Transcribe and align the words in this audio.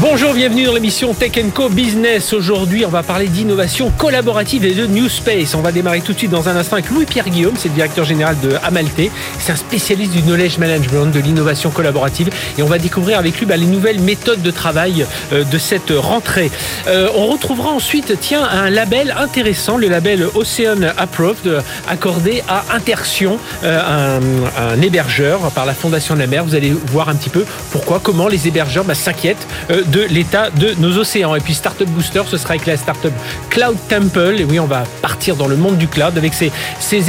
Bonjour, 0.00 0.32
bienvenue 0.32 0.64
dans 0.64 0.72
l'émission 0.72 1.12
Tech 1.12 1.32
Co 1.54 1.68
Business. 1.68 2.32
Aujourd'hui, 2.32 2.84
on 2.86 2.88
va 2.88 3.02
parler 3.02 3.28
d'innovation 3.28 3.90
collaborative 3.90 4.64
et 4.64 4.74
de 4.74 4.86
New 4.86 5.08
Space. 5.08 5.54
On 5.54 5.60
va 5.60 5.70
démarrer 5.70 6.00
tout 6.00 6.14
de 6.14 6.18
suite 6.18 6.30
dans 6.30 6.48
un 6.48 6.56
instant 6.56 6.76
avec 6.76 6.90
Louis-Pierre 6.90 7.28
Guillaume, 7.28 7.54
c'est 7.56 7.68
le 7.68 7.74
directeur 7.74 8.04
général 8.04 8.36
de 8.42 8.54
Amalté. 8.64 9.12
C'est 9.38 9.52
un 9.52 9.56
spécialiste 9.56 10.12
du 10.12 10.22
knowledge 10.22 10.58
management, 10.58 11.06
de 11.06 11.20
l'innovation 11.20 11.70
collaborative. 11.70 12.30
Et 12.58 12.62
on 12.62 12.66
va 12.66 12.78
découvrir 12.78 13.18
avec 13.18 13.38
lui 13.38 13.46
bah, 13.46 13.56
les 13.56 13.66
nouvelles 13.66 14.00
méthodes 14.00 14.42
de 14.42 14.50
travail 14.50 15.06
euh, 15.32 15.44
de 15.44 15.58
cette 15.58 15.92
rentrée. 15.94 16.50
Euh, 16.88 17.08
on 17.14 17.26
retrouvera 17.26 17.70
ensuite, 17.70 18.18
tiens, 18.18 18.44
un 18.44 18.70
label 18.70 19.14
intéressant, 19.16 19.76
le 19.76 19.88
label 19.88 20.26
Ocean 20.34 20.92
Approved, 20.96 21.62
accordé 21.88 22.42
à 22.48 22.64
Intersion, 22.74 23.38
euh, 23.62 24.18
un, 24.58 24.80
hébergeur 24.80 25.38
par 25.54 25.66
la 25.66 25.74
Fondation 25.74 26.14
de 26.14 26.20
la 26.20 26.26
mer. 26.26 26.44
Vous 26.44 26.54
allez 26.54 26.74
voir 26.86 27.10
un 27.10 27.14
petit 27.14 27.30
peu 27.30 27.44
pourquoi, 27.70 28.00
comment 28.02 28.26
les 28.26 28.48
hébergeurs 28.48 28.84
bah, 28.84 28.94
s'inquiètent 28.94 29.46
de 29.86 30.02
l'état 30.02 30.50
de 30.50 30.74
nos 30.78 30.98
océans. 30.98 31.34
Et 31.34 31.40
puis 31.40 31.54
Startup 31.54 31.88
Booster, 31.88 32.22
ce 32.28 32.36
sera 32.36 32.50
avec 32.50 32.66
la 32.66 32.76
startup 32.76 33.12
Cloud 33.50 33.76
Temple. 33.88 34.36
Et 34.38 34.44
oui, 34.44 34.60
on 34.60 34.66
va 34.66 34.84
partir 35.00 35.36
dans 35.36 35.48
le 35.48 35.56
monde 35.56 35.76
du 35.76 35.88
cloud 35.88 36.16
avec 36.16 36.32
ces, 36.34 36.50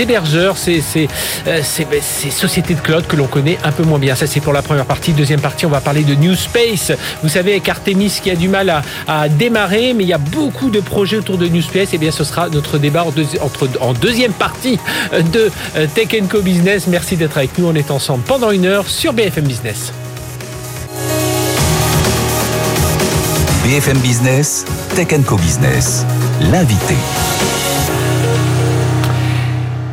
hébergeurs, 0.01 0.55
euh, 0.67 1.03
ben, 1.45 2.01
ces, 2.01 2.31
sociétés 2.31 2.75
de 2.75 2.79
cloud 2.79 3.05
que 3.07 3.15
l'on 3.15 3.27
connaît 3.27 3.57
un 3.63 3.71
peu 3.71 3.83
moins 3.83 3.99
bien. 3.99 4.15
Ça, 4.15 4.27
c'est 4.27 4.39
pour 4.39 4.53
la 4.53 4.61
première 4.61 4.85
partie. 4.85 5.13
Deuxième 5.13 5.41
partie, 5.41 5.65
on 5.65 5.69
va 5.69 5.81
parler 5.81 6.03
de 6.03 6.15
New 6.15 6.35
Space. 6.35 6.91
Vous 7.21 7.29
savez, 7.29 7.51
avec 7.51 7.69
Artemis 7.69 8.19
qui 8.21 8.29
a 8.29 8.35
du 8.35 8.47
mal 8.47 8.69
à, 9.07 9.29
démarrer, 9.29 9.93
mais 9.93 10.03
il 10.03 10.09
y 10.09 10.13
a 10.13 10.17
beaucoup 10.17 10.69
de 10.69 10.79
projets 10.79 11.17
autour 11.17 11.37
de 11.37 11.47
New 11.47 11.61
Space. 11.61 11.93
Et 11.93 11.97
bien, 11.97 12.11
ce 12.11 12.23
sera 12.23 12.49
notre 12.49 12.77
débat 12.77 13.03
en, 13.03 13.13
entre, 13.43 13.69
en 13.81 13.93
deuxième 13.93 14.33
partie 14.33 14.77
de 15.11 15.51
euh, 15.75 15.87
Tech 15.93 16.09
Co 16.29 16.41
Business. 16.41 16.87
Merci 16.87 17.15
d'être 17.15 17.37
avec 17.37 17.57
nous. 17.57 17.67
On 17.67 17.75
est 17.75 17.91
ensemble 17.91 18.23
pendant 18.23 18.51
une 18.51 18.65
heure 18.65 18.89
sur 18.89 19.13
BFM 19.13 19.45
Business. 19.45 19.93
BFM 23.63 23.97
Business, 24.01 24.65
Tech 24.93 25.07
Co 25.25 25.37
Business, 25.37 26.05
l'invité. 26.51 26.97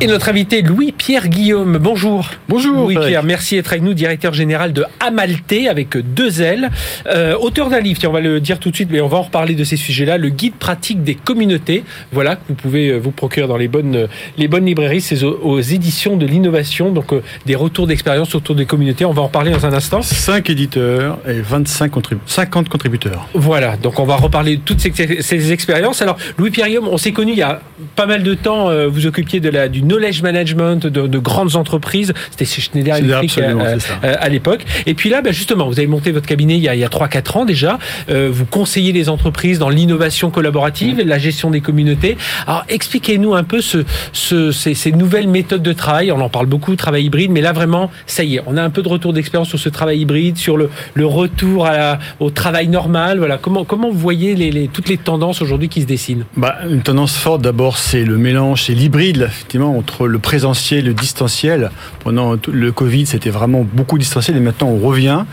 Et 0.03 0.07
notre 0.07 0.29
invité 0.29 0.63
Louis-Pierre 0.63 1.27
Guillaume. 1.27 1.77
Bonjour. 1.77 2.27
Bonjour. 2.49 2.85
Louis-Pierre, 2.85 3.21
merci 3.21 3.53
d'être 3.53 3.71
avec 3.71 3.83
nous, 3.83 3.93
directeur 3.93 4.33
général 4.33 4.73
de 4.73 4.83
Amalté 4.99 5.69
avec 5.69 5.95
deux 5.95 6.41
L. 6.41 6.71
Euh, 7.05 7.37
auteur 7.37 7.69
d'un 7.69 7.81
livre, 7.81 7.99
tiens, 7.99 8.09
on 8.09 8.13
va 8.13 8.19
le 8.19 8.39
dire 8.39 8.57
tout 8.57 8.71
de 8.71 8.75
suite, 8.75 8.89
mais 8.91 8.99
on 8.99 9.07
va 9.07 9.19
en 9.19 9.21
reparler 9.21 9.53
de 9.53 9.63
ces 9.63 9.77
sujets-là. 9.77 10.17
Le 10.17 10.29
guide 10.29 10.55
pratique 10.55 11.03
des 11.03 11.13
communautés. 11.13 11.83
Voilà, 12.11 12.35
que 12.35 12.41
vous 12.47 12.55
pouvez 12.55 12.87
euh, 12.87 12.97
vous 12.97 13.11
procurer 13.11 13.45
dans 13.45 13.57
les 13.57 13.67
bonnes, 13.67 14.07
les 14.39 14.47
bonnes 14.47 14.65
librairies. 14.65 15.01
C'est 15.01 15.23
aux, 15.23 15.61
éditions 15.61 16.17
de 16.17 16.25
l'innovation. 16.25 16.91
Donc, 16.91 17.13
euh, 17.13 17.21
des 17.45 17.53
retours 17.53 17.85
d'expérience 17.85 18.33
autour 18.33 18.55
des 18.55 18.65
communautés. 18.65 19.05
On 19.05 19.13
va 19.13 19.21
en 19.21 19.27
reparler 19.27 19.51
dans 19.51 19.67
un 19.67 19.73
instant. 19.73 20.01
5 20.01 20.49
éditeurs 20.49 21.19
et 21.27 21.41
25 21.41 21.91
50 22.25 22.69
contributeurs. 22.69 23.27
Voilà. 23.35 23.77
Donc, 23.77 23.99
on 23.99 24.05
va 24.05 24.15
reparler 24.15 24.57
de 24.57 24.61
toutes 24.61 24.79
ces, 24.79 25.51
expériences. 25.51 26.01
Alors, 26.01 26.17
Louis-Pierre 26.39 26.69
Guillaume, 26.69 26.87
on 26.87 26.97
s'est 26.97 27.11
connu 27.11 27.33
il 27.33 27.37
y 27.37 27.43
a 27.43 27.61
pas 27.95 28.07
mal 28.07 28.23
de 28.23 28.33
temps. 28.33 28.71
vous 28.87 29.05
occupiez 29.05 29.39
de 29.39 29.49
la, 29.49 29.69
du 29.69 29.90
knowledge 29.91 30.21
management 30.21 30.87
de, 30.87 31.19
grandes 31.19 31.55
entreprises. 31.55 32.13
C'était 32.31 32.45
chez 32.45 32.61
Schneider 32.61 32.95
Electric 32.95 33.37
euh, 33.37 33.77
euh, 34.03 34.15
à, 34.19 34.29
l'époque. 34.29 34.65
Et 34.85 34.93
puis 34.93 35.09
là, 35.09 35.21
ben 35.21 35.33
justement, 35.33 35.67
vous 35.67 35.79
avez 35.79 35.87
monté 35.87 36.11
votre 36.11 36.27
cabinet 36.27 36.55
il 36.55 36.63
y 36.63 36.69
a, 36.69 36.75
il 36.75 36.81
3-4 36.83 37.37
ans 37.37 37.45
déjà. 37.45 37.77
Euh, 38.09 38.29
vous 38.31 38.45
conseillez 38.45 38.91
les 38.91 39.09
entreprises 39.09 39.59
dans 39.59 39.69
l'innovation 39.69 40.31
collaborative, 40.31 41.01
la 41.05 41.19
gestion 41.19 41.51
des 41.51 41.61
communautés. 41.61 42.17
Alors 42.47 42.65
expliquez-nous 42.69 43.35
un 43.35 43.43
peu 43.43 43.61
ce, 43.61 43.83
ces, 44.13 44.91
nouvelles 44.91 45.27
méthodes 45.27 45.61
de 45.61 45.73
travail. 45.73 46.11
On 46.11 46.21
en 46.21 46.29
parle 46.29 46.47
beaucoup, 46.47 46.75
travail 46.75 47.05
hybride, 47.05 47.31
mais 47.31 47.41
là 47.41 47.53
vraiment, 47.53 47.91
ça 48.07 48.23
y 48.23 48.37
est, 48.37 48.41
on 48.45 48.57
a 48.57 48.63
un 48.63 48.69
peu 48.69 48.81
de 48.81 48.89
retour 48.89 49.13
d'expérience 49.13 49.49
sur 49.49 49.59
ce 49.59 49.69
travail 49.69 49.99
hybride, 49.99 50.37
sur 50.37 50.57
le, 50.57 50.69
le 50.93 51.05
retour 51.05 51.67
à 51.67 51.99
au 52.19 52.29
travail 52.29 52.67
normal. 52.67 53.19
Voilà, 53.19 53.37
comment 53.37 53.63
comment 53.63 53.89
vous 53.89 53.99
voyez 53.99 54.35
les, 54.35 54.67
toutes 54.67 54.89
les 54.89 54.97
tendances 54.97 55.41
aujourd'hui 55.41 55.69
qui 55.69 55.81
se 55.81 55.87
dessinent? 55.87 56.25
Bah, 56.37 56.59
Une 56.69 56.81
tendance 56.81 57.15
forte 57.15 57.41
d'abord, 57.41 57.77
c'est 57.77 58.03
le 58.03 58.17
mélange, 58.17 58.63
c'est 58.63 58.73
l'hybride 58.73 59.21
effectivement 59.23 59.80
entre 59.81 60.07
le 60.07 60.19
présentiel, 60.19 60.85
le 60.85 60.93
distanciel. 60.93 61.71
Pendant 62.03 62.35
le 62.47 62.71
Covid, 62.71 63.07
c'était 63.07 63.31
vraiment 63.31 63.65
beaucoup 63.73 63.97
distanciel 63.97 64.37
et 64.37 64.39
maintenant 64.39 64.69
on 64.69 64.77
revient. 64.77 65.25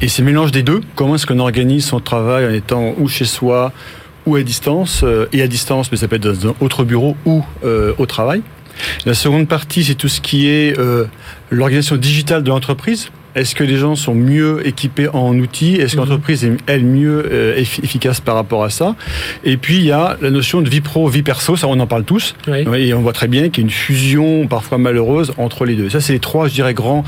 Et 0.00 0.08
c'est 0.08 0.22
mélange 0.22 0.50
des 0.50 0.64
deux. 0.64 0.80
Comment 0.96 1.14
est-ce 1.14 1.26
qu'on 1.26 1.38
organise 1.38 1.84
son 1.84 2.00
travail 2.00 2.46
en 2.46 2.50
étant 2.50 2.94
ou 2.98 3.06
chez 3.08 3.24
soi 3.24 3.72
ou 4.26 4.34
à 4.34 4.42
distance 4.42 5.02
euh, 5.04 5.26
Et 5.32 5.40
à 5.42 5.46
distance, 5.46 5.90
mais 5.92 5.98
ça 5.98 6.08
peut 6.08 6.16
être 6.16 6.22
dans 6.22 6.48
un 6.48 6.54
autre 6.60 6.84
bureau 6.84 7.16
ou 7.24 7.44
euh, 7.64 7.94
au 7.98 8.06
travail. 8.06 8.42
La 9.06 9.14
seconde 9.14 9.46
partie, 9.46 9.84
c'est 9.84 9.94
tout 9.94 10.08
ce 10.08 10.20
qui 10.20 10.48
est 10.48 10.76
euh, 10.78 11.04
l'organisation 11.50 11.96
digitale 11.96 12.42
de 12.42 12.48
l'entreprise. 12.48 13.10
Est-ce 13.34 13.54
que 13.54 13.64
les 13.64 13.76
gens 13.76 13.96
sont 13.96 14.14
mieux 14.14 14.66
équipés 14.66 15.08
en 15.08 15.36
outils? 15.38 15.76
Est-ce 15.76 15.96
que 15.96 16.00
mhm. 16.00 16.08
l'entreprise 16.08 16.44
est, 16.44 16.52
elle, 16.66 16.84
mieux 16.84 17.28
euh, 17.30 17.56
efficace 17.58 18.20
par 18.20 18.34
rapport 18.34 18.64
à 18.64 18.70
ça? 18.70 18.94
Et 19.44 19.56
puis, 19.56 19.76
il 19.76 19.84
y 19.84 19.92
a 19.92 20.16
la 20.20 20.30
notion 20.30 20.60
de 20.60 20.68
vie 20.68 20.80
pro, 20.80 21.08
vie 21.08 21.22
perso, 21.22 21.56
ça 21.56 21.66
on 21.68 21.78
en 21.80 21.86
parle 21.86 22.04
tous. 22.04 22.34
Et 22.48 22.94
on 22.94 23.00
voit 23.00 23.12
très 23.12 23.28
bien 23.28 23.48
qu'il 23.48 23.62
y 23.62 23.66
a 23.66 23.66
une 23.66 23.70
fusion, 23.70 24.46
parfois 24.46 24.78
malheureuse, 24.78 25.32
entre 25.38 25.64
les 25.64 25.74
deux. 25.74 25.88
Ça, 25.88 26.00
c'est 26.00 26.12
les 26.12 26.20
trois, 26.20 26.48
je 26.48 26.54
dirais, 26.54 26.74
grands 26.74 27.04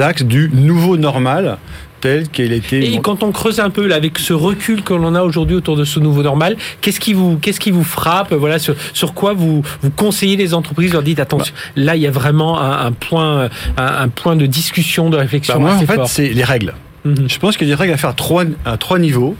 axes 0.00 0.22
du 0.22 0.50
nouveau 0.52 0.96
normal 0.96 1.58
et 2.04 3.00
quand 3.02 3.22
on 3.22 3.32
creuse 3.32 3.60
un 3.60 3.70
peu 3.70 3.86
là, 3.86 3.96
avec 3.96 4.18
ce 4.18 4.32
recul 4.32 4.82
que 4.82 4.94
l'on 4.94 5.14
a 5.14 5.22
aujourd'hui 5.22 5.56
autour 5.56 5.76
de 5.76 5.84
ce 5.84 6.00
nouveau 6.00 6.22
normal, 6.22 6.56
qu'est-ce 6.80 7.00
qui 7.00 7.14
vous, 7.14 7.38
qu'est-ce 7.38 7.60
qui 7.60 7.70
vous 7.70 7.84
frappe 7.84 8.32
Voilà, 8.32 8.58
sur, 8.58 8.74
sur, 8.92 9.14
quoi 9.14 9.32
vous, 9.32 9.62
vous 9.82 9.90
conseillez 9.90 10.36
les 10.36 10.54
entreprises 10.54 10.92
Leur 10.92 11.02
dites 11.02 11.20
attention, 11.20 11.54
bah. 11.54 11.82
là 11.82 11.96
il 11.96 12.02
y 12.02 12.06
a 12.06 12.10
vraiment 12.10 12.60
un, 12.60 12.92
point, 12.92 13.48
un, 13.76 14.08
point 14.08 14.36
de 14.36 14.46
discussion, 14.46 15.10
de 15.10 15.16
réflexion. 15.16 15.54
Bah, 15.54 15.60
moi, 15.60 15.74
en 15.74 15.86
fait, 15.86 16.06
c'est 16.06 16.28
les 16.28 16.44
règles. 16.44 16.74
Mhm. 17.04 17.28
Je 17.28 17.38
pense 17.38 17.56
qu'il 17.56 17.68
y 17.68 17.72
a 17.72 17.76
des 17.76 17.80
règles 17.80 17.94
à 17.94 17.96
faire 17.96 18.10
à 18.10 18.14
trois, 18.14 18.44
à 18.64 18.76
trois 18.76 18.98
niveaux. 18.98 19.36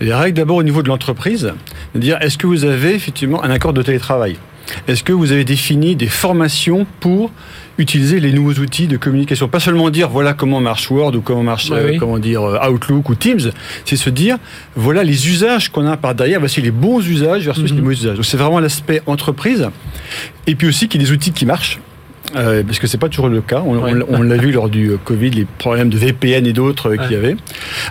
Les 0.00 0.12
règles 0.12 0.36
d'abord 0.36 0.56
au 0.56 0.62
niveau 0.62 0.82
de 0.82 0.88
l'entreprise, 0.88 1.52
de 1.94 2.00
dire 2.00 2.18
est-ce 2.20 2.36
que 2.36 2.46
vous 2.46 2.64
avez 2.64 2.94
effectivement 2.94 3.42
un 3.44 3.50
accord 3.50 3.72
de 3.72 3.82
télétravail? 3.82 4.36
Est-ce 4.88 5.02
que 5.02 5.12
vous 5.12 5.32
avez 5.32 5.44
défini 5.44 5.96
des 5.96 6.06
formations 6.06 6.86
pour 7.00 7.30
utiliser 7.78 8.20
les 8.20 8.32
nouveaux 8.32 8.60
outils 8.60 8.86
de 8.86 8.96
communication? 8.96 9.48
Pas 9.48 9.60
seulement 9.60 9.90
dire 9.90 10.08
voilà 10.08 10.34
comment 10.34 10.60
marche 10.60 10.90
Word 10.90 11.14
ou 11.16 11.20
comment 11.20 11.42
marche 11.42 11.70
euh, 11.70 11.96
comment 11.98 12.18
dire 12.18 12.42
euh, 12.42 12.68
Outlook 12.68 13.08
ou 13.08 13.14
Teams, 13.14 13.50
c'est 13.84 13.96
se 13.96 14.10
dire 14.10 14.38
voilà 14.76 15.04
les 15.04 15.28
usages 15.28 15.70
qu'on 15.70 15.86
a 15.86 15.96
par 15.96 16.14
derrière, 16.14 16.40
voici 16.40 16.60
les 16.60 16.70
bons 16.70 17.06
usages 17.06 17.44
versus 17.44 17.70
les 17.70 17.76
mhm. 17.76 17.82
mauvais 17.82 17.94
usages. 17.94 18.16
Donc 18.16 18.24
c'est 18.24 18.36
vraiment 18.36 18.60
l'aspect 18.60 19.02
entreprise. 19.06 19.68
Et 20.46 20.54
puis 20.54 20.68
aussi 20.68 20.88
qu'il 20.88 21.00
y 21.00 21.04
ait 21.04 21.06
des 21.06 21.12
outils 21.12 21.32
qui 21.32 21.46
marchent. 21.46 21.80
Euh, 22.36 22.62
parce 22.64 22.78
que 22.78 22.86
c'est 22.86 22.98
pas 22.98 23.08
toujours 23.08 23.28
le 23.28 23.40
cas. 23.40 23.62
On, 23.64 24.22
l'a 24.22 24.36
vu 24.36 24.50
lors 24.50 24.68
du 24.68 24.92
Covid, 25.04 25.30
les 25.30 25.44
problèmes 25.44 25.88
de 25.88 25.96
VPN 25.96 26.46
et 26.46 26.52
d'autres 26.52 26.90
euh, 26.90 26.96
qu'il 26.96 27.12
y 27.12 27.16
avait. 27.16 27.36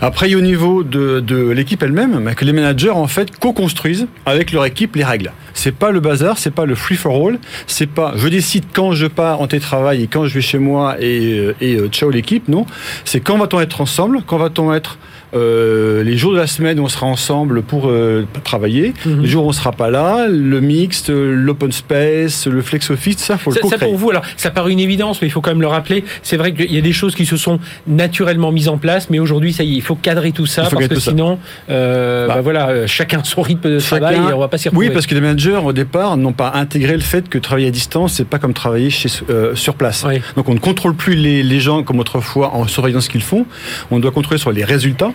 Après, 0.01 0.33
au 0.35 0.41
niveau 0.41 0.83
de, 0.83 1.19
de 1.19 1.49
l'équipe 1.49 1.81
elle-même, 1.81 2.23
bah, 2.23 2.35
que 2.35 2.45
les 2.45 2.53
managers 2.53 2.89
en 2.89 3.07
fait 3.07 3.37
co-construisent 3.37 4.07
avec 4.25 4.51
leur 4.51 4.65
équipe 4.65 4.95
les 4.95 5.03
règles. 5.03 5.31
C'est 5.53 5.73
pas 5.73 5.91
le 5.91 5.99
bazar, 5.99 6.37
c'est 6.37 6.51
pas 6.51 6.65
le 6.65 6.75
free 6.75 6.95
for 6.95 7.27
all, 7.27 7.39
c'est 7.67 7.87
pas 7.87 8.13
je 8.15 8.27
décide 8.27 8.65
quand 8.73 8.93
je 8.93 9.05
pars 9.05 9.39
en 9.39 9.47
télétravail 9.47 10.03
et 10.03 10.07
quand 10.07 10.25
je 10.25 10.33
vais 10.33 10.41
chez 10.41 10.57
moi 10.57 10.95
et, 10.99 11.37
euh, 11.37 11.55
et 11.61 11.77
ciao 11.89 12.09
l'équipe. 12.09 12.47
Non, 12.47 12.65
c'est 13.05 13.19
quand 13.19 13.37
va-t-on 13.37 13.61
être 13.61 13.81
ensemble, 13.81 14.23
quand 14.25 14.37
va-t-on 14.37 14.73
être 14.73 14.97
euh, 15.35 16.03
les 16.03 16.17
jours 16.17 16.33
de 16.33 16.38
la 16.38 16.47
semaine 16.47 16.79
où 16.79 16.83
on 16.83 16.89
sera 16.89 17.05
ensemble 17.05 17.63
pour 17.63 17.89
euh, 17.89 18.25
travailler, 18.44 18.94
mhm. 19.05 19.21
les 19.21 19.27
jours 19.27 19.45
où 19.45 19.49
on 19.49 19.53
sera 19.53 19.71
pas 19.71 19.89
là, 19.89 20.27
le 20.27 20.61
mixte, 20.61 21.09
l'open 21.09 21.71
space, 21.71 22.47
le 22.47 22.61
flex 22.61 22.89
office, 22.89 23.17
ça 23.17 23.38
faut 23.38 23.51
le 23.51 23.69
Ça 23.69 23.77
pour 23.77 23.95
vous, 23.95 24.09
alors 24.11 24.23
ça 24.38 24.51
paraît 24.51 24.72
une 24.72 24.79
évidence, 24.79 25.22
mais 25.22 25.27
il 25.27 25.31
faut 25.31 25.41
quand 25.41 25.51
même 25.51 25.61
le 25.61 25.67
rappeler. 25.67 26.03
C'est 26.22 26.38
vrai 26.38 26.53
qu'il 26.53 26.72
y 26.72 26.77
a 26.77 26.81
des 26.81 26.93
choses 26.93 27.16
qui 27.16 27.25
se 27.25 27.38
sont 27.38 27.59
naturellement 27.88 28.51
mises 28.51 28.69
en 28.69 28.77
place, 28.77 29.09
mais 29.09 29.19
aujourd'hui 29.19 29.53
ça 29.53 29.63
y 29.63 29.73
est, 29.73 29.75
il 29.75 29.81
faut 29.81 29.95
cadrer 29.95 30.31
tout 30.31 30.45
ça 30.45 30.67
parce 30.69 30.88
que 30.88 30.99
sinon, 30.99 31.39
euh, 31.69 32.27
bah, 32.27 32.35
bah, 32.35 32.41
voilà, 32.41 32.88
chacun 32.88 33.23
son 33.23 33.41
rythme 33.41 33.69
de 33.69 33.79
travail, 33.79 34.16
et 34.16 34.33
on 34.33 34.39
va 34.39 34.47
pas 34.47 34.57
s'y 34.57 34.69
retrouver. 34.69 34.88
Oui, 34.88 34.93
parce 34.93 35.07
que 35.07 35.16
les 35.16 35.22
managers 35.22 35.59
au 35.63 35.73
départ 35.73 36.17
n'ont 36.17 36.33
pas 36.33 36.51
intégré 36.55 36.93
le 36.93 37.02
fait 37.02 37.28
que 37.29 37.37
travailler 37.37 37.67
à 37.67 37.72
distance 37.72 38.13
c'est 38.13 38.28
pas 38.28 38.40
comme 38.40 38.53
travailler 38.53 38.90
chez, 38.90 39.09
sur 39.09 39.75
place. 39.75 40.05
Donc 40.35 40.49
on 40.49 40.53
ne 40.53 40.59
contrôle 40.59 40.96
plus 40.96 41.16
les, 41.16 41.43
les 41.43 41.59
gens 41.59 41.84
comme 41.84 41.99
autrefois 41.99 42.53
en 42.53 42.67
surveillant 42.67 43.02
ce 43.02 43.09
qu'ils 43.09 43.23
font. 43.23 43.46
On 43.91 43.99
doit 43.99 44.11
contrôler 44.11 44.40
sur 44.40 44.52
les 44.52 44.63
résultats. 44.63 45.11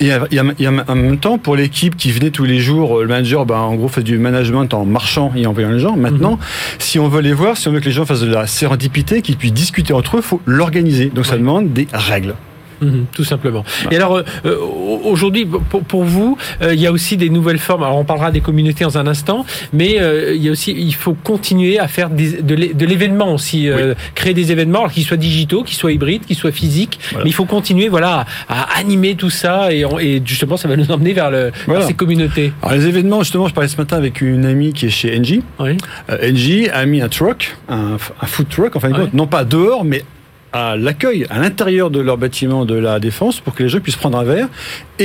Et, 0.00 0.12
en 0.12 0.94
même 0.94 1.18
temps, 1.18 1.38
pour 1.38 1.56
l'équipe 1.56 1.96
qui 1.96 2.10
venait 2.12 2.30
tous 2.30 2.44
les 2.44 2.60
jours, 2.60 3.00
le 3.00 3.08
manager, 3.08 3.46
ben, 3.46 3.56
en 3.56 3.74
gros, 3.74 3.88
fait 3.88 4.02
du 4.02 4.18
management 4.18 4.72
en 4.74 4.84
marchant 4.84 5.32
et 5.36 5.46
en 5.46 5.52
voyant 5.52 5.70
les 5.70 5.80
gens. 5.80 5.96
Maintenant, 5.96 6.32
mhm. 6.32 6.38
si 6.78 6.98
on 6.98 7.08
veut 7.08 7.20
les 7.20 7.32
voir, 7.32 7.56
si 7.56 7.68
on 7.68 7.72
veut 7.72 7.80
que 7.80 7.86
les 7.86 7.92
gens 7.92 8.04
fassent 8.04 8.20
de 8.20 8.32
la 8.32 8.46
sérendipité, 8.46 9.22
qu'ils 9.22 9.36
puissent 9.36 9.52
discuter 9.52 9.92
entre 9.92 10.16
eux, 10.16 10.20
il 10.20 10.26
faut 10.26 10.40
l'organiser. 10.46 11.06
Donc 11.06 11.26
ça 11.26 11.36
demande 11.36 11.72
des 11.72 11.86
règles. 11.92 12.34
Mhm, 12.82 13.06
tout 13.14 13.24
simplement. 13.24 13.64
Et 13.90 13.96
alors, 13.96 14.16
euh, 14.16 14.24
euh, 14.44 14.56
aujourd'hui, 15.04 15.46
pour, 15.46 15.82
pour, 15.82 16.02
vous, 16.02 16.36
euh, 16.62 16.74
il 16.74 16.80
y 16.80 16.86
a 16.86 16.92
aussi 16.92 17.16
des 17.16 17.30
nouvelles 17.30 17.58
formes. 17.58 17.84
Alors, 17.84 17.96
on 17.96 18.04
parlera 18.04 18.32
des 18.32 18.40
communautés 18.40 18.84
dans 18.84 18.98
un 18.98 19.06
instant, 19.06 19.46
mais 19.72 19.98
il 20.34 20.42
y 20.42 20.48
a 20.48 20.52
aussi, 20.52 20.72
il 20.76 20.94
faut 20.94 21.14
continuer 21.14 21.78
à 21.78 21.86
faire 21.88 22.10
des, 22.10 22.42
de 22.42 22.86
l'événement 22.86 23.34
aussi, 23.34 23.68
créer 24.14 24.34
des 24.34 24.52
événements, 24.52 24.88
qu'ils 24.88 25.04
soient 25.04 25.16
digitaux, 25.16 25.62
qu'ils 25.62 25.76
soient 25.76 25.92
hybrides, 25.92 26.24
qu'ils 26.26 26.36
soient 26.36 26.52
physiques. 26.52 26.98
Mais 27.14 27.30
il 27.30 27.34
faut 27.34 27.44
continuer, 27.44 27.88
voilà, 27.88 28.26
à, 28.48 28.78
animer 28.78 29.14
tout 29.14 29.30
ça, 29.30 29.72
et, 29.72 29.84
et, 30.00 30.22
justement, 30.24 30.56
ça 30.56 30.68
va 30.68 30.76
nous 30.76 30.90
emmener 30.90 31.12
vers, 31.12 31.30
le, 31.30 31.52
ces 31.86 31.94
communautés. 31.94 32.52
Alors, 32.62 32.74
les 32.74 32.86
événements, 32.86 33.20
justement, 33.20 33.46
je 33.46 33.54
parlais 33.54 33.68
ce 33.68 33.76
matin 33.76 33.96
avec 33.96 34.20
une 34.20 34.44
amie 34.44 34.72
qui 34.72 34.86
est 34.86 34.90
chez 34.90 35.16
Engie. 35.18 35.42
Oui. 35.60 35.76
Engie 36.10 36.68
a 36.70 36.84
mis 36.86 37.00
un 37.00 37.08
truck, 37.08 37.56
un, 37.68 37.96
un 38.20 38.26
food 38.26 38.48
truck, 38.48 38.76
enfin, 38.76 38.90
non 39.12 39.26
pas 39.26 39.44
dehors, 39.44 39.84
mais 39.84 40.04
à 40.52 40.76
l'accueil 40.76 41.26
à 41.30 41.38
l'intérieur 41.38 41.90
de 41.90 42.00
leur 42.00 42.18
bâtiment 42.18 42.64
de 42.64 42.74
la 42.74 43.00
défense 43.00 43.40
pour 43.40 43.54
que 43.54 43.62
les 43.62 43.68
gens 43.68 43.80
puissent 43.80 43.96
prendre 43.96 44.18
un 44.18 44.24
verre 44.24 44.48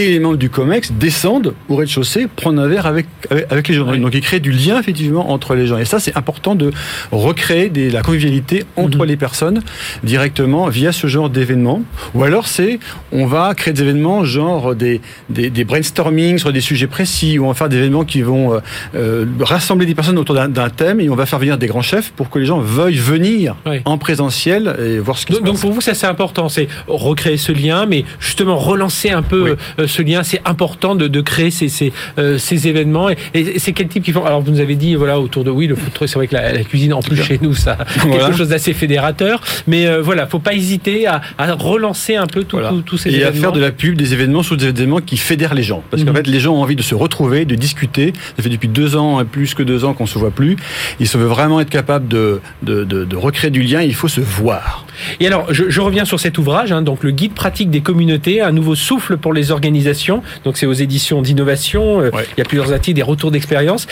et 0.06 0.12
les 0.12 0.20
membres 0.20 0.38
du 0.38 0.50
COMEX 0.50 0.92
descendent 0.92 1.54
au 1.70 1.76
rez-de-chaussée 1.76 2.28
prendre 2.28 2.62
un 2.62 2.68
verre 2.68 2.86
avec, 2.86 3.08
avec, 3.50 3.68
les 3.68 3.76
gens. 3.76 3.96
Donc 3.98 4.14
ils 4.14 4.22
créent 4.22 4.40
du 4.40 4.52
lien 4.52 4.80
effectivement 4.80 5.32
entre 5.32 5.56
les 5.56 5.68
gens. 5.68 5.78
Et 5.78 5.86
ça, 5.86 6.00
c'est 6.00 6.16
important 6.18 6.56
de 6.56 6.72
recréer 7.12 7.70
des, 7.70 7.90
la 7.90 8.02
convivialité 8.02 8.66
entre 8.76 9.00
mhm. 9.00 9.06
les 9.06 9.18
personnes 9.18 9.62
directement 10.04 10.68
via 10.68 10.92
ce 10.92 11.08
genre 11.08 11.30
d'événements. 11.30 11.82
Ou 12.14 12.24
alors 12.24 12.48
c'est, 12.48 12.80
on 13.12 13.26
va 13.26 13.54
créer 13.56 13.74
des 13.74 13.82
événements 13.82 14.26
genre 14.26 14.76
des, 14.76 15.02
des, 15.30 15.50
des 15.50 15.64
brainstorming 15.64 16.38
sur 16.38 16.52
des 16.52 16.62
sujets 16.62 16.88
précis, 16.88 17.40
ou 17.40 17.46
on 17.46 17.50
va 17.50 17.54
faire 17.54 17.70
des 17.70 17.78
événements 17.78 18.06
qui 18.06 18.22
vont 18.22 18.54
euh, 18.54 18.60
euh, 18.96 19.26
rassembler 19.40 19.86
des 19.86 19.96
personnes 19.96 20.18
autour 20.18 20.36
d'un 20.36 20.70
thème 20.70 21.00
et 21.00 21.10
on 21.10 21.16
va 21.16 21.26
faire 21.26 21.40
venir 21.40 21.58
des 21.58 21.68
grands 21.68 21.82
chefs 21.82 22.12
pour 22.12 22.30
que 22.30 22.40
les 22.40 22.46
gens 22.46 22.60
veuillent 22.60 22.96
venir 22.96 23.56
en 23.86 23.98
présentiel 23.98 24.76
et 24.80 25.00
voir 25.00 25.18
ce 25.18 25.26
qui 25.26 25.34
donc, 25.42 25.60
pour 25.60 25.72
vous, 25.72 25.82
ça 25.82 25.94
c'est 25.94 26.08
important, 26.08 26.50
c'est 26.50 26.68
recréer 26.88 27.38
ce 27.38 27.52
lien, 27.52 27.86
mais 27.86 28.06
justement 28.20 28.58
relancer 28.58 29.10
un 29.10 29.22
peu 29.22 29.56
euh, 29.80 29.87
ce 29.88 30.02
lien. 30.02 30.24
C'est 30.24 30.42
important 30.46 30.96
de, 30.96 31.08
de, 31.08 31.22
créer 31.22 31.52
ces, 31.52 31.70
ces, 31.70 31.92
euh, 32.18 32.38
ces 32.38 32.68
événements. 32.68 33.10
Et, 33.10 33.60
c'est 33.60 33.74
quel 33.74 33.88
type 33.88 34.04
qui 34.04 34.12
font 34.12 34.26
Alors 34.26 34.42
vous 34.42 34.52
nous 34.52 34.60
avez 34.60 34.76
dit 34.76 34.96
voilà 34.96 35.20
autour 35.20 35.44
de 35.44 35.52
oui 35.52 35.68
le 35.68 35.76
food 35.76 35.94
truck, 35.94 36.10
c'est 36.10 36.16
vrai 36.16 36.28
que 36.28 36.36
la, 36.36 36.64
cuisine 36.64 36.94
en 36.94 37.02
plus 37.02 37.22
chez 37.22 37.40
nous 37.42 37.54
ça 37.54 37.78
quelque 38.02 38.36
chose 38.36 38.50
d'assez 38.50 38.74
fédérateur. 38.74 39.42
Mais 39.68 39.88
euh, 39.88 40.02
voilà, 40.02 40.28
faut 40.28 40.40
pas 40.40 40.54
hésiter 40.54 41.08
à, 41.08 41.22
à 41.38 41.54
relancer 41.54 42.16
un 42.16 42.28
peu 42.28 42.44
tous 42.44 42.98
ces 42.98 43.10
événements. 43.10 43.26
Et 43.26 43.30
à 43.30 43.34
faire 43.34 43.52
de 43.52 43.60
la 43.60 43.72
pub, 43.72 43.96
des 43.96 44.14
événements 44.14 44.44
sur 44.44 44.58
des 44.58 44.68
événements 44.68 45.00
qui 45.00 45.18
fédèrent 45.18 45.54
les 45.54 45.64
gens, 45.64 45.84
parce 45.90 46.04
qu'en 46.04 46.12
mhm. 46.12 46.18
fait 46.18 46.28
les 46.28 46.40
gens 46.40 46.56
ont 46.56 46.62
envie 46.62 46.76
de 46.76 46.82
se 46.82 46.96
retrouver, 46.96 47.46
de 47.46 47.56
discuter. 47.56 48.14
Ça 48.36 48.44
fait 48.44 48.50
depuis 48.50 48.68
deux 48.68 48.96
ans, 48.96 49.24
plus 49.26 49.54
que 49.54 49.64
deux 49.64 49.86
ans 49.86 49.94
qu'on 49.94 50.06
se 50.06 50.18
voit 50.18 50.32
plus. 50.32 50.56
Ils 51.00 51.08
se 51.08 51.18
veulent 51.18 51.28
vraiment 51.28 51.60
être 51.60 51.70
capables 51.70 52.08
de, 52.08 52.42
de, 52.64 52.84
de, 52.84 53.06
de 53.06 53.16
recréer 53.16 53.52
du 53.52 53.62
lien. 53.62 53.82
Il 53.82 53.96
faut 53.96 54.08
se 54.08 54.22
voir. 54.22 54.87
Et 55.20 55.28
alors, 55.28 55.54
je, 55.54 55.70
je 55.70 55.82
reviens 55.82 56.06
sur 56.06 56.20
cet 56.20 56.38
ouvrage, 56.38 56.72
hein, 56.72 56.82
donc 56.82 57.04
le 57.04 57.12
guide 57.12 57.34
pratique 57.34 57.70
des 57.70 57.82
communautés, 57.82 58.42
un 58.42 58.52
nouveau 58.52 58.76
souffle 58.76 59.18
pour 59.18 59.34
les 59.34 59.52
organisations. 59.52 60.22
Donc 60.44 60.58
c'est 60.58 60.66
aux 60.66 60.74
éditions 60.74 61.22
d'innovation. 61.22 62.02
Euh, 62.02 62.12
il 62.14 62.40
y 62.40 62.42
a 62.42 62.46
plusieurs 62.46 62.74
articles, 62.74 62.96
des 62.96 63.04
retours 63.04 63.32
d'expérience. 63.32 63.88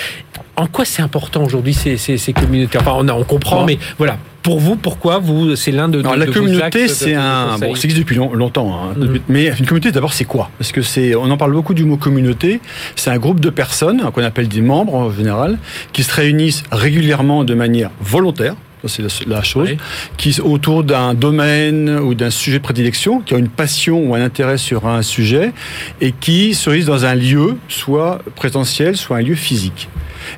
En 0.56 0.68
quoi 0.68 0.86
c'est 0.86 1.02
important 1.02 1.44
aujourd'hui 1.44 1.74
ces, 1.74 1.98
ces, 1.98 2.18
ces, 2.18 2.34
communautés? 2.34 2.78
Enfin, 2.78 2.94
on, 2.96 3.07
on 3.10 3.24
comprend, 3.24 3.66
mais 3.66 3.78
voilà. 3.98 4.18
Pour 4.42 4.60
vous, 4.60 4.75
pourquoi 4.75 5.18
vous 5.18 5.56
c'est 5.56 5.72
l'un 5.72 5.90
de, 5.90 6.04
de, 6.04 6.07
la 6.07 6.28
communauté, 6.28 6.88
c'est 6.88 7.16
un 7.16 7.57
bon, 7.57 7.74
ça 7.74 7.86
existe 7.86 7.98
depuis 7.98 8.16
longtemps. 8.16 8.75
Hein, 8.75 8.94
mhm. 8.96 9.19
Mais 9.28 9.48
une 9.48 9.66
communauté, 9.66 9.92
d'abord, 9.92 10.13
c'est 10.13 10.25
quoi? 10.25 10.52
Parce 10.60 10.72
que 10.72 10.84
c'est, 10.84 11.16
on 11.16 11.31
en 11.31 11.38
parle 11.38 11.52
beaucoup 11.52 11.74
du 11.74 11.84
mot 11.84 11.98
communauté. 11.98 12.60
C'est 12.96 13.10
un 13.10 13.18
groupe 13.18 13.40
de 13.40 13.50
personnes 13.50 14.04
qu'on 14.12 14.24
appelle 14.24 14.48
des 14.48 14.62
membres 14.62 14.94
en 14.94 15.12
général, 15.12 15.57
qui 15.94 16.04
se 16.04 16.13
réunissent 16.13 16.63
régulièrement 16.72 17.44
de 17.44 17.56
manière 17.56 17.90
volontaire 18.02 18.56
c'est 18.88 19.04
la, 19.28 19.44
chose, 19.44 19.70
qui 20.18 20.40
autour 20.42 20.84
d'un 20.84 21.14
domaine 21.14 21.90
ou 21.90 22.14
d'un 22.14 22.30
sujet 22.30 22.58
de 22.58 22.64
prédilection, 22.64 23.22
qui 23.22 23.34
a 23.34 23.38
une 23.38 23.50
passion 23.50 24.00
ou 24.00 24.16
un 24.16 24.22
intérêt 24.22 24.58
sur 24.58 24.88
un 24.88 25.02
sujet, 25.02 25.54
et 26.02 26.12
qui 26.12 26.54
se 26.54 26.70
réunissent 26.70 26.88
dans 26.88 27.06
un 27.06 27.16
lieu, 27.16 27.58
soit 27.68 28.22
présentiel, 28.36 28.98
soit 28.98 29.18
un 29.18 29.22
lieu 29.22 29.36
physique. 29.36 29.90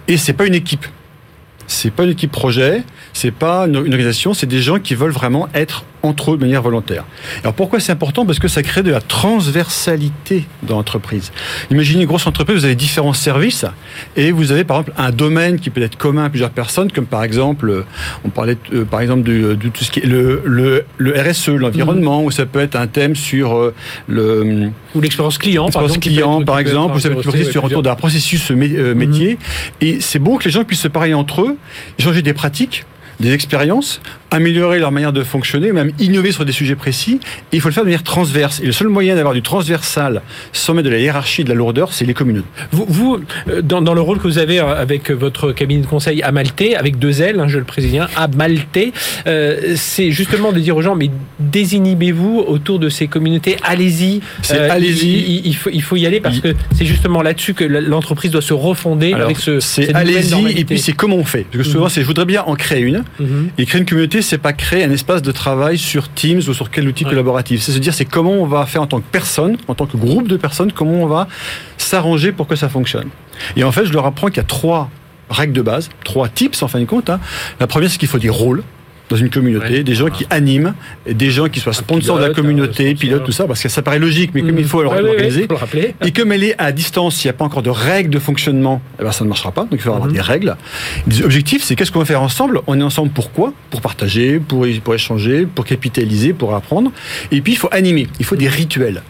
Et 0.08 0.18
c'est 0.18 0.34
pas 0.34 0.46
une 0.46 0.56
équipe. 0.56 0.86
C'est 1.68 1.92
pas 1.92 2.04
une 2.04 2.12
équipe 2.12 2.32
projet, 2.32 2.84
c'est 3.12 3.32
pas 3.32 3.68
une 3.68 3.76
organisation, 3.76 4.34
c'est 4.34 4.48
des 4.48 4.62
gens 4.62 4.80
qui 4.80 4.96
veulent 4.96 5.12
vraiment 5.12 5.50
être 5.54 5.84
entre 6.04 6.34
eux 6.34 6.38
de 6.38 6.42
manière 6.42 6.62
volontaire. 6.62 7.06
Alors 7.42 7.54
pourquoi 7.54 7.80
c'est 7.80 7.92
important? 7.92 8.26
Parce 8.26 8.40
que 8.40 8.48
ça 8.48 8.64
crée 8.64 8.84
de 8.84 8.92
la 8.92 9.02
transversalité 9.02 10.46
dans 10.64 10.78
l'entreprise. 10.78 11.32
Imaginez 11.72 12.02
une 12.02 12.08
grosse 12.08 12.28
entreprise, 12.28 12.58
vous 12.58 12.66
avez 12.66 12.76
différents 12.76 13.14
services 13.14 13.66
et 14.16 14.32
vous 14.32 14.52
avez 14.52 14.64
par 14.64 14.80
exemple 14.80 14.94
un 14.98 15.12
domaine 15.12 15.60
qui 15.60 15.70
peut 15.70 15.82
être 15.82 15.98
commun 15.98 16.26
à 16.26 16.30
plusieurs 16.30 16.52
personnes, 16.52 16.92
comme 16.92 17.06
par 17.06 17.24
exemple, 17.24 17.86
on 18.26 18.30
parlait 18.30 18.58
euh, 18.74 18.86
par 18.86 19.02
exemple 19.02 19.24
de, 19.24 19.56
tout 19.56 19.84
ce 19.84 19.92
qui 19.92 20.00
est 20.00 20.06
le, 20.06 20.42
le, 20.46 20.86
le 20.98 21.14
RSE, 21.20 21.50
l'environnement, 21.50 22.22
mhm. 22.22 22.26
ou 22.28 22.32
ça 22.32 22.46
peut 22.46 22.60
être 22.60 22.76
un 22.76 22.88
thème 22.88 23.16
sur 23.16 23.56
euh, 23.56 23.74
le 24.08 24.72
ou 24.96 25.02
l'expérience 25.02 25.38
client, 25.38 25.70
par 25.70 25.84
exemple, 25.84 26.00
client 26.00 26.44
par 26.44 26.60
exemple, 26.60 26.96
ou 26.96 27.00
ça 27.00 27.10
peut 27.10 27.20
être 27.20 27.52
sur 27.52 27.64
autour 27.64 27.84
d'un 27.84 27.96
processus 27.96 28.52
euh, 28.52 28.56
mhm. 28.56 28.94
métier. 28.94 29.38
Et 29.82 30.00
c'est 30.00 30.20
bon 30.20 30.38
que 30.38 30.46
les 30.46 30.52
gens 30.52 30.64
puissent 30.64 30.82
se 30.82 30.88
parler 30.88 31.14
entre 31.14 31.42
eux, 31.42 31.58
échanger 32.00 32.22
des 32.22 32.34
pratiques 32.34 32.86
des 33.20 33.34
expériences, 33.34 34.02
améliorer 34.32 34.80
leur 34.80 34.92
manière 34.92 35.14
de 35.14 35.24
fonctionner, 35.24 35.72
même 35.72 35.92
innover 36.00 36.32
sur 36.32 36.46
des 36.46 36.52
sujets 36.52 36.76
précis. 36.76 37.20
Et 37.52 37.58
il 37.58 37.62
faut 37.62 37.70
le 37.70 37.74
faire 37.74 37.84
de 37.84 37.88
manière 37.88 38.04
transverse. 38.04 38.60
Et 38.60 38.66
le 38.66 38.72
seul 38.72 38.88
moyen 38.88 39.16
d'avoir 39.16 39.34
du 39.34 39.42
transversal 39.42 40.22
sans 40.54 40.74
mettre 40.74 40.90
de 40.90 40.94
la 40.94 41.00
hiérarchie, 41.00 41.44
de 41.44 41.50
la 41.50 41.56
lourdeur, 41.56 41.94
c'est 41.94 42.06
les 42.06 42.14
communautés. 42.14 42.48
Vous, 42.72 42.86
vous 42.88 43.20
euh, 43.50 43.62
dans, 43.62 43.82
dans, 43.82 43.94
le 43.94 44.02
rôle 44.02 44.18
que 44.18 44.24
vous 44.24 44.38
avez 44.38 44.60
euh, 44.60 44.80
avec 44.80 45.12
votre 45.12 45.52
cabinet 45.52 45.82
de 45.82 45.88
conseil 45.88 46.22
à 46.22 46.32
Maltais, 46.32 46.76
avec 46.76 47.00
deux 47.00 47.22
L, 47.22 47.40
hein, 47.40 47.48
je 47.48 47.58
le 47.58 47.64
précise 47.64 47.92
bien, 47.92 48.08
à 48.16 48.28
Maltais, 48.28 48.92
euh, 49.26 49.74
c'est 49.76 50.12
justement 50.12 50.52
de 50.52 50.60
dire 50.60 50.76
aux 50.76 50.82
gens, 50.82 50.96
mais 50.96 51.10
désinhibez-vous 51.40 52.44
autour 52.48 52.80
de 52.80 52.90
ces 52.90 53.08
communautés, 53.08 53.58
allez-y. 53.64 54.22
allez-y. 54.50 55.42
Il, 55.46 55.56
faut, 55.56 55.70
il 55.72 55.82
faut 55.82 55.96
y 55.96 56.06
aller 56.06 56.20
parce 56.20 56.40
que 56.40 56.54
c'est 56.76 56.86
justement 56.86 57.22
là-dessus 57.22 57.54
que 57.54 57.64
l'entreprise 57.64 58.32
doit 58.32 58.42
se 58.42 58.54
refonder 58.54 59.14
avec 59.14 59.38
ce. 59.38 59.60
C'est 59.60 59.94
allez-y 59.94 60.60
et 60.60 60.66
puis 60.66 60.80
c'est 60.80 60.94
comment 60.94 61.16
on 61.16 61.26
fait. 61.26 61.46
Parce 61.52 61.64
que 61.64 61.70
souvent, 61.70 61.86
mhm. 61.86 61.90
c'est 61.90 62.02
je 62.02 62.08
voudrais 62.08 62.26
bien 62.26 62.44
en 62.44 62.56
créer 62.56 62.82
une. 62.82 63.04
Mhm. 63.20 63.50
Et 63.58 63.66
créer 63.66 63.82
une 63.82 63.88
communauté, 63.88 64.22
c'est 64.22 64.38
pas 64.38 64.54
créer 64.54 64.84
un 64.84 64.92
espace 64.92 65.22
de 65.22 65.32
travail 65.32 65.78
sur 65.78 66.10
Teams 66.10 66.42
ou 66.48 66.54
sur 66.54 66.70
quel 66.72 66.88
outil 66.88 67.04
collaboratif. 67.04 67.62
C'est 67.62 67.72
se 67.72 67.80
dire, 67.80 67.94
c'est 67.94 68.06
comment 68.06 68.32
on 68.32 68.46
va 68.46 68.66
faire 68.66 68.82
en 68.82 68.88
tant 68.88 69.00
que 69.00 69.10
personne, 69.12 69.58
en 69.68 69.76
tant 69.76 69.86
que 69.86 69.98
groupe 69.98 70.28
de 70.28 70.38
personnes, 70.38 70.72
comment 70.72 71.04
on 71.04 71.08
va 71.08 71.28
s'arranger 71.78 72.32
pour 72.32 72.48
que 72.48 72.56
ça 72.56 72.70
fonctionne. 72.70 73.10
Et 73.56 73.64
en 73.64 73.72
fait, 73.72 73.86
je 73.86 73.94
leur 73.94 74.06
apprends 74.06 74.28
qu'il 74.28 74.38
y 74.38 74.42
a 74.42 74.44
trois 74.44 74.90
règles 75.30 75.54
de 75.54 75.62
base, 75.62 75.90
trois 76.04 76.30
tips 76.30 76.62
en 76.64 76.68
fin 76.68 76.80
de 76.80 76.86
compte. 76.86 77.10
Hein. 77.10 77.20
La 77.60 77.68
première, 77.68 77.90
c'est 77.90 77.98
qu'il 77.98 78.08
faut 78.08 78.20
des 78.20 78.30
rôles 78.30 78.64
dans 79.10 79.16
une 79.16 79.30
communauté, 79.30 79.84
des 79.84 79.96
gens 79.96 80.10
qui 80.10 80.26
animent, 80.30 80.74
des 81.10 81.30
gens 81.30 81.48
qui 81.48 81.60
soient 81.60 81.74
sponsors 81.74 82.18
de 82.18 82.26
la 82.26 82.34
communauté, 82.34 82.94
pilotes, 82.96 83.24
tout 83.24 83.32
ça, 83.32 83.46
parce 83.46 83.62
que 83.62 83.70
ça 83.70 83.82
paraît 83.82 84.00
logique, 84.00 84.32
mais 84.34 84.42
comme 84.42 84.58
il 84.58 84.66
faut 84.66 84.84
l'organiser, 84.84 85.48
et 86.04 86.12
comme 86.12 86.32
elle 86.32 86.44
est 86.44 86.56
à 86.58 86.72
distance, 86.72 87.16
s'il 87.16 87.28
n'y 87.30 87.36
a 87.36 87.38
pas 87.38 87.46
encore 87.46 87.64
de 87.64 87.70
règles 87.70 88.10
de 88.10 88.20
fonctionnement, 88.20 88.82
eh 89.00 89.04
ben 89.04 89.12
ça 89.12 89.24
ne 89.24 89.30
marchera 89.30 89.52
pas. 89.52 89.62
Donc 89.62 89.74
il 89.74 89.80
faut 89.80 89.92
avoir 89.92 90.08
mhm. 90.08 90.14
des 90.14 90.22
règles. 90.22 90.56
Des 91.08 91.22
objectifs, 91.24 91.64
c'est 91.64 91.76
qu'est-ce 91.76 91.92
qu'on 91.92 92.00
va 92.00 92.06
faire 92.06 92.22
ensemble? 92.22 92.62
On 92.68 92.80
est 92.80 92.84
ensemble 92.84 93.12
pourquoi 93.12 93.54
Pour 93.70 93.82
partager, 93.82 94.40
pour, 94.40 94.66
pour 94.84 94.96
échanger, 94.96 95.46
pour 95.46 95.66
capitaliser, 95.66 96.34
pour 96.34 96.56
apprendre. 96.56 96.92
Et 97.32 97.42
puis 97.42 97.54
il 97.54 97.58
faut 97.58 97.70
animer. 97.72 98.08
Il 98.20 98.26
faut 98.26 98.36
des 98.36 98.48
rituels 98.48 99.02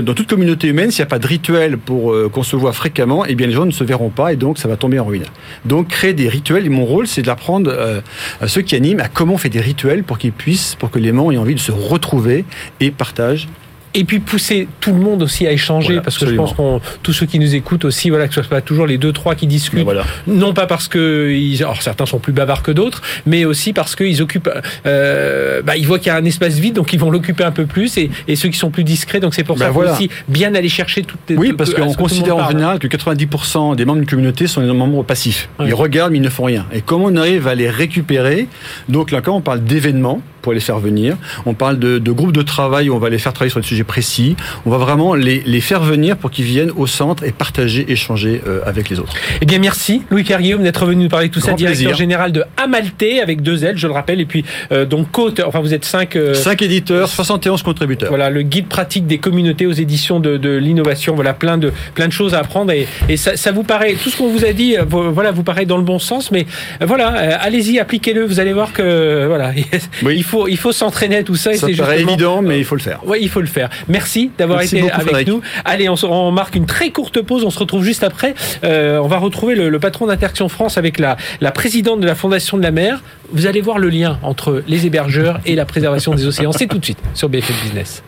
dans 0.00 0.14
toute 0.14 0.28
communauté 0.28 0.68
humaine, 0.68 0.90
s'il 0.90 1.02
n'y 1.02 1.06
a 1.06 1.10
pas 1.10 1.18
de 1.18 1.26
rituel 1.26 1.78
pour 1.78 2.12
euh, 2.12 2.28
qu'on 2.28 2.42
se 2.42 2.56
voit 2.56 2.72
fréquemment, 2.72 3.24
eh 3.26 3.34
bien 3.34 3.46
les 3.46 3.52
gens 3.52 3.66
ne 3.66 3.70
se 3.70 3.84
verront 3.84 4.10
pas 4.10 4.32
et 4.32 4.36
donc 4.36 4.58
ça 4.58 4.68
va 4.68 4.76
tomber 4.76 4.98
en 4.98 5.04
ruine. 5.04 5.24
Donc 5.64 5.88
créer 5.88 6.12
des 6.12 6.28
rituels, 6.28 6.66
et 6.66 6.68
mon 6.68 6.84
rôle 6.84 7.06
c'est 7.06 7.22
d'apprendre 7.22 7.70
euh, 7.72 8.00
à 8.40 8.48
ceux 8.48 8.62
qui 8.62 8.74
animent 8.74 9.00
à 9.00 9.08
comment 9.08 9.34
on 9.34 9.38
fait 9.38 9.48
des 9.48 9.60
rituels 9.60 10.04
pour 10.04 10.18
qu'ils 10.18 10.32
puissent, 10.32 10.74
pour 10.74 10.90
que 10.90 10.98
les 10.98 11.12
membres 11.12 11.32
aient 11.32 11.38
envie 11.38 11.54
de 11.54 11.60
se 11.60 11.72
retrouver 11.72 12.44
et 12.80 12.90
partagent 12.90 13.48
et 13.96 14.04
puis 14.04 14.20
pousser 14.20 14.68
tout 14.80 14.92
le 14.92 15.00
monde 15.00 15.22
aussi 15.22 15.46
à 15.46 15.52
échanger 15.52 16.00
parce 16.02 16.18
que 16.18 16.26
je 16.26 16.34
pense 16.34 16.52
qu'on 16.52 16.80
tous 17.02 17.14
ceux 17.14 17.26
qui 17.26 17.38
nous 17.38 17.54
écoutent 17.54 17.86
aussi 17.86 18.10
voilà 18.10 18.28
que 18.28 18.34
ce 18.34 18.42
soit 18.42 18.50
pas 18.50 18.60
toujours 18.60 18.86
les 18.86 18.98
deux 18.98 19.12
trois 19.12 19.34
qui 19.34 19.46
discutent 19.46 19.88
non 20.26 20.52
pas 20.52 20.66
parce 20.66 20.86
que 20.86 21.32
ils, 21.32 21.62
alors 21.62 21.80
certains 21.80 22.04
sont 22.04 22.18
plus 22.18 22.34
bavards 22.34 22.62
que 22.62 22.70
d'autres 22.70 23.00
mais 23.24 23.46
aussi 23.46 23.72
parce 23.72 23.96
qu'ils 23.96 24.20
occupent 24.20 24.50
euh, 24.84 25.62
bah, 25.62 25.76
ils 25.76 25.86
voient 25.86 25.98
qu'il 25.98 26.08
y 26.08 26.10
a 26.10 26.16
un 26.16 26.24
espace 26.26 26.58
vide 26.58 26.74
donc 26.74 26.92
ils 26.92 27.00
vont 27.00 27.10
l'occuper 27.10 27.42
un 27.42 27.52
peu 27.52 27.64
plus 27.64 27.96
et, 27.96 28.10
et, 28.28 28.36
ceux 28.36 28.50
qui 28.50 28.58
sont 28.58 28.70
plus 28.70 28.84
discrets 28.84 29.18
donc 29.18 29.34
c'est 29.34 29.44
pour 29.44 29.58
ça 29.58 29.66
qu'il 29.70 29.74
faut 29.74 29.88
aussi 29.88 30.10
bien 30.28 30.54
aller 30.54 30.68
chercher 30.68 31.02
toutes 31.02 31.20
les 31.30 31.36
oui 31.36 31.54
parce 31.54 31.72
qu'on 31.72 31.94
considère 31.94 32.36
en 32.36 32.48
général 32.50 32.78
que 32.78 32.86
90% 32.86 33.76
des 33.76 33.86
membres 33.86 34.00
d'une 34.00 34.08
communauté 34.08 34.46
sont 34.46 34.60
des 34.60 34.72
membres 34.72 35.04
passifs. 35.04 35.48
Ils 35.64 35.72
regardent 35.72 36.12
mais 36.12 36.18
ils 36.18 36.22
ne 36.22 36.28
font 36.28 36.44
rien. 36.44 36.66
Et 36.72 36.82
comment 36.82 37.06
on 37.06 37.16
arrive 37.16 37.48
à 37.48 37.54
les 37.54 37.70
récupérer 37.70 38.48
donc 38.90 39.10
là 39.10 39.22
quand 39.22 39.34
on 39.34 39.40
parle 39.40 39.64
d'événements 39.64 40.20
pour 40.46 40.52
les 40.52 40.60
faire 40.60 40.78
venir. 40.78 41.16
On 41.44 41.54
parle 41.54 41.76
de, 41.80 41.98
de, 41.98 42.12
groupes 42.12 42.30
de 42.30 42.42
travail 42.42 42.88
où 42.88 42.94
on 42.94 43.00
va 43.00 43.10
les 43.10 43.18
faire 43.18 43.32
travailler 43.32 43.50
sur 43.50 43.60
des 43.60 43.66
sujets 43.66 43.82
précis. 43.86 44.36
On 44.66 44.70
va 44.70 44.78
vraiment 44.78 45.14
les, 45.14 45.42
les 45.46 45.60
faire 45.60 45.82
venir 45.82 46.16
pour 46.16 46.30
qu'ils 46.30 46.44
viennent 46.44 46.72
au 46.76 46.86
centre 46.86 47.24
et 47.24 47.32
partager, 47.32 47.90
échanger 47.90 48.42
euh, 48.46 48.60
avec 48.66 48.90
les 48.90 48.98
autres. 48.98 49.14
Eh 49.40 49.46
bien, 49.46 49.58
merci 49.58 50.02
Louis 50.10 50.22
Guillaume 50.22 50.62
d'être 50.62 50.84
venu 50.84 51.04
nous 51.04 51.08
parler 51.08 51.28
de 51.28 51.32
tout 51.32 51.40
ça, 51.40 51.52
directeur 51.52 51.94
général 51.94 52.32
de 52.32 52.44
Amalté 52.56 53.20
avec 53.20 53.42
deux 53.42 53.64
L, 53.64 53.76
je 53.76 53.86
le 53.86 53.92
rappelle, 53.92 54.20
et 54.20 54.26
puis 54.26 54.44
euh, 54.72 54.84
donc 54.84 55.10
co-auteur. 55.10 55.48
Enfin, 55.48 55.60
vous 55.60 55.74
êtes 55.74 55.84
cinq. 55.84 56.16
Euh, 56.16 56.34
cinq 56.34 56.62
éditeurs, 56.62 57.08
71 57.08 57.62
contributeurs. 57.62 58.08
Voilà, 58.08 58.30
le 58.30 58.42
guide 58.42 58.66
pratique 58.66 59.06
des 59.06 59.18
communautés 59.18 59.66
aux 59.66 59.72
éditions 59.72 60.20
de, 60.20 60.36
de 60.36 60.56
l'innovation. 60.56 61.14
Voilà, 61.14 61.32
plein 61.32 61.58
de 61.58 61.72
plein 61.94 62.08
de 62.08 62.12
choses 62.12 62.34
à 62.34 62.40
apprendre 62.40 62.72
et, 62.72 62.86
et 63.08 63.16
ça, 63.16 63.36
ça, 63.36 63.52
vous 63.52 63.62
paraît 63.62 63.94
tout 63.94 64.10
ce 64.10 64.16
qu'on 64.16 64.28
vous 64.28 64.44
a 64.44 64.52
dit, 64.52 64.76
voilà, 64.88 65.30
vous 65.30 65.42
paraît 65.42 65.66
dans 65.66 65.76
le 65.76 65.84
bon 65.84 65.98
sens, 65.98 66.30
mais 66.30 66.46
voilà, 66.80 67.08
allez-y, 67.40 67.78
appliquez-le. 67.78 68.24
Vous 68.24 68.40
allez 68.40 68.52
voir 68.52 68.72
que 68.72 69.26
voilà, 69.26 69.52
oui. 70.02 70.16
il 70.16 70.24
faut 70.24 70.48
il 70.48 70.56
faut 70.56 70.72
s'entraîner 70.72 71.22
tout 71.24 71.36
ça. 71.36 71.54
Ça 71.54 71.68
paraît 71.76 72.02
évident, 72.02 72.42
mais 72.42 72.58
il 72.58 72.64
faut 72.64 72.76
le 72.76 72.80
faire. 72.80 73.00
Oui, 73.06 73.18
il 73.20 73.28
faut 73.28 73.40
le 73.40 73.46
faire. 73.46 73.68
Merci 73.88 74.30
d'avoir 74.38 74.62
été 74.62 74.80
beaucoup, 74.80 74.94
avec 74.94 75.02
Frédéric. 75.08 75.28
nous. 75.28 75.42
Allez, 75.64 75.88
on, 75.88 76.30
marque 76.30 76.54
une 76.54 76.66
très 76.66 76.90
courte 76.90 77.20
pause. 77.22 77.44
On 77.44 77.50
se 77.50 77.58
retrouve 77.58 77.84
juste 77.84 78.02
après. 78.02 78.34
Euh, 78.64 78.98
on 78.98 79.08
va 79.08 79.18
retrouver 79.18 79.54
le, 79.54 79.68
le 79.68 79.78
patron 79.78 80.06
d'Interaction 80.06 80.48
France 80.48 80.78
avec 80.78 80.98
la, 80.98 81.16
la 81.40 81.52
présidente 81.52 82.00
de 82.00 82.06
la 82.06 82.14
Fondation 82.14 82.56
de 82.56 82.62
la 82.62 82.70
mer. 82.70 83.02
Vous 83.32 83.46
allez 83.46 83.60
voir 83.60 83.78
le 83.78 83.88
lien 83.88 84.18
entre 84.22 84.62
les 84.66 84.86
hébergeurs 84.86 85.40
et 85.46 85.54
la 85.54 85.64
préservation 85.64 86.14
des 86.14 86.26
océans. 86.26 86.52
C'est 86.52 86.66
tout 86.66 86.78
de 86.78 86.84
suite 86.84 86.98
sur 87.14 87.28
BFM 87.28 87.56
Business. 87.62 88.02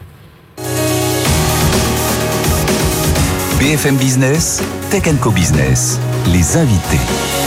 BFM 3.61 3.97
Business, 3.97 4.63
Tech 4.91 5.03
Co 5.21 5.31
Business, 5.31 5.99
les 6.33 6.57
invités. 6.57 7.38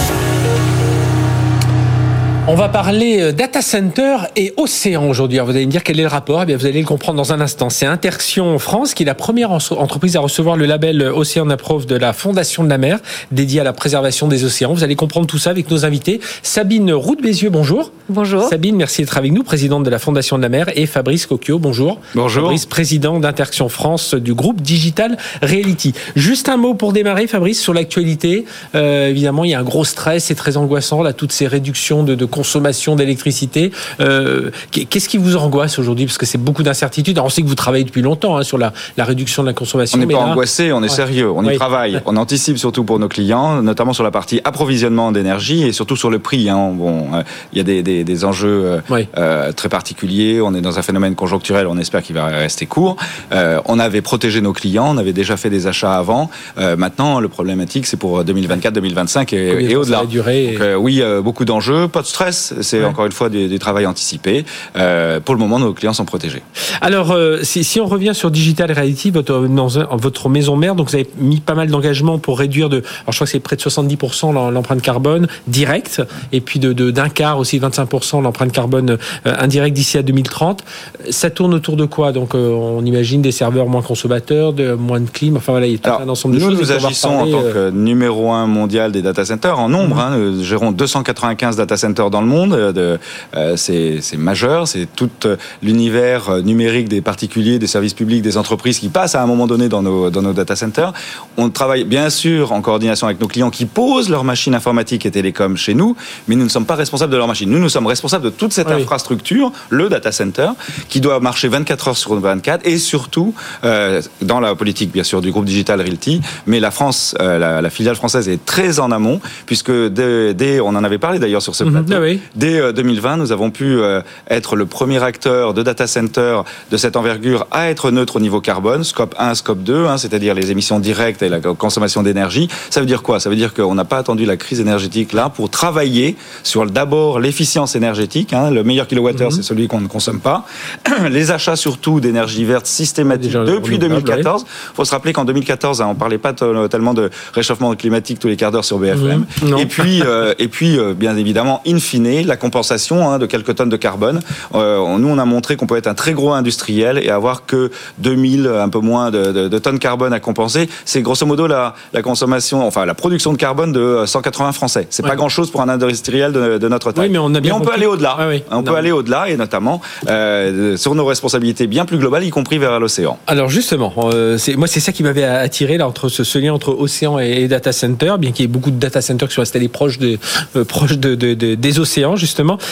On 2.54 2.56
va 2.56 2.68
parler 2.68 3.22
euh, 3.22 3.32
data 3.32 3.62
center 3.62 4.18
et 4.36 4.54
océan 4.58 5.08
aujourd'hui. 5.08 5.38
Alors, 5.38 5.48
Vous 5.50 5.56
allez 5.56 5.66
me 5.66 5.72
dire 5.72 5.84
quel 5.84 5.98
est 6.00 6.04
le 6.04 6.10
rapport? 6.10 6.44
Eh 6.44 6.46
bien, 6.46 6.58
vous 6.58 6.66
allez 6.66 6.82
le 6.82 6.86
comprendre 6.86 7.16
dans 7.16 7.32
un 7.32 7.40
instant. 7.40 7.70
C'est 7.70 7.86
Interaction 7.86 8.60
France 8.60 8.94
qui 8.94 9.04
est 9.04 9.06
la 9.06 9.16
première 9.16 9.52
en- 9.52 9.60
entreprise 9.78 10.18
à 10.18 10.20
recevoir 10.20 10.58
le 10.58 10.66
label 10.66 11.02
Océan 11.16 11.50
Approve 11.50 11.86
de 11.86 11.96
la 11.96 12.12
Fondation 12.12 12.66
de 12.66 12.70
la 12.70 12.78
mer, 12.78 13.00
dédié 13.32 13.62
à 13.62 13.64
la 13.64 13.72
préservation 13.72 14.28
des 14.28 14.44
océans. 14.44 14.74
Vous 14.74 14.84
allez 14.84 14.98
comprendre 14.98 15.28
tout 15.28 15.38
ça 15.38 15.50
avec 15.52 15.72
nos 15.72 15.86
invités. 15.86 16.20
Sabine 16.44 16.92
Roux-Bézieux, 16.92 17.50
bonjour. 17.50 17.94
Bonjour. 18.10 18.50
Sabine, 18.50 18.76
merci 18.76 19.02
d'être 19.02 19.18
avec 19.18 19.32
nous, 19.32 19.44
présidente 19.44 19.84
de 19.86 19.90
la 19.90 20.00
Fondation 20.00 20.36
de 20.38 20.42
la 20.42 20.50
mer, 20.50 20.68
et 20.76 20.88
Fabrice 20.88 21.28
Cocchio, 21.28 21.58
bonjour. 21.58 22.02
Bonjour. 22.16 22.44
Fabrice, 22.44 22.66
président 22.66 23.18
d'Interaction 23.22 23.70
France 23.70 24.14
du 24.14 24.34
groupe 24.34 24.62
Digital 24.62 25.16
Reality. 25.42 25.94
Juste 26.18 26.50
un 26.50 26.58
mot 26.58 26.74
pour 26.74 26.92
démarrer, 26.92 27.28
Fabrice, 27.28 27.62
sur 27.62 27.74
l'actualité. 27.74 28.44
Euh, 28.76 29.08
évidemment, 29.08 29.46
il 29.46 29.52
y 29.52 29.54
a 29.54 29.60
un 29.60 29.64
gros 29.64 29.86
stress, 29.86 30.26
c'est 30.26 30.36
très 30.36 30.58
angoissant, 30.58 31.02
là, 31.02 31.14
toutes 31.14 31.32
ces 31.32 31.48
réductions 31.48 32.04
de, 32.04 32.14
de 32.14 32.26
consommation 32.46 32.96
d'électricité. 32.96 33.72
Euh, 34.00 34.50
Qu'est-ce 34.72 35.08
qui 35.08 35.18
vous 35.20 35.36
angoisse 35.38 35.78
aujourd'hui? 35.78 36.06
Parce 36.08 36.18
que 36.18 36.26
c'est 36.26 36.40
beaucoup 36.40 36.64
d'incertitudes. 36.64 37.18
Alors, 37.18 37.28
On 37.28 37.30
sait 37.30 37.44
que 37.44 37.48
vous 37.48 37.56
travaillez 37.56 37.84
depuis 37.84 38.02
longtemps 38.02 38.36
hein, 38.38 38.44
sur 38.44 38.58
la, 38.58 38.74
la 38.98 39.06
réduction 39.06 39.44
de 39.44 39.48
la 39.48 39.54
consommation. 39.54 40.00
On 40.00 40.02
n'est 40.06 40.12
pas 40.14 40.20
là- 40.26 40.32
angoissé, 40.32 40.72
on 40.74 40.80
est 40.80 40.84
Ouais. 40.84 40.90
sérieux, 40.90 41.30
on 41.30 41.46
Oui. 41.46 41.54
y 41.54 41.58
travaille, 41.58 42.02
on 42.08 42.18
anticipe 42.18 42.58
surtout 42.58 42.84
pour 42.84 42.98
nos 42.98 43.08
clients, 43.08 43.62
notamment 43.62 43.94
sur 43.94 44.04
la 44.04 44.10
partie 44.12 44.42
approvisionnement 44.44 45.12
d'énergie 45.12 45.64
et 45.68 45.72
surtout 45.72 45.96
sur 45.96 46.10
le 46.10 46.18
prix. 46.20 46.50
hein. 46.50 46.72
Bon, 46.74 47.14
euh, 47.14 47.22
il 47.54 47.60
y 47.60 47.62
a 47.62 47.64
des, 47.64 47.84
des- 47.84 48.04
des 48.04 48.26
enjeux 48.26 48.62
euh, 48.66 48.80
Oui. 48.90 49.08
très 49.56 49.70
particuliers. 49.70 50.42
On 50.42 50.56
est 50.56 50.62
dans 50.62 50.80
un 50.80 50.82
phénomène 50.82 51.14
conjoncturel, 51.16 51.68
on 51.68 51.78
espère 51.78 52.02
qu'il 52.02 52.16
va 52.16 52.26
rester 52.26 52.66
court. 52.66 52.96
On 53.32 53.78
avait 53.80 54.02
protégé 54.02 54.42
nos 54.42 54.54
clients, 54.54 54.88
on 54.90 54.98
avait 54.98 55.14
déjà 55.14 55.38
fait 55.38 55.50
des 55.52 55.68
achats 55.68 55.94
avant. 55.94 56.30
Maintenant, 56.58 57.20
le 57.20 57.28
problématique, 57.30 57.86
c'est 57.86 57.98
pour 57.98 58.24
2024, 58.24 58.74
2025 58.74 59.34
et, 59.34 59.76
au-delà. 59.76 60.02
euh, 60.02 60.76
oui, 60.76 61.02
euh, 61.02 61.22
beaucoup 61.22 61.46
d'enjeux, 61.46 61.88
pas 61.88 62.02
de 62.02 62.08
stress. 62.22 62.54
C'est 62.62 62.80
Ouais. 62.80 62.86
encore 62.86 63.06
une 63.06 63.12
fois 63.12 63.30
du, 63.30 63.48
du 63.48 63.58
travail 63.60 63.86
anticipé. 63.86 64.46
Euh, 64.76 65.20
pour 65.20 65.34
le 65.36 65.40
moment, 65.40 65.58
nos 65.60 65.74
clients 65.74 65.94
sont 65.94 66.06
protégés. 66.06 66.42
Alors, 66.82 67.12
euh, 67.12 67.40
si, 67.44 67.64
si 67.64 67.80
on 67.80 67.86
revient 67.88 68.14
sur 68.14 68.30
Digital 68.32 68.72
Reality, 68.72 69.10
votre, 69.12 69.48
dans 69.48 69.80
un- 69.80 69.88
votre 69.94 70.30
maison 70.30 70.56
mère, 70.56 70.76
donc 70.76 70.90
vous 70.90 70.96
avez 70.96 71.08
mis 71.18 71.40
pas 71.40 71.56
mal 71.56 71.70
d'engagements 71.70 72.20
pour 72.20 72.38
réduire 72.40 72.70
de, 72.70 72.78
alors 72.78 73.12
je 73.12 73.16
crois 73.18 73.26
que 73.26 73.32
c'est 73.32 73.40
près 73.40 73.56
de 73.56 73.62
70% 73.62 74.32
l'em- 74.34 74.54
l'empreinte 74.54 74.82
carbone 74.82 75.28
directe, 75.48 76.02
et 76.32 76.42
puis 76.42 76.60
de 76.60 76.74
de- 76.74 76.92
d'un 76.92 77.10
quart 77.10 77.38
aussi 77.40 77.60
25% 77.60 78.22
l'empreinte 78.22 78.52
carbone 78.52 78.92
euh, 79.26 79.36
indirecte 79.40 79.76
d'ici 79.76 79.98
à 79.98 80.04
2030. 80.04 80.64
Ça 81.10 81.30
tourne 81.30 81.54
autour 81.54 81.76
de 81.76 81.86
quoi? 81.86 82.12
Donc, 82.12 82.34
on 82.36 82.84
imagine 82.86 83.22
des 83.22 83.32
serveurs 83.32 83.68
moins 83.68 83.82
consommateurs, 83.82 84.54
de 84.54 84.74
moins 84.74 85.00
de 85.00 85.10
clim. 85.10 85.38
Enfin 85.38 85.52
voilà, 85.54 85.66
il 85.68 85.74
y 85.74 85.76
a 85.76 85.78
tout 85.80 85.90
Alors, 85.90 86.02
un 86.02 86.10
ensemble 86.10 86.36
de 86.36 86.40
nous, 86.40 86.50
choses. 86.52 86.60
nous 86.60 86.66
va 86.80 86.86
agissons 86.88 87.10
en 87.10 87.26
tant 87.28 87.42
que 87.42 87.70
numéro 87.72 88.32
un 88.32 88.46
mondial 88.48 88.92
des 88.92 89.02
data 89.02 89.26
centers 89.26 89.58
en 89.60 89.70
nombre. 89.70 90.00
hein. 90.00 90.18
Nous 90.18 90.44
gérons 90.44 90.72
295 90.72 91.56
data 91.56 91.78
centers 91.78 92.10
dans 92.12 92.22
le 92.22 92.28
monde. 92.28 92.54
euh, 92.54 92.98
euh, 93.36 93.56
c'est 93.58 94.02
majeur. 94.18 94.68
C'est 94.68 94.88
tout 94.96 95.10
euh, 95.26 95.38
l'univers 95.64 96.38
numérique 96.44 96.90
des 96.90 97.02
particuliers, 97.02 97.58
des 97.60 97.68
services 97.68 97.94
publics, 97.94 98.22
des 98.22 98.38
entreprises 98.38 98.80
qui 98.80 98.90
passent 98.90 99.16
à 99.16 99.22
un 99.24 99.26
moment 99.26 99.48
donné 99.48 99.70
dans 99.70 99.82
nos, 99.82 100.10
dans 100.10 100.22
nos 100.22 100.34
data 100.34 100.56
centers. 100.56 100.94
On 101.38 101.50
travaille 101.50 101.84
bien 101.86 102.10
sûr 102.10 102.52
en 102.52 102.62
coordination 102.62 103.08
avec 103.08 103.20
nos 103.22 103.28
clients 103.28 103.50
qui 103.50 103.66
posent 103.66 104.10
leurs 104.10 104.24
machines 104.24 104.54
informatiques 104.54 105.06
et 105.06 105.12
télécoms 105.12 105.56
chez 105.58 105.74
nous, 105.74 105.96
mais 106.28 106.36
nous 106.36 106.44
ne 106.44 106.50
sommes 106.50 106.66
pas 106.66 106.76
responsables 106.76 107.12
de 107.12 107.18
leurs 107.18 107.28
machines. 107.28 107.50
Nous, 107.50 107.60
nous 107.60 107.70
sommes 107.70 107.88
responsables 107.88 108.26
de 108.26 108.30
toute 108.30 108.54
cette 108.54 108.68
oui. 108.68 108.74
infrastructure, 108.82 109.52
le 109.70 109.90
data 109.90 110.12
center, 110.12 110.50
qui 110.90 111.00
doit 111.02 111.20
marcher 111.20 111.48
24 111.48 111.88
heures 111.88 111.98
sur 111.98 112.14
24 112.20 112.68
et 112.68 112.78
surtout 112.78 113.34
euh, 113.64 114.02
dans 114.22 114.40
la 114.40 114.56
politique 114.56 114.92
bien 114.92 115.04
sûr 115.04 115.22
du 115.22 115.32
groupe 115.32 115.46
Digital 115.46 115.80
Realty, 115.82 116.22
mais 116.48 116.60
la 116.60 116.72
France, 116.72 117.16
euh, 117.22 117.38
la, 117.40 117.62
la 117.62 117.70
filiale 117.70 117.96
française 117.96 118.28
est 118.30 118.44
très 118.46 118.80
en 118.80 118.92
amont 118.92 119.20
puisque 119.46 119.72
dès, 119.72 120.34
dès- 120.34 120.60
on 120.60 120.68
en 120.70 120.84
avait 120.84 120.98
parlé 120.98 121.20
d'ailleurs 121.20 121.42
sur 121.42 121.56
ce 121.56 121.64
Mhm, 121.64 121.72
plateau. 121.86 122.01
Oui. 122.02 122.20
Dès 122.36 122.60
euh, 122.60 122.72
2020, 122.72 123.18
nous 123.18 123.32
avons 123.32 123.52
pu 123.52 123.80
euh, 123.80 124.02
être 124.30 124.56
le 124.56 124.66
premier 124.66 125.02
acteur 125.04 125.54
de 125.54 125.64
data 125.64 125.88
center 125.88 126.42
de 126.72 126.78
cette 126.78 126.96
envergure 126.96 127.48
à 127.52 127.70
être 127.70 127.92
neutre 127.92 128.18
au 128.18 128.20
niveau 128.20 128.42
carbone, 128.42 128.84
scope 128.84 129.16
1, 129.18 129.36
scope 129.36 129.64
2, 129.64 129.86
hein, 129.86 129.98
c'est-à-dire 129.98 130.34
les 130.34 130.52
émissions 130.52 130.80
directes 130.80 131.22
et 131.22 131.30
la 131.30 131.40
consommation 131.40 132.04
d'énergie. 132.04 132.48
Ça 132.70 132.80
veut 132.80 132.86
dire 132.86 133.02
quoi? 133.04 133.20
Ça 133.20 133.30
veut 133.30 133.36
dire 133.36 133.54
qu'on 133.54 133.76
n'a 133.76 133.86
pas 133.86 133.98
attendu 133.98 134.26
la 134.26 134.38
crise 134.38 134.60
énergétique 134.60 135.14
là 135.14 135.30
pour 135.30 135.50
travailler 135.50 136.16
sur 136.44 136.66
d'abord 136.66 137.20
l'efficience 137.20 137.76
énergétique. 137.76 138.34
hein. 138.34 138.50
le 138.52 138.64
meilleur 138.64 138.88
kilowattheure, 138.88 139.30
Mhm. 139.30 139.36
c'est 139.38 139.44
celui 139.44 139.68
qu'on 139.68 139.82
ne 139.82 139.88
consomme 139.88 140.20
pas. 140.20 140.46
les 141.10 141.32
achats 141.32 141.56
surtout 141.56 142.00
d'énergie 142.00 142.44
verte 142.46 142.66
systématique 142.66 143.28
Déjà, 143.32 143.44
depuis 143.44 143.76
renouvelable, 143.76 144.04
2014. 144.06 144.46
Il 144.48 144.76
faut 144.76 144.86
se 144.86 144.92
rappeler 144.92 145.14
qu'en 145.14 145.26
2014, 145.26 145.82
hein, 145.82 145.88
on 145.90 145.96
parlait 145.96 146.18
pas 146.18 146.34
tellement 146.34 146.94
de 146.94 147.10
réchauffement 147.34 147.74
climatique 147.76 148.20
tous 148.20 148.28
les 148.28 148.36
quarts 148.38 148.52
d'heure 148.52 148.66
sur 148.66 148.80
BFM. 148.80 149.26
Mhm. 149.44 149.58
Et 149.58 149.66
puis, 149.66 150.02
euh, 150.04 150.34
et 150.40 150.48
puis, 150.48 150.78
euh, 150.78 150.94
bien 150.94 151.16
évidemment, 151.18 151.62
in 151.68 151.78
fine, 151.92 152.26
la 152.26 152.38
compensation 152.38 153.10
hein, 153.10 153.20
de 153.20 153.26
quelques 153.26 153.56
tonnes 153.56 153.70
de 153.70 153.78
carbone. 153.78 154.20
Euh, 154.56 154.98
nous, 154.98 155.08
on 155.10 155.18
a 155.18 155.26
montré 155.26 155.56
qu'on 155.58 155.68
peut 155.68 155.78
être 155.78 155.88
un 155.88 155.94
très 155.94 156.14
gros 156.14 156.32
industriel 156.34 157.00
et 157.04 157.10
avoir 157.10 157.46
que 157.46 157.70
2000, 158.00 158.48
un 158.48 158.70
peu 158.70 158.80
moins 158.80 159.12
de, 159.12 159.32
de- 159.32 159.48
de 159.48 159.58
tonnes 159.60 159.80
carbone 159.80 160.14
à 160.14 160.20
compenser. 160.20 160.70
C'est 160.86 161.02
grosso 161.02 161.26
modo 161.26 161.48
la, 161.48 161.76
la 161.94 162.02
consommation, 162.02 162.66
enfin 162.66 162.86
la 162.86 162.94
production 162.94 163.34
de 163.34 163.38
carbone 163.38 163.72
de 163.72 163.80
euh, 163.80 164.06
180 164.06 164.52
Français. 164.54 164.88
C'est 164.90 165.04
Ouais. 165.04 165.10
pas 165.10 165.16
grand-chose 165.16 165.50
pour 165.52 165.62
un 165.62 165.70
industriel 165.70 166.32
de, 166.32 166.58
de 166.58 166.68
notre 166.68 166.92
taille. 166.92 167.08
Oui, 167.08 167.12
mais 167.12 167.18
on 167.20 167.34
a 167.36 167.40
bien 167.40 167.56
on 167.56 167.60
peut 167.62 167.74
aller 167.74 167.86
au-delà. 167.88 168.16
Ah 168.20 168.28
oui. 168.30 168.44
On 168.52 168.58
Non. 168.58 168.64
peut 168.64 168.76
aller 168.76 168.92
au-delà 168.92 169.30
et 169.30 169.36
notamment 169.38 169.82
euh, 170.08 170.78
sur 170.78 170.94
nos 170.96 171.06
responsabilités 171.06 171.68
bien 171.68 171.86
plus 171.86 171.98
globales, 171.98 172.24
y 172.24 172.30
compris 172.30 172.58
vers 172.60 172.80
l'océan. 172.80 173.18
Alors 173.28 173.50
justement, 173.50 173.94
euh, 174.14 174.38
moi 174.58 174.68
c'est 174.68 174.80
ça 174.80 174.92
qui 174.92 175.04
m'avait 175.04 175.24
attiré 175.24 175.78
là 175.78 175.88
entre 175.88 176.08
ce, 176.10 176.24
ce 176.24 176.38
lien 176.40 176.54
entre 176.54 176.70
océan 176.70 177.20
et, 177.20 177.42
et 177.44 177.48
data 177.48 177.72
center, 177.72 178.16
bien 178.20 178.32
qu'il 178.32 178.44
y 178.44 178.46
ait 178.46 178.52
beaucoup 178.52 178.72
de 178.72 178.80
data 178.80 179.02
centers 179.02 179.28
qui 179.28 179.34
sont 179.36 179.42
installés 179.42 179.68
proches 179.70 179.98
de 180.00 180.18
euh, 180.56 180.64
proches 180.66 180.98
de, 180.98 181.16
de- 181.16 181.34
de- 181.34 181.56
des 181.56 181.80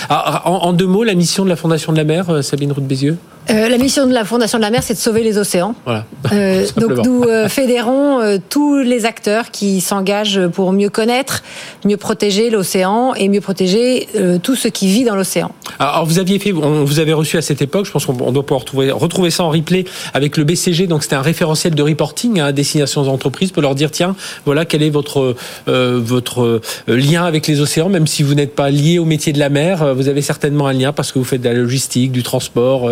Alors, 0.10 0.66
en, 0.66 0.74
deux 0.74 0.88
mots, 0.88 1.04
la 1.04 1.16
mission 1.16 1.44
de 1.44 1.50
la 1.50 1.56
Fondation 1.56 1.92
de 1.92 1.98
la 1.98 2.04
mer, 2.04 2.30
euh, 2.30 2.42
Sabine 2.42 2.72
Roux 2.72 2.82
de 2.82 2.86
Bézieux. 2.86 3.18
Euh, 3.50 3.68
la 3.68 3.78
mission 3.78 4.06
de 4.06 4.14
la 4.14 4.26
Fondation 4.26 4.60
de 4.60 4.64
la 4.64 4.70
mer, 4.70 4.84
c'est 4.84 4.94
de 4.94 5.00
sauver 5.00 5.24
les 5.24 5.38
océans. 5.38 5.74
Voilà. 5.86 6.06
Euh, 6.34 6.66
donc 6.78 7.06
nous 7.06 7.24
euh, 7.24 7.50
fédérons 7.50 8.40
tous 8.50 8.78
les 8.78 9.06
acteurs 9.06 9.52
qui 9.52 9.82
s'engagent 9.82 10.48
pour 10.48 10.72
mieux 10.72 10.90
connaître, 10.90 11.44
mieux 11.86 11.98
protéger 11.98 12.50
l'océan 12.50 13.14
et 13.16 13.28
mieux 13.30 13.42
protéger 13.42 14.08
tout 14.44 14.56
ce 14.56 14.68
qui 14.68 14.88
vit 14.88 15.04
dans 15.04 15.16
l'océan. 15.16 15.52
Alors 15.80 16.06
vous 16.06 16.20
aviez 16.20 16.40
fait, 16.40 16.54
on 16.54 16.84
vous 16.84 17.00
avait 17.00 17.14
reçu 17.14 17.38
à 17.38 17.42
cette 17.42 17.62
époque, 17.62 17.86
je 17.86 17.92
pense 17.92 18.06
qu'on 18.06 18.18
on 18.22 18.32
doit 18.32 18.46
pouvoir 18.46 18.62
retrouver, 18.62 18.92
retrouver 18.92 19.30
ça 19.30 19.44
en 19.44 19.50
replay 19.50 19.86
avec 20.14 20.38
le 20.38 20.44
BCG, 20.44 20.88
donc 20.88 21.04
c'était 21.04 21.16
un 21.16 21.22
référentiel 21.22 21.76
de 21.76 21.82
reporting 21.82 22.40
hein, 22.40 22.48
à 22.48 22.52
destination 22.52 23.04
des 23.04 23.10
entreprises 23.10 23.52
pour 23.52 23.62
leur 23.62 23.76
dire 23.76 23.92
tiens, 23.92 24.16
voilà 24.46 24.66
quel 24.66 24.84
est 24.84 24.90
votre 24.90 25.36
votre 25.66 26.62
lien 26.88 27.24
avec 27.24 27.48
les 27.48 27.62
océans, 27.62 27.90
même 27.90 28.08
si 28.08 28.24
vous 28.24 28.34
n'êtes 28.34 28.56
pas 28.56 28.70
lié 28.70 29.00
au 29.00 29.06
métier 29.06 29.34
de 29.34 29.40
la 29.40 29.50
mer, 29.50 29.96
vous 29.96 30.08
avez 30.08 30.22
certainement 30.22 30.68
un 30.68 30.74
lien 30.74 30.94
parce 30.94 31.12
que 31.12 31.20
vous 31.20 31.26
faites 31.26 31.42
de 31.42 31.50
la 31.50 31.56
logistique, 31.56 32.12
du 32.12 32.24
transport, 32.24 32.90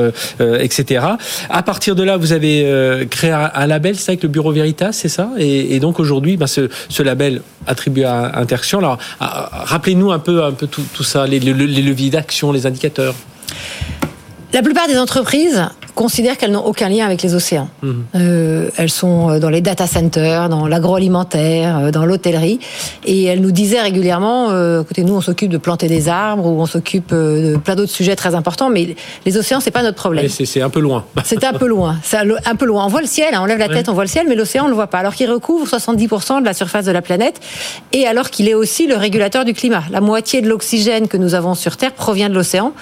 euh, 0.47 0.59
etc. 0.59 1.05
À 1.49 1.63
partir 1.63 1.95
de 1.95 2.03
là, 2.03 2.17
vous 2.17 2.31
avez 2.31 2.63
euh, 2.65 3.05
créé 3.05 3.31
un, 3.31 3.67
label, 3.67 3.95
c'est 3.95 4.11
avec 4.11 4.23
le 4.23 4.29
Bureau 4.29 4.51
Veritas, 4.51 4.91
c'est 4.91 5.09
ça? 5.09 5.29
Et, 5.37 5.79
donc 5.79 5.99
aujourd'hui, 5.99 6.37
ben, 6.37 6.47
ce, 6.47 7.03
label 7.03 7.41
attribué 7.67 8.05
à 8.05 8.39
Interaction. 8.39 8.79
Alors 8.79 8.97
rappelez-nous 9.19 10.11
un 10.11 10.19
peu 10.19 10.43
un 10.43 10.51
peu 10.51 10.67
tout, 10.67 11.03
ça, 11.03 11.27
les 11.27 11.39
leviers 11.39 12.09
d'action, 12.09 12.51
les 12.51 12.65
indicateurs. 12.65 13.15
La 14.53 14.61
plupart 14.61 14.87
des 14.87 14.97
entreprises 14.97 15.67
considèrent 15.97 16.37
qu'elles 16.37 16.51
n'ont 16.51 16.63
aucun 16.63 16.89
lien 16.89 17.05
avec 17.05 17.23
les 17.23 17.33
océans. 17.33 17.69
Mhm. 17.81 18.05
Euh, 18.15 18.69
elles 18.77 18.91
sont 18.91 19.31
euh, 19.31 19.39
dans 19.39 19.49
les 19.49 19.61
data 19.61 19.87
centers, 19.87 20.47
dans 20.47 20.67
l'agroalimentaire, 20.67 21.79
euh, 21.79 21.91
dans 21.91 22.05
l'hôtellerie, 22.05 22.59
et 23.03 23.23
elles 23.23 23.41
nous 23.41 23.51
disaient 23.51 23.81
régulièrement, 23.81 24.51
euh, 24.51 24.83
écoutez, 24.83 25.03
nous 25.03 25.15
on 25.15 25.21
s'occupe 25.21 25.49
de 25.49 25.57
planter 25.57 25.87
des 25.87 26.07
arbres 26.07 26.45
ou 26.45 26.61
on 26.61 26.67
s'occupe 26.67 27.09
de 27.09 27.57
plein 27.57 27.75
d'autres 27.75 27.91
sujets 27.91 28.15
très 28.15 28.35
importants, 28.35 28.69
mais 28.69 28.95
les 29.25 29.37
océans 29.37 29.59
c'est 29.59 29.71
pas 29.71 29.81
notre 29.81 29.97
problème. 29.97 30.27
C'est 30.29 30.61
un 30.61 30.69
peu 30.69 30.79
loin. 30.79 31.03
C'est 31.23 31.43
un 31.43 31.53
peu 31.53 31.67
loin. 31.67 31.97
C'est 32.03 32.17
un 32.17 32.55
peu 32.55 32.65
loin. 32.65 32.85
On 32.85 32.89
voit 32.89 33.01
le 33.01 33.07
ciel, 33.07 33.33
hein, 33.33 33.39
on 33.41 33.45
lève 33.45 33.57
la 33.57 33.67
tête, 33.67 33.89
on 33.89 33.93
voit 33.93 34.03
le 34.03 34.09
ciel, 34.09 34.27
mais 34.29 34.35
l'océan, 34.35 34.63
on 34.63 34.65
ne 34.65 34.71
le 34.71 34.75
voit 34.75 34.87
pas. 34.87 34.99
Alors 34.99 35.15
qu'il 35.15 35.29
recouvre 35.29 35.65
70% 35.67 36.41
de 36.41 36.45
la 36.45 36.53
surface 36.53 36.85
de 36.85 36.91
la 36.91 37.01
planète, 37.01 37.39
et 37.91 38.05
alors 38.05 38.29
qu'il 38.29 38.47
est 38.47 38.53
aussi 38.53 38.85
le 38.85 38.95
régulateur 38.95 39.45
du 39.45 39.53
climat. 39.53 39.83
La 39.89 39.99
moitié 39.99 40.41
de 40.41 40.47
l'oxygène 40.47 41.07
que 41.07 41.17
nous 41.17 41.33
avons 41.33 41.55
sur 41.55 41.75
Terre 41.75 41.93
provient 41.93 42.29
de 42.29 42.35
l'océan, 42.35 42.73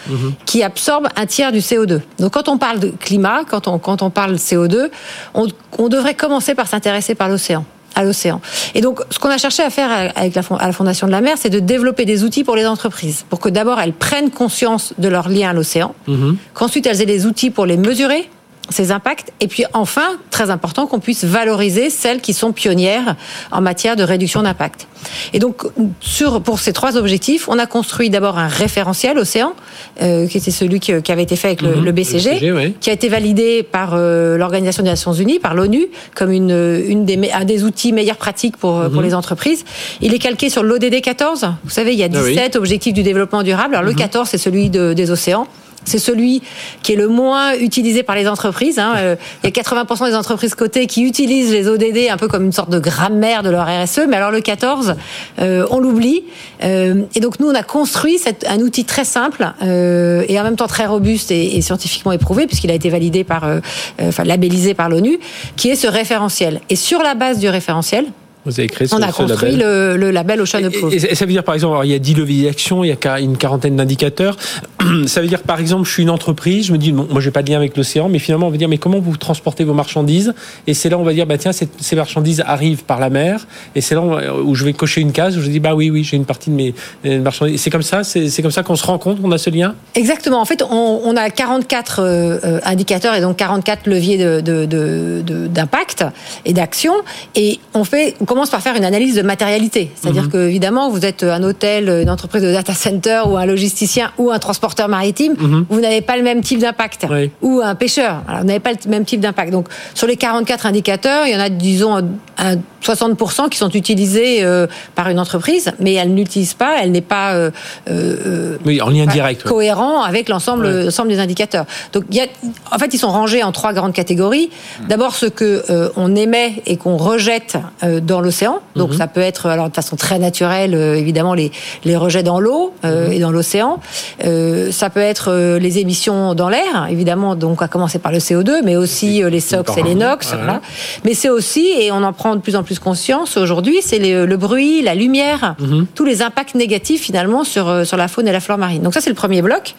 qui 0.46 0.64
absorbe 0.64 1.08
un 1.16 1.26
tiers 1.26 1.54
du 1.54 1.60
CO2. 1.60 2.02
Donc 2.20 2.34
quand 2.34 2.50
on 2.50 2.58
parle 2.58 2.80
de 2.80 2.92
climat, 3.06 3.44
quand 3.50 3.68
on, 3.70 3.78
quand 3.80 4.02
on 4.02 4.10
parle 4.10 4.34
de 4.34 4.38
CO2, 4.38 4.90
on, 5.34 5.48
on 5.78 5.88
devrait 5.88 6.16
commencer 6.16 6.54
par 6.56 6.68
s'intéresser 6.68 7.16
par 7.16 7.30
l'océan 7.30 7.64
à 7.98 8.04
l'océan. 8.04 8.42
Et 8.74 8.82
donc, 8.82 9.00
ce 9.10 9.20
qu'on 9.20 9.30
a 9.30 9.38
cherché 9.38 9.64
à 9.64 9.70
faire 9.70 9.90
avec 10.18 10.36
la, 10.36 10.42
à 10.60 10.68
la 10.68 10.74
Fondation 10.74 11.08
de 11.08 11.14
la 11.14 11.22
mer, 11.22 11.36
c'est 11.38 11.50
de 11.50 11.60
développer 11.62 12.04
des 12.04 12.26
outils 12.26 12.44
pour 12.44 12.58
les 12.58 12.66
entreprises, 12.68 13.24
pour 13.30 13.40
que 13.40 13.48
d'abord 13.48 13.80
elles 13.80 13.94
prennent 13.94 14.32
conscience 14.32 14.94
de 14.98 15.08
leur 15.08 15.30
lien 15.30 15.52
à 15.52 15.54
l'océan, 15.54 15.96
Mhm. 16.08 16.36
qu'ensuite 16.54 16.86
elles 16.88 17.02
aient 17.02 17.06
des 17.06 17.26
outils 17.26 17.52
pour 17.52 17.66
les 17.66 17.78
mesurer, 17.78 18.30
ces 18.70 18.92
impacts. 18.92 19.32
Et 19.42 19.48
puis 19.48 19.64
enfin, 19.74 20.18
très 20.32 20.50
important, 20.50 20.88
qu'on 20.88 21.00
puisse 21.00 21.24
valoriser 21.24 21.90
celles 21.90 22.22
qui 22.22 22.34
sont 22.34 22.52
pionnières 22.52 23.16
en 23.52 23.62
matière 23.62 23.96
de 23.96 24.04
réduction 24.04 24.42
d'impact. 24.44 24.88
Et 25.34 25.40
donc, 25.40 25.64
sur, 26.02 26.42
pour 26.42 26.60
ces 26.60 26.74
trois 26.74 26.98
objectifs, 26.98 27.48
on 27.48 27.60
a 27.60 27.66
construit 27.68 28.10
d'abord 28.10 28.38
un 28.40 28.48
référentiel 28.48 29.18
océan, 29.20 29.54
euh, 30.02 30.28
qui 30.28 30.38
était 30.38 30.52
celui 30.52 30.80
qui, 30.80 31.00
qui, 31.02 31.12
avait 31.12 31.24
été 31.24 31.36
fait 31.36 31.48
avec 31.50 31.62
le, 31.62 31.76
Mhm. 31.76 31.86
le 31.86 31.92
BCG, 31.92 32.30
Le 32.30 32.36
BCG, 32.36 32.52
oui. 32.52 32.74
qui 32.80 32.90
a 32.90 32.94
été 32.94 33.08
validé 33.10 33.62
par 33.64 33.92
euh, 33.94 34.38
l'Organisation 34.38 34.84
des 34.84 34.90
Nations 34.90 35.14
Unies, 35.14 35.40
par 35.40 35.54
l'ONU, 35.54 35.88
comme 36.16 36.32
une, 36.32 36.52
une 36.88 37.06
des, 37.06 37.32
un 37.32 37.46
des 37.46 37.64
outils 37.64 37.94
meilleures 37.94 38.18
pratiques 38.18 38.58
pour, 38.58 38.76
Mhm. 38.76 38.92
pour 38.92 39.02
les 39.02 39.14
entreprises. 39.14 39.64
Il 40.02 40.14
est 40.14 40.20
calqué 40.20 40.50
sur 40.50 40.64
l'ODD 40.64 41.02
14. 41.02 41.46
Vous 41.64 41.70
savez, 41.70 41.94
il 41.94 42.00
y 42.00 42.04
a 42.04 42.08
Ah 42.14 42.18
oui. 42.24 42.30
17 42.32 42.56
objectifs 42.56 42.94
du 42.94 43.04
développement 43.04 43.44
durable. 43.44 43.76
Alors, 43.76 43.88
le 43.88 43.94
14, 43.96 44.28
c'est 44.30 44.38
celui 44.40 44.70
de- 44.70 44.94
des 44.94 45.12
océans. 45.12 45.48
C'est 45.86 46.00
celui 46.00 46.42
qui 46.84 46.94
est 46.94 46.96
le 46.96 47.08
moins 47.08 47.54
utilisé 47.56 48.04
par 48.04 48.16
les 48.16 48.28
entreprises. 48.28 48.80
hein. 48.80 48.94
Euh, 48.98 49.16
Il 49.44 49.48
y 49.48 49.60
a 49.60 49.64
80% 49.64 50.10
des 50.10 50.16
entreprises 50.16 50.56
cotées 50.56 50.88
qui 50.88 51.04
utilisent 51.04 51.52
les 51.52 51.68
ODD 51.68 52.10
un 52.10 52.18
peu 52.18 52.28
comme 52.28 52.44
une 52.46 52.52
sorte 52.52 52.70
de 52.70 52.80
grammaire 52.80 53.44
de 53.44 53.50
leur 53.50 53.66
RSE. 53.68 54.02
Mais 54.10 54.18
alors 54.18 54.32
le 54.32 54.42
14, 54.42 54.96
euh, 55.40 55.66
on 55.70 55.80
l'oublie. 55.80 56.24
Euh, 56.64 57.04
et 57.16 57.20
donc 57.20 57.40
nous, 57.40 57.48
on 57.48 57.56
a 57.56 57.64
construit 57.64 58.20
un 58.48 58.60
outil 58.60 58.86
très 58.86 59.06
simple 59.06 59.54
euh, 59.62 60.26
et 60.28 60.40
en 60.40 60.44
même 60.44 60.56
temps 60.56 60.68
très 60.68 60.86
robuste 60.86 61.32
et, 61.32 61.56
et 61.58 61.62
scientifiquement 61.62 62.12
éprouvé 62.12 62.48
puisqu'il 62.48 62.72
a 62.72 62.74
été 62.74 62.90
validé 62.90 63.24
par, 63.24 63.44
euh, 63.44 63.60
euh, 64.02 64.10
enfin 64.10 64.24
labellisé 64.24 64.74
par 64.74 64.90
l'ONU, 64.90 65.20
qui 65.56 65.70
est 65.70 65.76
ce 65.76 65.88
référentiel. 65.88 66.62
Et 66.70 66.76
sur 66.76 67.02
la 67.02 67.14
base 67.14 67.40
du 67.40 67.48
référentiel, 67.50 68.06
Vous 68.46 68.60
avez 68.60 68.70
créé 68.70 68.88
ce, 68.88 68.96
on 68.96 69.02
a 69.02 69.12
ce 69.12 69.18
construit 69.18 69.52
label. 69.52 69.66
le, 69.68 69.98
le 69.98 70.12
label 70.12 70.42
Ocean 70.42 70.60
Et, 70.60 70.66
Approved. 70.66 70.94
et- 70.94 71.12
et 71.12 71.16
ça 71.16 71.26
veut 71.26 71.32
dire 71.32 71.44
par 71.44 71.56
exemple, 71.56 71.74
alors, 71.74 71.86
il 71.86 71.92
y 71.92 71.96
a 71.96 72.00
10 72.00 72.14
leviers 72.16 72.46
d'action, 72.46 72.84
il 72.84 72.90
y 72.90 73.08
a 73.08 73.20
une 73.20 73.38
quarantaine 73.38 73.76
d'indicateurs. 73.76 74.38
Ça 75.08 75.20
veut 75.22 75.28
dire 75.28 75.42
par 75.42 75.60
exemple, 75.60 75.86
je 75.88 75.92
suis 75.92 76.04
une 76.04 76.10
entreprise, 76.12 76.68
je 76.68 76.72
me 76.74 76.78
dis, 76.78 76.92
bon, 76.92 77.08
moi 77.10 77.20
j'ai 77.22 77.32
pas 77.32 77.42
de 77.42 77.50
lien 77.50 77.58
avec 77.58 77.76
l'océan, 77.76 78.08
mais 78.08 78.20
finalement 78.20 78.48
on 78.48 78.52
va 78.52 78.58
dire, 78.58 78.70
mais 78.70 78.78
comment 78.78 79.00
vous 79.00 79.18
transportez 79.18 79.64
vos 79.64 79.74
marchandises? 79.74 80.34
Et 80.68 80.74
c'est 80.76 80.90
là 80.90 80.98
on 81.00 81.04
va 81.04 81.14
dire, 81.14 81.26
bah 81.26 81.38
tiens, 81.40 81.52
ces 81.54 81.96
marchandises 81.96 82.44
arrivent 82.46 82.84
par 82.84 83.00
la 83.00 83.10
mer, 83.10 83.48
et 83.76 83.82
c'est 83.82 83.96
là 83.96 84.02
où, 84.44 84.54
je 84.54 84.64
vais 84.64 84.74
cocher 84.74 85.02
une 85.02 85.12
case 85.12 85.38
où 85.38 85.42
je 85.42 85.50
dis, 85.50 85.60
bah 85.60 85.74
oui, 85.76 85.90
oui, 85.90 86.04
j'ai 86.04 86.18
une 86.18 86.26
partie 86.26 86.50
de 86.52 86.56
mes 86.56 86.76
euh, 87.06 87.20
marchandises. 87.20 87.60
C'est 87.62 87.70
comme 87.72 87.82
ça, 87.82 88.04
c'est 88.04 88.42
comme 88.42 88.52
ça 88.52 88.62
qu'on 88.64 88.76
se 88.76 88.86
rend 88.86 89.00
compte, 89.00 89.18
on 89.24 89.32
a 89.32 89.38
ce 89.40 89.50
lien? 89.50 89.74
Exactement. 89.96 90.40
En 90.40 90.46
fait, 90.46 90.62
on, 90.70 91.02
on 91.04 91.16
a 91.18 91.30
44 91.32 92.00
euh, 92.00 92.40
euh, 92.44 92.60
indicateurs 92.64 93.16
et 93.16 93.22
donc 93.22 93.38
44 93.38 93.88
leviers 93.88 94.18
de- 94.18 94.42
de- 94.42 94.66
de- 94.66 95.24
de- 95.26 95.48
d'impact 95.48 96.06
et 96.46 96.54
d'action. 96.54 96.94
Et 97.36 97.60
on 97.74 97.84
fait, 97.84 98.16
on 98.22 98.26
commence 98.36 98.50
par 98.50 98.62
faire 98.62 98.76
une 98.76 98.84
analyse 98.84 99.16
de 99.16 99.22
matérialité. 99.22 99.90
C'est-à-dire 99.96 100.24
Mhm. 100.24 100.30
que 100.30 100.38
évidemment, 100.50 100.90
vous 100.90 101.06
êtes 101.06 101.24
un 101.24 101.42
hôtel, 101.42 101.88
une 101.90 102.10
entreprise 102.10 102.44
de 102.44 102.52
data 102.52 102.74
center 102.74 103.22
ou 103.28 103.38
un 103.38 103.46
logisticien 103.46 104.12
ou 104.18 104.30
un 104.30 104.40
transporteur 104.40 104.90
maritime, 104.90 105.36
Mhm. 105.40 105.66
vous 105.70 105.80
n'avez 105.80 106.02
pas 106.02 106.18
le 106.18 106.24
même 106.24 106.42
type 106.42 106.60
d'impact. 106.60 107.06
Oui. 107.10 107.32
Ou 107.42 107.62
un 107.64 107.76
pêcheur. 107.76 108.24
Alors, 108.28 108.42
vous 108.42 108.48
n'avez 108.48 108.60
pas 108.60 108.72
le 108.72 108.90
même 108.90 109.06
type 109.06 109.22
d'impact. 109.22 109.52
Donc, 109.52 109.68
sur 109.94 110.06
les 110.06 110.18
44 110.18 110.66
indicateurs, 110.66 111.26
il 111.28 111.34
y 111.34 111.38
en 111.38 111.40
a, 111.40 111.48
disons, 111.50 111.96
un 112.38 112.56
60% 112.82 113.48
qui 113.50 113.58
sont 113.58 113.70
utilisés 113.70 114.44
euh, 114.44 114.68
par 114.94 115.10
une 115.10 115.20
entreprise, 115.20 115.72
mais 115.80 115.94
elle 115.94 116.14
n'utilise 116.14 116.54
pas, 116.54 116.76
elle 116.84 116.92
n'est 116.92 117.02
pas 117.02 117.34
euh, 117.34 117.50
euh, 117.90 118.58
Oui, 118.66 118.82
en 118.82 118.90
lien 118.90 119.06
direct. 119.06 119.44
ouais. 119.46 119.50
cohérent 119.50 120.04
avec 120.04 120.28
l'ensemble 120.30 120.66
Ouais. 120.66 121.06
des 121.08 121.20
indicateurs. 121.20 121.66
Donc 121.94 122.04
il 122.12 122.18
y 122.18 122.20
a, 122.22 122.26
en 122.72 122.78
fait 122.78 122.94
ils 122.94 122.98
sont 123.00 123.10
rangés 123.10 123.42
en 123.44 123.52
trois 123.52 123.74
grandes 123.74 123.94
catégories. 123.94 124.50
D'abord 124.90 125.16
ce 125.16 125.26
que 125.26 125.64
on 125.96 126.16
émet 126.16 126.62
et 126.66 126.78
qu'on 126.78 126.98
rejette 126.98 127.58
dans 128.04 128.22
l'océan. 128.26 128.60
Donc 128.76 128.92
Mhm. 128.92 128.98
ça 128.98 129.08
peut 129.08 129.22
être 129.22 129.46
alors 129.46 129.70
de 129.70 129.74
façon 129.76 129.96
très 129.96 130.20
naturelle 130.20 130.74
euh, 130.76 130.96
évidemment 130.98 131.34
les 131.34 131.52
les 131.86 131.96
rejets 131.96 132.24
dans 132.24 132.40
l'eau 132.42 132.74
euh, 132.84 133.08
Mhm. 133.08 133.14
et 133.14 133.20
dans 133.20 133.32
l'océan. 133.32 133.80
Euh, 134.26 134.72
ça 134.72 134.90
peut 134.90 135.00
être 135.00 135.58
les 135.58 135.78
émissions 135.80 136.34
dans 136.36 136.50
l'air 136.50 136.88
évidemment 136.90 137.36
donc 137.36 137.62
à 137.62 137.68
commencer 137.70 138.00
par 138.00 138.12
le 138.12 138.20
CO2 138.20 138.62
mais 138.64 138.76
aussi 138.76 139.22
les 139.30 139.40
SOx 139.40 139.78
et 139.78 139.84
les 139.84 139.96
NOx 139.96 140.34
voilà. 140.34 140.60
Mais 141.06 141.14
c'est 141.14 141.30
aussi 141.30 141.68
et 141.80 141.92
on 141.92 142.04
en 142.04 142.12
prend 142.14 142.36
de 142.36 142.42
plus 142.42 142.56
en 142.58 142.64
plus 142.64 142.80
conscience 142.80 143.38
aujourd'hui, 143.38 143.78
c'est 143.82 144.00
le 144.00 144.36
bruit, 144.38 144.82
la 144.82 144.96
lumière, 144.96 145.56
Mhm. 145.60 145.86
tous 145.96 146.04
les 146.06 146.22
impacts 146.22 146.56
négatifs 146.56 147.02
finalement 147.02 147.44
sur 147.44 147.86
sur 147.86 147.98
la 147.98 148.08
faune 148.08 148.28
et 148.28 148.32
la 148.34 148.40
flore 148.42 148.58
marine. 148.58 148.82
Donc 148.82 148.94
ça 148.94 149.02
c'est 149.02 149.10
le 149.12 149.16
premier 149.16 149.42
bloc. 149.42 149.76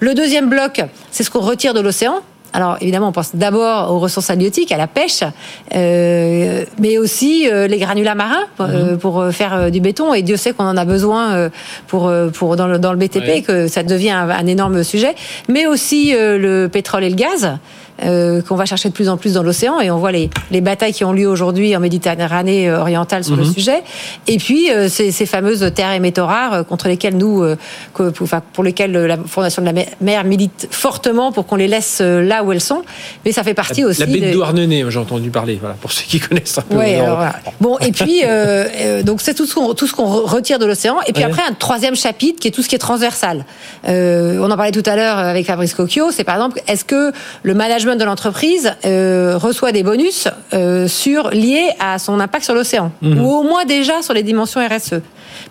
Le 0.00 0.14
deuxième 0.14 0.48
bloc, 0.48 0.80
c'est 1.10 1.24
ce 1.24 1.30
qu'on 1.30 1.40
retire 1.40 1.74
de 1.74 1.80
l'océan. 1.80 2.20
Alors 2.52 2.78
évidemment, 2.80 3.08
on 3.08 3.12
pense 3.12 3.34
d'abord 3.34 3.92
aux 3.92 3.98
ressources 3.98 4.30
halieutiques, 4.30 4.72
à 4.72 4.78
la 4.78 4.86
pêche, 4.86 5.22
euh, 5.74 6.64
mais 6.78 6.96
aussi 6.96 7.48
euh, 7.48 7.66
les 7.66 7.78
granulats 7.78 8.14
marins 8.14 8.44
euh, 8.60 8.96
pour 8.96 9.20
euh, 9.20 9.30
faire 9.32 9.54
euh, 9.54 9.70
du 9.70 9.80
béton. 9.80 10.14
Et 10.14 10.22
Dieu 10.22 10.36
sait 10.36 10.52
qu'on 10.52 10.64
en 10.64 10.76
a 10.76 10.84
besoin 10.84 11.32
euh, 11.34 11.50
pour 11.88 12.10
pour 12.32 12.56
dans 12.56 12.66
le 12.66 12.78
dans 12.78 12.92
le 12.92 12.98
BTP, 12.98 13.44
que 13.46 13.68
ça 13.68 13.82
devient 13.82 14.10
un, 14.10 14.30
un 14.30 14.46
énorme 14.46 14.82
sujet. 14.82 15.14
Mais 15.48 15.66
aussi 15.66 16.14
euh, 16.14 16.38
le 16.38 16.68
pétrole 16.68 17.04
et 17.04 17.10
le 17.10 17.16
gaz. 17.16 17.58
Euh, 18.04 18.42
qu'on 18.42 18.54
va 18.56 18.64
chercher 18.64 18.88
de 18.88 18.94
plus 18.94 19.08
en 19.08 19.16
plus 19.16 19.34
dans 19.34 19.42
l'océan 19.42 19.80
et 19.80 19.90
on 19.90 19.98
voit 19.98 20.12
les, 20.12 20.30
les 20.50 20.60
batailles 20.60 20.92
qui 20.92 21.04
ont 21.04 21.12
lieu 21.12 21.26
aujourd'hui 21.28 21.74
en 21.76 21.80
Méditerranée 21.80 22.68
euh, 22.68 22.80
orientale 22.80 23.24
sur 23.24 23.36
le 23.36 23.44
Mhm. 23.44 23.52
sujet 23.52 23.82
et 24.26 24.36
puis 24.38 24.70
euh, 24.70 24.88
ces, 24.88 25.10
ces 25.12 25.26
fameuses 25.26 25.70
terres 25.74 25.92
et 25.92 26.00
métaux 26.00 26.26
rares 26.26 26.52
euh, 26.54 26.62
contre 26.62 26.88
lesquelles 26.88 27.16
nous 27.16 27.42
euh, 27.42 27.56
que- 27.94 28.10
pour, 28.10 28.24
enfin, 28.24 28.42
pour 28.52 28.62
lesquelles 28.64 28.92
la 28.92 29.16
Fondation 29.26 29.62
de 29.62 29.66
la 29.66 29.72
mer- 30.00 30.24
milite 30.24 30.68
fortement 30.70 31.32
pour 31.32 31.46
qu'on 31.46 31.56
les 31.56 31.68
laisse 31.68 32.00
là 32.00 32.42
où 32.44 32.52
elles 32.52 32.60
sont 32.60 32.82
mais 33.24 33.32
ça 33.32 33.42
fait 33.42 33.54
partie 33.54 33.82
La, 33.82 33.88
aussi 33.88 34.00
la 34.00 34.06
baie 34.06 34.20
de 34.20 34.32
Douarnenez, 34.32 34.84
j'ai 34.88 34.98
entendu 34.98 35.30
parler, 35.30 35.56
voilà, 35.60 35.74
pour 35.80 35.92
ceux 35.92 36.04
qui 36.04 36.20
connaissent 36.28 36.58
un 36.58 36.62
peu. 36.62 36.76
Ouais, 36.76 36.96
alors 37.00 37.16
voilà. 37.16 37.34
Bon, 37.60 37.78
et 37.78 37.92
puis 37.92 38.22
donc 39.04 39.20
c'est 39.20 39.34
tout 39.34 39.46
ce 39.46 39.54
qu'on 39.54 39.74
tout 39.74 39.86
ce 39.86 39.92
qu'on 39.94 40.06
re- 40.06 40.24
retire 40.28 40.58
de 40.58 40.66
l'océan. 40.66 40.96
Et 41.06 41.12
puis 41.12 41.24
Ouais. 41.24 41.30
après 41.30 41.42
un 41.42 41.52
troisième 41.52 41.96
chapitre 41.96 42.40
qui 42.40 42.48
est 42.48 42.50
tout 42.50 42.62
ce 42.62 42.68
qui 42.68 42.74
est 42.74 42.78
transversal. 42.78 43.44
Euh, 43.88 44.38
on 44.40 44.50
en 44.50 44.56
parlait 44.56 44.72
tout 44.72 44.82
à 44.86 44.96
l'heure 44.96 45.18
avec 45.18 45.46
Fabrice 45.46 45.74
Cocchio. 45.74 46.10
C'est 46.10 46.24
par 46.24 46.36
exemple 46.36 46.60
est-ce 46.68 46.84
que 46.84 47.12
le 47.42 47.54
management 47.54 47.87
de 47.96 48.04
l'entreprise 48.04 48.72
euh, 48.84 49.36
reçoit 49.36 49.72
des 49.72 49.82
bonus 49.82 50.28
euh, 50.52 50.88
sur 50.88 51.30
liés 51.30 51.68
à 51.80 51.98
son 51.98 52.20
impact 52.20 52.44
sur 52.44 52.54
l'océan 52.54 52.92
Mhm. 53.02 53.20
ou 53.24 53.30
au 53.32 53.42
moins 53.42 53.64
déjà 53.64 54.02
sur 54.02 54.14
les 54.14 54.22
dimensions 54.22 54.60
RSE. 54.66 55.00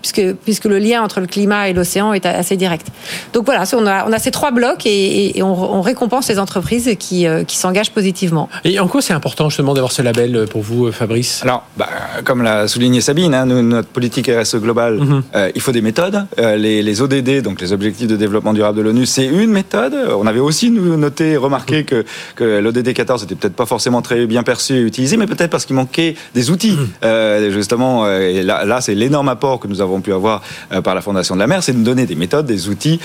Puisque, 0.02 0.34
puisque 0.44 0.66
le 0.66 0.80
lien 0.80 1.02
entre 1.02 1.22
le 1.22 1.28
climat 1.28 1.70
et 1.70 1.74
l'océan 1.74 2.12
est 2.14 2.26
assez 2.26 2.58
direct. 2.58 2.88
Donc 3.34 3.46
voilà, 3.46 3.64
on 3.74 3.86
a, 3.88 4.06
on 4.08 4.12
a 4.12 4.20
ces 4.20 4.32
trois 4.32 4.52
blocs 4.52 4.86
et, 4.86 4.90
et- 4.90 5.38
et 5.38 5.44
on, 5.44 5.76
on 5.78 5.82
récompense 5.82 6.28
les 6.30 6.40
entreprises 6.40 6.92
qui, 7.00 7.26
euh, 7.26 7.44
qui 7.46 7.56
s'engagent 7.56 7.92
positivement. 7.92 8.50
Et 8.66 8.80
en 8.80 8.88
quoi 8.88 9.02
c'est 9.02 9.14
important 9.14 9.50
justement 9.50 9.74
d'avoir 9.74 9.92
ce 9.94 10.02
label 10.02 10.46
pour 10.50 10.62
vous, 10.62 10.92
Fabrice? 10.92 11.40
Alors, 11.44 11.64
bah, 11.78 11.88
comme 12.26 12.42
l'a 12.44 12.68
souligné 12.68 13.00
Sabine, 13.02 13.34
hein, 13.34 13.46
nous, 13.46 13.62
notre 13.62 13.88
politique 13.88 14.30
RSE 14.30 14.56
globale, 14.58 14.96
Mhm. 14.98 15.24
euh, 15.36 15.52
il 15.56 15.62
faut 15.62 15.72
des 15.72 15.82
méthodes. 15.82 16.26
Euh, 16.40 16.58
les, 16.58 16.84
les 16.84 17.02
ODD, 17.02 17.42
donc 17.42 17.62
les 17.62 17.72
objectifs 17.72 18.08
de 18.08 18.18
développement 18.18 18.54
durable 18.54 18.78
de 18.80 18.84
l'ONU, 18.84 19.06
c'est 19.06 19.26
une 19.26 19.52
méthode. 19.52 19.96
On 20.20 20.28
avait 20.28 20.40
aussi 20.42 20.70
nous, 20.70 20.98
noté, 20.98 21.38
remarqué 21.38 21.86
que, 21.86 22.04
que 22.36 22.60
l'ODD 22.60 22.94
14 22.94 23.24
était 23.24 23.36
peut-être 23.36 23.56
pas 23.56 23.66
forcément 23.66 24.02
très 24.02 24.26
bien 24.26 24.44
perçu 24.44 24.76
et 24.76 24.82
utilisé, 24.82 25.18
mais 25.18 25.28
peut-être 25.28 25.50
parce 25.50 25.66
qu'il 25.66 25.76
manquait 25.76 26.16
des 26.34 26.50
outils. 26.50 26.78
Euh, 27.04 27.52
justement, 27.52 28.06
euh, 28.06 28.20
et 28.20 28.44
là, 28.44 28.66
là 28.66 28.82
c'est 28.82 28.96
l'énorme 28.96 29.30
apport 29.30 29.60
que 29.60 29.68
nous 29.68 29.82
avons 29.82 30.02
pu 30.02 30.14
avoir 30.14 30.42
euh, 30.72 30.82
par 30.82 30.96
la 30.96 31.02
Fondation 31.02 31.36
de 31.36 31.40
la 31.40 31.48
mer, 31.48 31.64
c'est 31.64 31.74
de 31.74 31.78
nous 31.78 31.84
donner 31.84 32.06
des 32.06 32.16
méthodes, 32.16 32.46
des 32.46 32.70
outils 32.70 33.00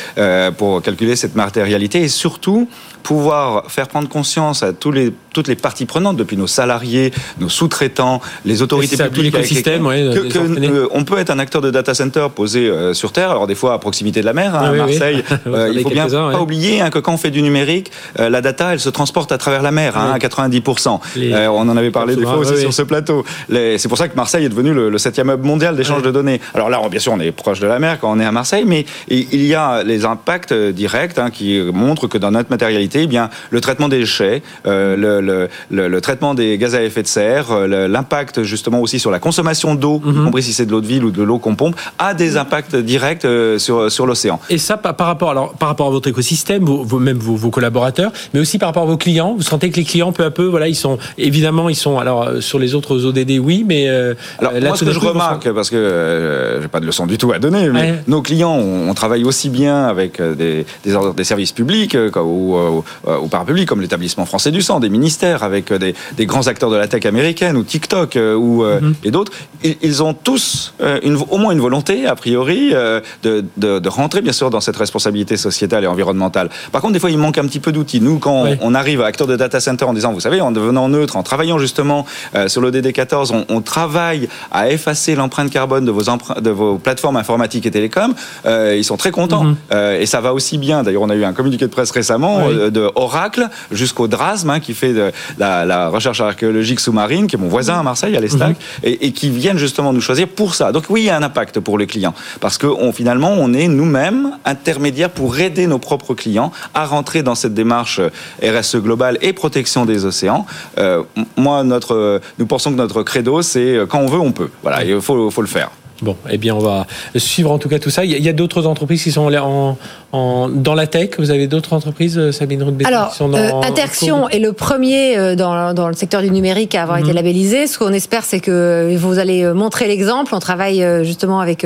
pour 0.56 0.82
calculer 0.82 1.16
cette 1.16 1.34
matérialité 1.34 2.02
et 2.02 2.08
surtout 2.08 2.68
pouvoir 3.02 3.70
faire 3.70 3.88
prendre 3.88 4.08
conscience 4.08 4.62
à 4.62 4.72
tous 4.72 4.92
les, 4.92 5.12
toutes 5.32 5.48
les 5.48 5.56
parties 5.56 5.86
prenantes, 5.86 6.16
depuis 6.16 6.36
nos 6.36 6.46
salariés, 6.46 7.12
nos 7.40 7.48
sous-traitants, 7.48 8.20
les 8.44 8.62
autorités 8.62 8.96
ça, 8.96 9.04
tout 9.04 9.12
publiques, 9.14 9.34
avec 9.34 9.46
l'écosystème, 9.48 9.86
ouais, 9.86 10.10
que- 10.14 10.28
que, 10.32 10.38
euh, 10.38 10.86
on 10.92 11.04
peut 11.04 11.18
être 11.18 11.30
un 11.30 11.38
acteur 11.38 11.60
de 11.60 11.70
data 11.70 11.94
center 11.94 12.26
posé 12.34 12.68
euh, 12.68 12.94
sur 12.94 13.12
Terre, 13.12 13.30
alors 13.30 13.46
des 13.46 13.54
fois 13.54 13.74
à 13.74 13.78
proximité 13.78 14.20
de 14.20 14.26
la 14.26 14.32
mer, 14.32 14.54
hein, 14.54 14.60
Ah 14.62 14.66
à 14.66 14.72
oui, 14.72 14.78
oui. 14.80 14.86
Marseille. 14.90 15.24
J'en 15.46 15.52
Euh, 15.52 15.70
il 15.72 15.80
faut 15.82 15.90
bien 15.90 16.08
pas 16.08 16.28
ouais. 16.28 16.34
oublier 16.36 16.80
hein, 16.80 16.90
que 16.90 16.98
quand 16.98 17.12
on 17.14 17.16
fait 17.16 17.30
du 17.30 17.42
numérique, 17.42 17.90
euh, 18.20 18.28
la 18.28 18.40
data, 18.40 18.72
elle 18.72 18.80
se 18.80 18.88
transporte 18.90 19.32
à 19.32 19.38
travers 19.38 19.62
la 19.62 19.70
mer, 19.70 19.96
hein, 19.96 20.06
Oui. 20.10 20.14
à 20.16 20.18
90%. 20.18 21.00
Les- 21.16 21.32
Euh, 21.32 21.50
on 21.50 21.68
en 21.68 21.76
avait 21.76 21.90
parlé 21.90 22.14
des 22.16 22.22
fois 22.22 22.36
aussi 22.36 22.52
oui, 22.52 22.58
sur 22.60 22.68
oui. 22.68 22.72
ce 22.74 22.82
plateau. 22.82 23.24
Les- 23.48 23.78
C'est 23.78 23.88
pour 23.88 23.98
ça 23.98 24.08
que 24.08 24.16
Marseille 24.16 24.44
est 24.44 24.48
devenu 24.48 24.72
le, 24.74 24.90
le 24.90 24.98
septième 24.98 25.30
hub 25.30 25.44
mondial 25.44 25.76
d'échange 25.76 26.02
de 26.02 26.10
données. 26.10 26.40
Alors 26.54 26.68
là, 26.70 26.80
bien 26.90 27.00
sûr, 27.00 27.12
on 27.12 27.20
est 27.20 27.32
proche 27.32 27.60
de 27.60 27.66
la 27.66 27.78
mer 27.78 27.98
quand 28.00 28.10
on 28.12 28.20
est 28.20 28.24
à 28.24 28.32
Marseille, 28.32 28.64
mais 28.66 28.84
il 29.08 29.44
y 29.46 29.54
a 29.54 29.82
les 29.82 30.04
impacts 30.04 30.52
directs 30.52 31.14
qui 31.32 31.60
montrent 31.72 32.06
que 32.06 32.18
dans 32.18 32.30
notre 32.30 32.50
matérialité, 32.50 33.02
eh 33.02 33.06
bien, 33.06 33.30
le 33.50 33.60
traitement 33.60 33.88
des 33.88 33.98
déchets, 34.00 34.42
le, 34.64 35.20
le- 35.22 35.48
le- 35.70 35.88
le 35.88 36.00
traitement 36.00 36.34
des 36.34 36.58
gaz 36.58 36.74
à 36.74 36.82
effet 36.82 37.02
de 37.02 37.08
serre, 37.08 37.50
euh, 37.52 37.88
l'impact 37.88 38.42
justement 38.42 38.80
aussi 38.80 38.98
sur 38.98 39.10
la 39.10 39.18
consommation 39.18 39.74
d'eau, 39.74 40.00
y 40.04 40.08
Mhm. 40.08 40.24
compris 40.26 40.42
si 40.42 40.52
c'est 40.52 40.66
de 40.66 40.70
l'eau 40.72 40.80
de 40.80 40.86
ville 40.86 41.04
ou 41.04 41.10
de 41.10 41.22
l'eau 41.22 41.38
qu'on 41.38 41.54
pompe, 41.54 41.76
a 41.98 42.14
des 42.14 42.36
impacts 42.36 42.76
directs 42.76 43.24
euh, 43.24 43.58
sur, 43.58 43.90
sur 43.90 44.06
l'océan. 44.06 44.38
Et 44.50 44.58
ça, 44.58 44.76
par, 44.76 44.94
par 44.96 45.06
rapport, 45.06 45.30
alors, 45.30 45.52
par 45.54 45.68
rapport 45.68 45.86
à 45.86 45.90
votre 45.90 46.08
écosystème, 46.08 46.64
vos, 46.64 46.82
vos- 46.84 46.98
même 46.98 47.18
vos, 47.18 47.36
vos 47.36 47.50
collaborateurs, 47.50 48.12
mais 48.34 48.40
aussi 48.40 48.58
par 48.58 48.68
rapport 48.68 48.82
à 48.84 48.86
vos 48.86 48.96
clients. 48.96 49.34
Vous 49.36 49.42
sentez 49.42 49.70
que 49.70 49.76
les 49.76 49.84
clients, 49.84 50.12
peu 50.12 50.24
à 50.24 50.30
peu, 50.30 50.44
voilà, 50.44 50.68
ils 50.68 50.74
sont 50.74 50.98
évidemment, 51.18 51.68
ils 51.68 51.74
sont 51.76 51.98
alors 51.98 52.22
euh, 52.24 52.40
sur 52.40 52.58
les 52.58 52.74
autres 52.74 53.04
ODD, 53.04 53.38
oui, 53.38 53.64
mais 53.66 53.88
euh, 53.88 54.14
Alors, 54.38 54.52
là, 54.52 54.60
moi, 54.68 54.76
ce 54.76 54.84
que 54.84 54.90
je 54.92 54.98
coup, 54.98 55.08
remarque, 55.08 55.50
parce 55.52 55.70
que 55.70 55.76
euh, 55.76 56.60
j'ai 56.62 56.68
pas 56.68 56.80
de 56.80 56.86
leçon 56.86 57.06
du 57.06 57.18
tout 57.18 57.32
à 57.32 57.38
donner, 57.38 57.68
mais 57.70 57.80
Ouais. 57.80 57.94
nos 58.08 58.22
clients, 58.22 58.52
on, 58.54 58.88
on 58.90 58.94
travaille 58.94 59.24
aussi 59.24 59.48
bien 59.48 59.84
avec 59.86 60.20
des, 60.20 60.64
des, 60.84 61.24
services 61.24 61.52
publics 61.52 61.96
ou, 62.16 62.56
euh, 62.56 63.18
ou 63.22 63.28
parapublics, 63.28 63.68
comme 63.68 63.80
l'établissement 63.80 64.26
français 64.26 64.50
du 64.50 64.62
sang, 64.62 64.80
des 64.80 64.88
ministères 64.88 65.11
avec 65.20 65.72
des, 65.72 65.94
des, 66.16 66.26
grands 66.26 66.46
acteurs 66.46 66.70
de 66.70 66.76
la 66.76 66.88
tech 66.88 67.06
américaine 67.06 67.56
ou 67.56 67.62
TikTok 67.62 68.16
ou 68.16 68.64
mm-hmm. 68.64 68.94
et 69.04 69.10
d'autres. 69.10 69.32
Ils, 69.62 70.02
ont 70.02 70.14
tous 70.14 70.74
une, 71.02 71.16
au 71.16 71.38
moins 71.38 71.52
une 71.52 71.60
volonté, 71.60 72.06
a 72.06 72.16
priori, 72.16 72.70
de, 72.70 73.44
de, 73.56 73.78
de, 73.78 73.88
rentrer 73.88 74.20
bien 74.20 74.32
sûr 74.32 74.50
dans 74.50 74.60
cette 74.60 74.76
responsabilité 74.76 75.36
sociétale 75.36 75.84
et 75.84 75.86
environnementale. 75.86 76.50
Par 76.72 76.80
contre, 76.80 76.94
des 76.94 76.98
fois, 76.98 77.10
il 77.10 77.18
manque 77.18 77.38
un 77.38 77.46
petit 77.46 77.60
peu 77.60 77.70
d'outils. 77.70 78.00
Nous, 78.00 78.18
quand 78.18 78.44
on 78.60 78.74
arrive 78.74 79.00
à 79.00 79.06
acteur 79.06 79.26
de 79.26 79.36
data 79.36 79.60
center 79.60 79.84
en 79.84 79.94
disant, 79.94 80.12
vous 80.12 80.20
savez, 80.20 80.40
en 80.40 80.50
devenant 80.50 80.88
neutre, 80.88 81.16
en 81.16 81.22
travaillant 81.22 81.58
justement 81.58 82.06
sur 82.48 82.60
l'ODD 82.60 82.92
14, 82.92 83.32
on, 83.32 83.44
on 83.48 83.60
travaille 83.60 84.28
à 84.50 84.70
effacer 84.70 85.14
l'empreinte 85.14 85.50
carbone 85.50 85.84
de 85.84 85.90
vos, 85.90 86.02
de 86.40 86.50
vos 86.50 86.78
plateformes 86.78 87.16
informatiques 87.16 87.66
et 87.66 87.70
télécoms, 87.70 88.14
euh, 88.46 88.74
ils 88.76 88.84
sont 88.84 88.96
très 88.96 89.10
contents. 89.10 89.44
Mhm. 89.44 89.56
euh, 89.72 90.00
et 90.00 90.06
ça 90.06 90.20
va 90.20 90.32
aussi 90.32 90.58
bien. 90.58 90.82
D'ailleurs, 90.82 91.02
on 91.02 91.10
a 91.10 91.14
eu 91.14 91.24
un 91.24 91.32
communiqué 91.32 91.66
de 91.66 91.70
presse 91.70 91.90
récemment 91.90 92.48
euh, 92.48 92.70
de 92.70 92.90
Oracle 92.94 93.48
jusqu'au 93.70 94.08
DRASM, 94.08 94.50
hein, 94.50 94.60
qui 94.60 94.74
fait 94.74 94.94
de 95.08 95.12
la, 95.38 95.64
la, 95.64 95.88
recherche 95.88 96.20
archéologique 96.20 96.80
sous-marine, 96.80 97.26
qui 97.26 97.36
est 97.36 97.38
mon 97.38 97.48
voisin 97.48 97.78
à 97.78 97.82
Marseille, 97.82 98.16
à 98.16 98.20
l'Estac, 98.20 98.50
mhm. 98.50 98.56
et, 98.84 99.06
et, 99.06 99.12
qui 99.12 99.30
viennent 99.30 99.58
justement 99.58 99.92
nous 99.92 100.00
choisir 100.00 100.28
pour 100.28 100.54
ça. 100.54 100.72
Donc 100.72 100.84
oui, 100.88 101.02
il 101.02 101.06
y 101.06 101.10
a 101.10 101.16
un 101.16 101.22
impact 101.22 101.60
pour 101.60 101.78
les 101.78 101.86
clients, 101.86 102.14
parce 102.40 102.58
que 102.58 102.66
on, 102.66 102.92
finalement, 102.92 103.32
on 103.32 103.52
est 103.52 103.68
nous-mêmes 103.68 104.32
intermédiaires 104.44 105.10
pour 105.10 105.38
aider 105.38 105.66
nos 105.66 105.78
propres 105.78 106.14
clients 106.14 106.52
à 106.74 106.86
rentrer 106.86 107.22
dans 107.22 107.34
cette 107.34 107.54
démarche 107.54 108.00
RSE 108.42 108.76
globale 108.76 109.18
et 109.20 109.32
protection 109.32 109.84
des 109.84 110.04
océans. 110.04 110.46
Euh, 110.78 111.02
moi, 111.36 111.64
notre, 111.64 112.20
nous 112.38 112.46
pensons 112.46 112.70
que 112.70 112.76
notre 112.76 113.02
credo, 113.02 113.42
c'est 113.42 113.78
quand 113.88 114.00
on 114.00 114.06
veut, 114.06 114.20
on 114.20 114.32
peut. 114.32 114.50
Voilà, 114.62 114.84
il 114.84 115.00
faut, 115.00 115.30
faut 115.30 115.42
le 115.42 115.48
faire. 115.48 115.70
Bon, 116.02 116.16
eh 116.28 116.36
bien, 116.36 116.56
on 116.56 116.58
va 116.58 116.86
suivre 117.16 117.52
en 117.52 117.58
tout 117.58 117.68
cas 117.68 117.78
tout 117.78 117.90
ça. 117.90 118.04
Il 118.04 118.10
y 118.10 118.28
a, 118.28 118.32
d'autres 118.32 118.66
entreprises 118.66 119.04
qui 119.04 119.12
sont 119.12 119.32
en, 119.32 119.78
en, 120.12 120.48
dans 120.48 120.74
la 120.74 120.88
tech. 120.88 121.10
Vous 121.18 121.30
avez 121.30 121.46
d'autres 121.46 121.72
entreprises, 121.74 122.18
euh, 122.18 122.32
Sabine 122.32 122.62
Rudbeck 122.64 122.88
Alors, 122.88 123.12
qui 123.12 123.22
euh, 123.22 123.60
Interxion 123.62 124.28
est 124.28 124.40
le 124.40 124.52
premier 124.52 125.16
euh, 125.16 125.36
dans, 125.36 125.74
dans, 125.74 125.86
le 125.86 125.94
secteur 125.94 126.20
du 126.22 126.30
numérique 126.30 126.74
à 126.74 126.82
avoir 126.82 126.98
été 126.98 127.10
mhm. 127.10 127.14
labellisé. 127.14 127.66
Ce 127.68 127.78
qu'on 127.78 127.92
espère, 127.92 128.24
c'est 128.24 128.40
que 128.40 128.96
vous 128.96 129.20
allez 129.20 129.44
montrer 129.52 129.86
l'exemple. 129.86 130.34
On 130.34 130.40
travaille 130.40 130.84
justement 131.04 131.38
avec 131.38 131.64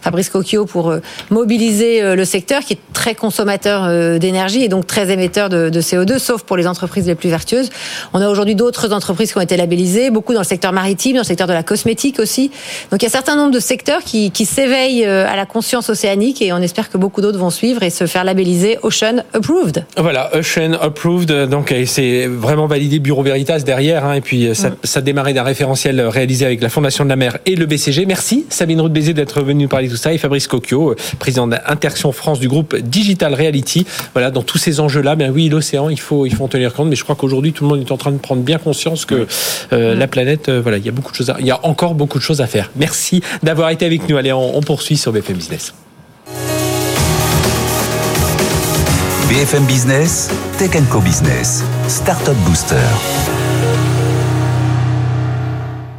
Fabrice 0.00 0.30
Cocchio 0.30 0.64
pour 0.64 0.94
mobiliser 1.30 2.14
le 2.14 2.24
secteur 2.24 2.62
qui 2.62 2.74
est 2.74 2.78
très 2.92 3.14
consommateur 3.14 4.18
d'énergie 4.18 4.62
et 4.62 4.68
donc 4.68 4.86
très 4.86 5.10
émetteur 5.10 5.48
de, 5.48 5.68
de, 5.68 5.80
CO2, 5.80 6.18
sauf 6.18 6.42
pour 6.42 6.56
les 6.56 6.66
entreprises 6.66 7.06
les 7.06 7.14
plus 7.14 7.30
vertueuses. 7.30 7.70
On 8.12 8.20
a 8.20 8.28
aujourd'hui 8.28 8.54
d'autres 8.54 8.92
entreprises 8.92 9.32
qui 9.32 9.38
ont 9.38 9.42
été 9.42 9.56
labellisées, 9.56 10.10
beaucoup 10.10 10.34
dans 10.34 10.40
le 10.40 10.46
secteur 10.46 10.72
maritime, 10.72 11.14
dans 11.14 11.22
le 11.22 11.26
secteur 11.26 11.46
de 11.46 11.52
la 11.52 11.62
cosmétique 11.62 12.20
aussi. 12.20 12.50
Donc 12.90 13.02
il 13.02 13.04
y 13.04 13.06
a 13.06 13.08
un 13.08 13.10
certain 13.10 13.36
nombre 13.36 13.52
de 13.52 13.60
secteur 13.72 14.04
qui, 14.04 14.30
qui 14.30 14.44
s'éveille 14.44 15.06
euh, 15.06 15.26
à 15.26 15.34
la 15.34 15.46
conscience 15.46 15.88
océanique 15.88 16.42
et 16.42 16.52
on 16.52 16.58
espère 16.58 16.90
que 16.90 16.98
beaucoup 16.98 17.22
d'autres 17.22 17.38
vont 17.38 17.48
suivre 17.48 17.82
et 17.82 17.88
se 17.88 18.06
faire 18.06 18.22
labelliser 18.22 18.76
Ocean 18.82 19.22
Approved. 19.32 19.86
Voilà, 19.96 20.30
Ocean 20.36 20.74
Approved, 20.74 21.48
donc 21.48 21.74
c'est 21.86 22.26
vraiment 22.26 22.66
validé 22.66 22.98
Bureau 22.98 23.22
Veritas 23.22 23.60
derrière, 23.60 24.04
hein, 24.04 24.12
et 24.12 24.20
puis 24.20 24.46
euh, 24.46 24.52
ça, 24.52 24.68
mm. 24.68 24.76
ça 24.84 25.00
démarrait 25.00 25.32
d'un 25.32 25.42
référentiel 25.42 26.02
réalisé 26.02 26.44
avec 26.44 26.60
la 26.60 26.68
Fondation 26.68 27.04
de 27.04 27.08
la 27.08 27.16
mer 27.16 27.38
et 27.46 27.56
le 27.56 27.64
BCG. 27.64 28.04
Merci 28.04 28.44
Sabine 28.50 28.78
Roux 28.78 28.90
d'être 28.90 29.40
venue 29.40 29.62
nous 29.62 29.68
parler 29.70 29.86
de 29.86 29.92
tout 29.92 29.98
ça 29.98 30.12
et 30.12 30.18
Fabrice 30.18 30.48
Cocchio, 30.48 30.90
euh, 30.90 30.96
président 31.18 31.46
d'Interaction 31.46 32.12
France 32.12 32.40
du 32.40 32.48
groupe 32.48 32.76
Digital 32.76 33.32
Reality. 33.32 33.86
Voilà, 34.12 34.30
dans 34.30 34.42
tous 34.42 34.58
ces 34.58 34.80
enjeux-là, 34.80 35.16
ben 35.16 35.32
oui, 35.34 35.48
l'océan, 35.48 35.88
il 35.88 35.98
faut, 35.98 36.26
il 36.26 36.34
faut 36.34 36.44
en 36.44 36.48
tenir 36.48 36.74
compte, 36.74 36.88
mais 36.88 36.96
je 36.96 37.04
crois 37.04 37.16
qu'aujourd'hui 37.16 37.54
tout 37.54 37.64
le 37.64 37.70
monde 37.70 37.80
est 37.80 37.90
en 37.90 37.96
train 37.96 38.12
de 38.12 38.18
prendre 38.18 38.42
bien 38.42 38.58
conscience 38.58 39.06
que 39.06 39.26
euh, 39.72 39.94
la 39.94 40.08
planète, 40.08 40.50
voilà, 40.50 40.76
il 40.76 40.84
y 40.84 40.90
a 40.90 40.92
beaucoup 40.92 41.12
de 41.12 41.16
choses, 41.16 41.30
à, 41.30 41.36
il 41.40 41.46
y 41.46 41.50
a 41.50 41.60
encore 41.62 41.94
beaucoup 41.94 42.18
de 42.18 42.22
choses 42.22 42.42
à 42.42 42.46
faire. 42.46 42.70
Merci 42.76 43.22
d'avoir 43.42 43.61
été 43.70 43.86
avec 43.86 44.08
nous. 44.08 44.16
Allez, 44.16 44.32
on, 44.32 44.56
on 44.56 44.60
poursuit 44.62 44.96
sur 44.96 45.12
BFM 45.12 45.36
Business. 45.36 45.74
BFM 49.28 49.64
Business, 49.64 50.28
Tech 50.58 50.72
Co 50.90 51.00
Business, 51.00 51.62
Startup 51.88 52.36
Booster. 52.44 52.76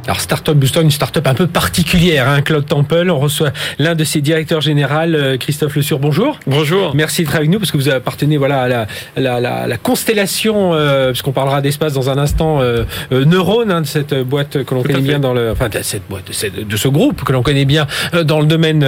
Alors 0.06 0.20
Startup 0.20 0.54
Booster, 0.54 0.82
une 0.82 0.90
startup 0.90 1.26
un 1.26 1.32
peu 1.32 1.46
particulière, 1.46 2.28
hein, 2.28 2.42
Claude 2.42 2.66
Temple. 2.66 3.08
On 3.10 3.18
reçoit 3.18 3.52
l'un 3.78 3.94
de 3.94 4.04
ses 4.04 4.20
directeurs 4.20 4.60
généraux, 4.60 4.84
euh, 4.92 5.38
Christophe 5.38 5.76
Le 5.76 5.82
Sur. 5.82 5.98
Bonjour. 5.98 6.38
Bonjour. 6.46 6.94
Merci 6.94 7.24
d'être 7.24 7.34
avec 7.34 7.48
nous 7.48 7.58
parce 7.58 7.70
que 7.70 7.78
vous 7.78 7.88
appartenez 7.88 8.36
voilà 8.36 8.60
à 8.60 8.68
la, 8.68 8.86
la, 9.16 9.40
la, 9.40 9.66
la 9.66 9.76
constellation, 9.78 10.74
euh, 10.74 11.12
puisqu'on 11.12 11.32
parlera 11.32 11.62
d'espace 11.62 11.94
dans 11.94 12.10
un 12.10 12.18
instant, 12.18 12.60
euh, 12.60 12.84
euh 13.12 13.24
Neurone, 13.24 13.70
hein, 13.70 13.80
de 13.80 13.86
cette 13.86 14.14
boîte 14.14 14.62
que 14.64 14.74
l'on 14.74 14.82
connaît 14.82 15.00
bien 15.00 15.20
dans 15.20 15.32
le, 15.32 15.52
enfin 15.52 15.70
de 15.70 15.78
cette 15.80 16.06
boîte, 16.06 16.24
de, 16.26 16.76
ce 16.76 16.88
groupe 16.88 17.24
que 17.24 17.32
l'on 17.32 17.42
connaît 17.42 17.64
bien 17.64 17.86
euh, 18.12 18.24
dans 18.24 18.40
le 18.40 18.46
domaine 18.46 18.86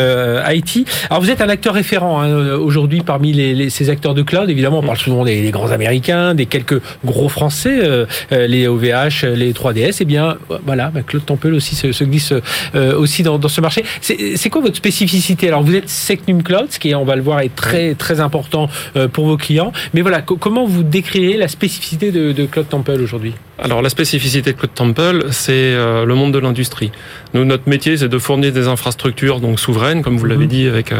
IT. 0.50 0.86
Alors 1.08 1.22
vous 1.22 1.30
êtes 1.30 1.40
un 1.40 1.48
acteur 1.48 1.72
référent 1.72 2.20
hein, 2.20 2.56
aujourd'hui 2.56 3.00
parmi 3.00 3.32
les, 3.32 3.54
les, 3.54 3.70
ces 3.70 3.88
acteurs 3.88 4.12
de 4.12 4.22
cloud. 4.22 4.50
Évidemment, 4.50 4.80
on 4.80 4.86
parle 4.86 4.98
souvent 4.98 5.24
des, 5.24 5.40
des 5.40 5.50
grands 5.50 5.70
Américains, 5.70 6.34
des 6.34 6.44
quelques 6.44 6.82
gros 7.06 7.30
Français, 7.30 8.06
les 8.30 8.68
OVH, 8.68 9.24
les 9.34 9.52
3DS. 9.54 9.78
Et 9.78 9.96
eh 10.00 10.04
bien 10.04 10.36
voilà. 10.66 10.90
Bah, 10.90 11.00
Claude 11.06 11.24
Temple 11.24 11.54
aussi 11.54 11.74
se, 11.74 12.04
glisse 12.04 12.32
euh, 12.74 12.96
aussi 12.96 13.22
dans, 13.22 13.40
ce 13.48 13.60
marché. 13.60 13.84
C'est 14.00 14.50
quoi 14.50 14.60
votre 14.60 14.76
spécificité? 14.76 15.48
Alors 15.48 15.62
vous 15.62 15.74
êtes 15.74 15.88
Secnum 15.88 16.42
Cloud, 16.42 16.66
ce 16.70 16.78
qui 16.78 16.94
on 16.94 17.04
va 17.04 17.16
le 17.16 17.22
voir 17.22 17.40
est 17.40 17.54
très 17.54 17.94
très 17.94 18.20
important 18.20 18.68
euh, 18.96 19.08
pour 19.08 19.26
vos 19.26 19.36
clients. 19.36 19.72
Mais 19.94 20.02
voilà, 20.02 20.22
comment 20.22 20.66
vous 20.66 20.82
décrivez 20.82 21.36
la 21.36 21.48
spécificité 21.48 22.10
de, 22.10 22.32
de 22.32 22.46
Cloud 22.46 22.68
Temple 22.68 23.00
aujourd'hui? 23.02 23.34
Alors 23.58 23.80
la 23.80 23.88
spécificité 23.88 24.52
de 24.52 24.58
Cloud 24.58 24.74
Temple, 24.74 25.26
c'est 25.30 25.52
euh, 25.52 26.04
le 26.04 26.14
monde 26.14 26.32
de 26.32 26.38
l'industrie. 26.38 26.92
Nous, 27.32 27.44
notre 27.44 27.68
métier, 27.68 27.96
c'est 27.96 28.08
de 28.08 28.18
fournir 28.18 28.52
des 28.52 28.68
infrastructures 28.68 29.40
donc 29.40 29.58
souveraines, 29.58 30.02
comme 30.02 30.18
vous 30.18 30.26
l'avez 30.26 30.44
mhm. 30.44 30.50
dit 30.50 30.66
avec 30.66 30.92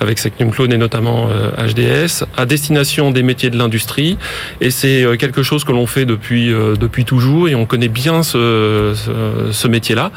avec 0.00 0.18
Secnum 0.18 0.50
Cloud 0.50 0.72
et 0.72 0.78
notamment 0.78 1.28
HDS, 1.58 2.24
à 2.36 2.46
destination 2.46 3.10
des 3.10 3.22
métiers 3.22 3.50
de 3.50 3.58
l'industrie. 3.58 4.16
Et 4.60 4.70
c'est 4.70 5.04
quelque 5.18 5.42
chose 5.42 5.64
que 5.64 5.72
l'on 5.72 5.86
fait 5.86 6.06
depuis 6.06 6.48
depuis 6.48 7.04
toujours 7.04 7.48
et 7.48 7.54
on 7.54 7.66
connaît 7.66 7.88
bien 7.88 8.22
ce, 8.22 8.94
ce, 8.94 9.47
ce 9.52 9.68
métier-là. 9.68 10.10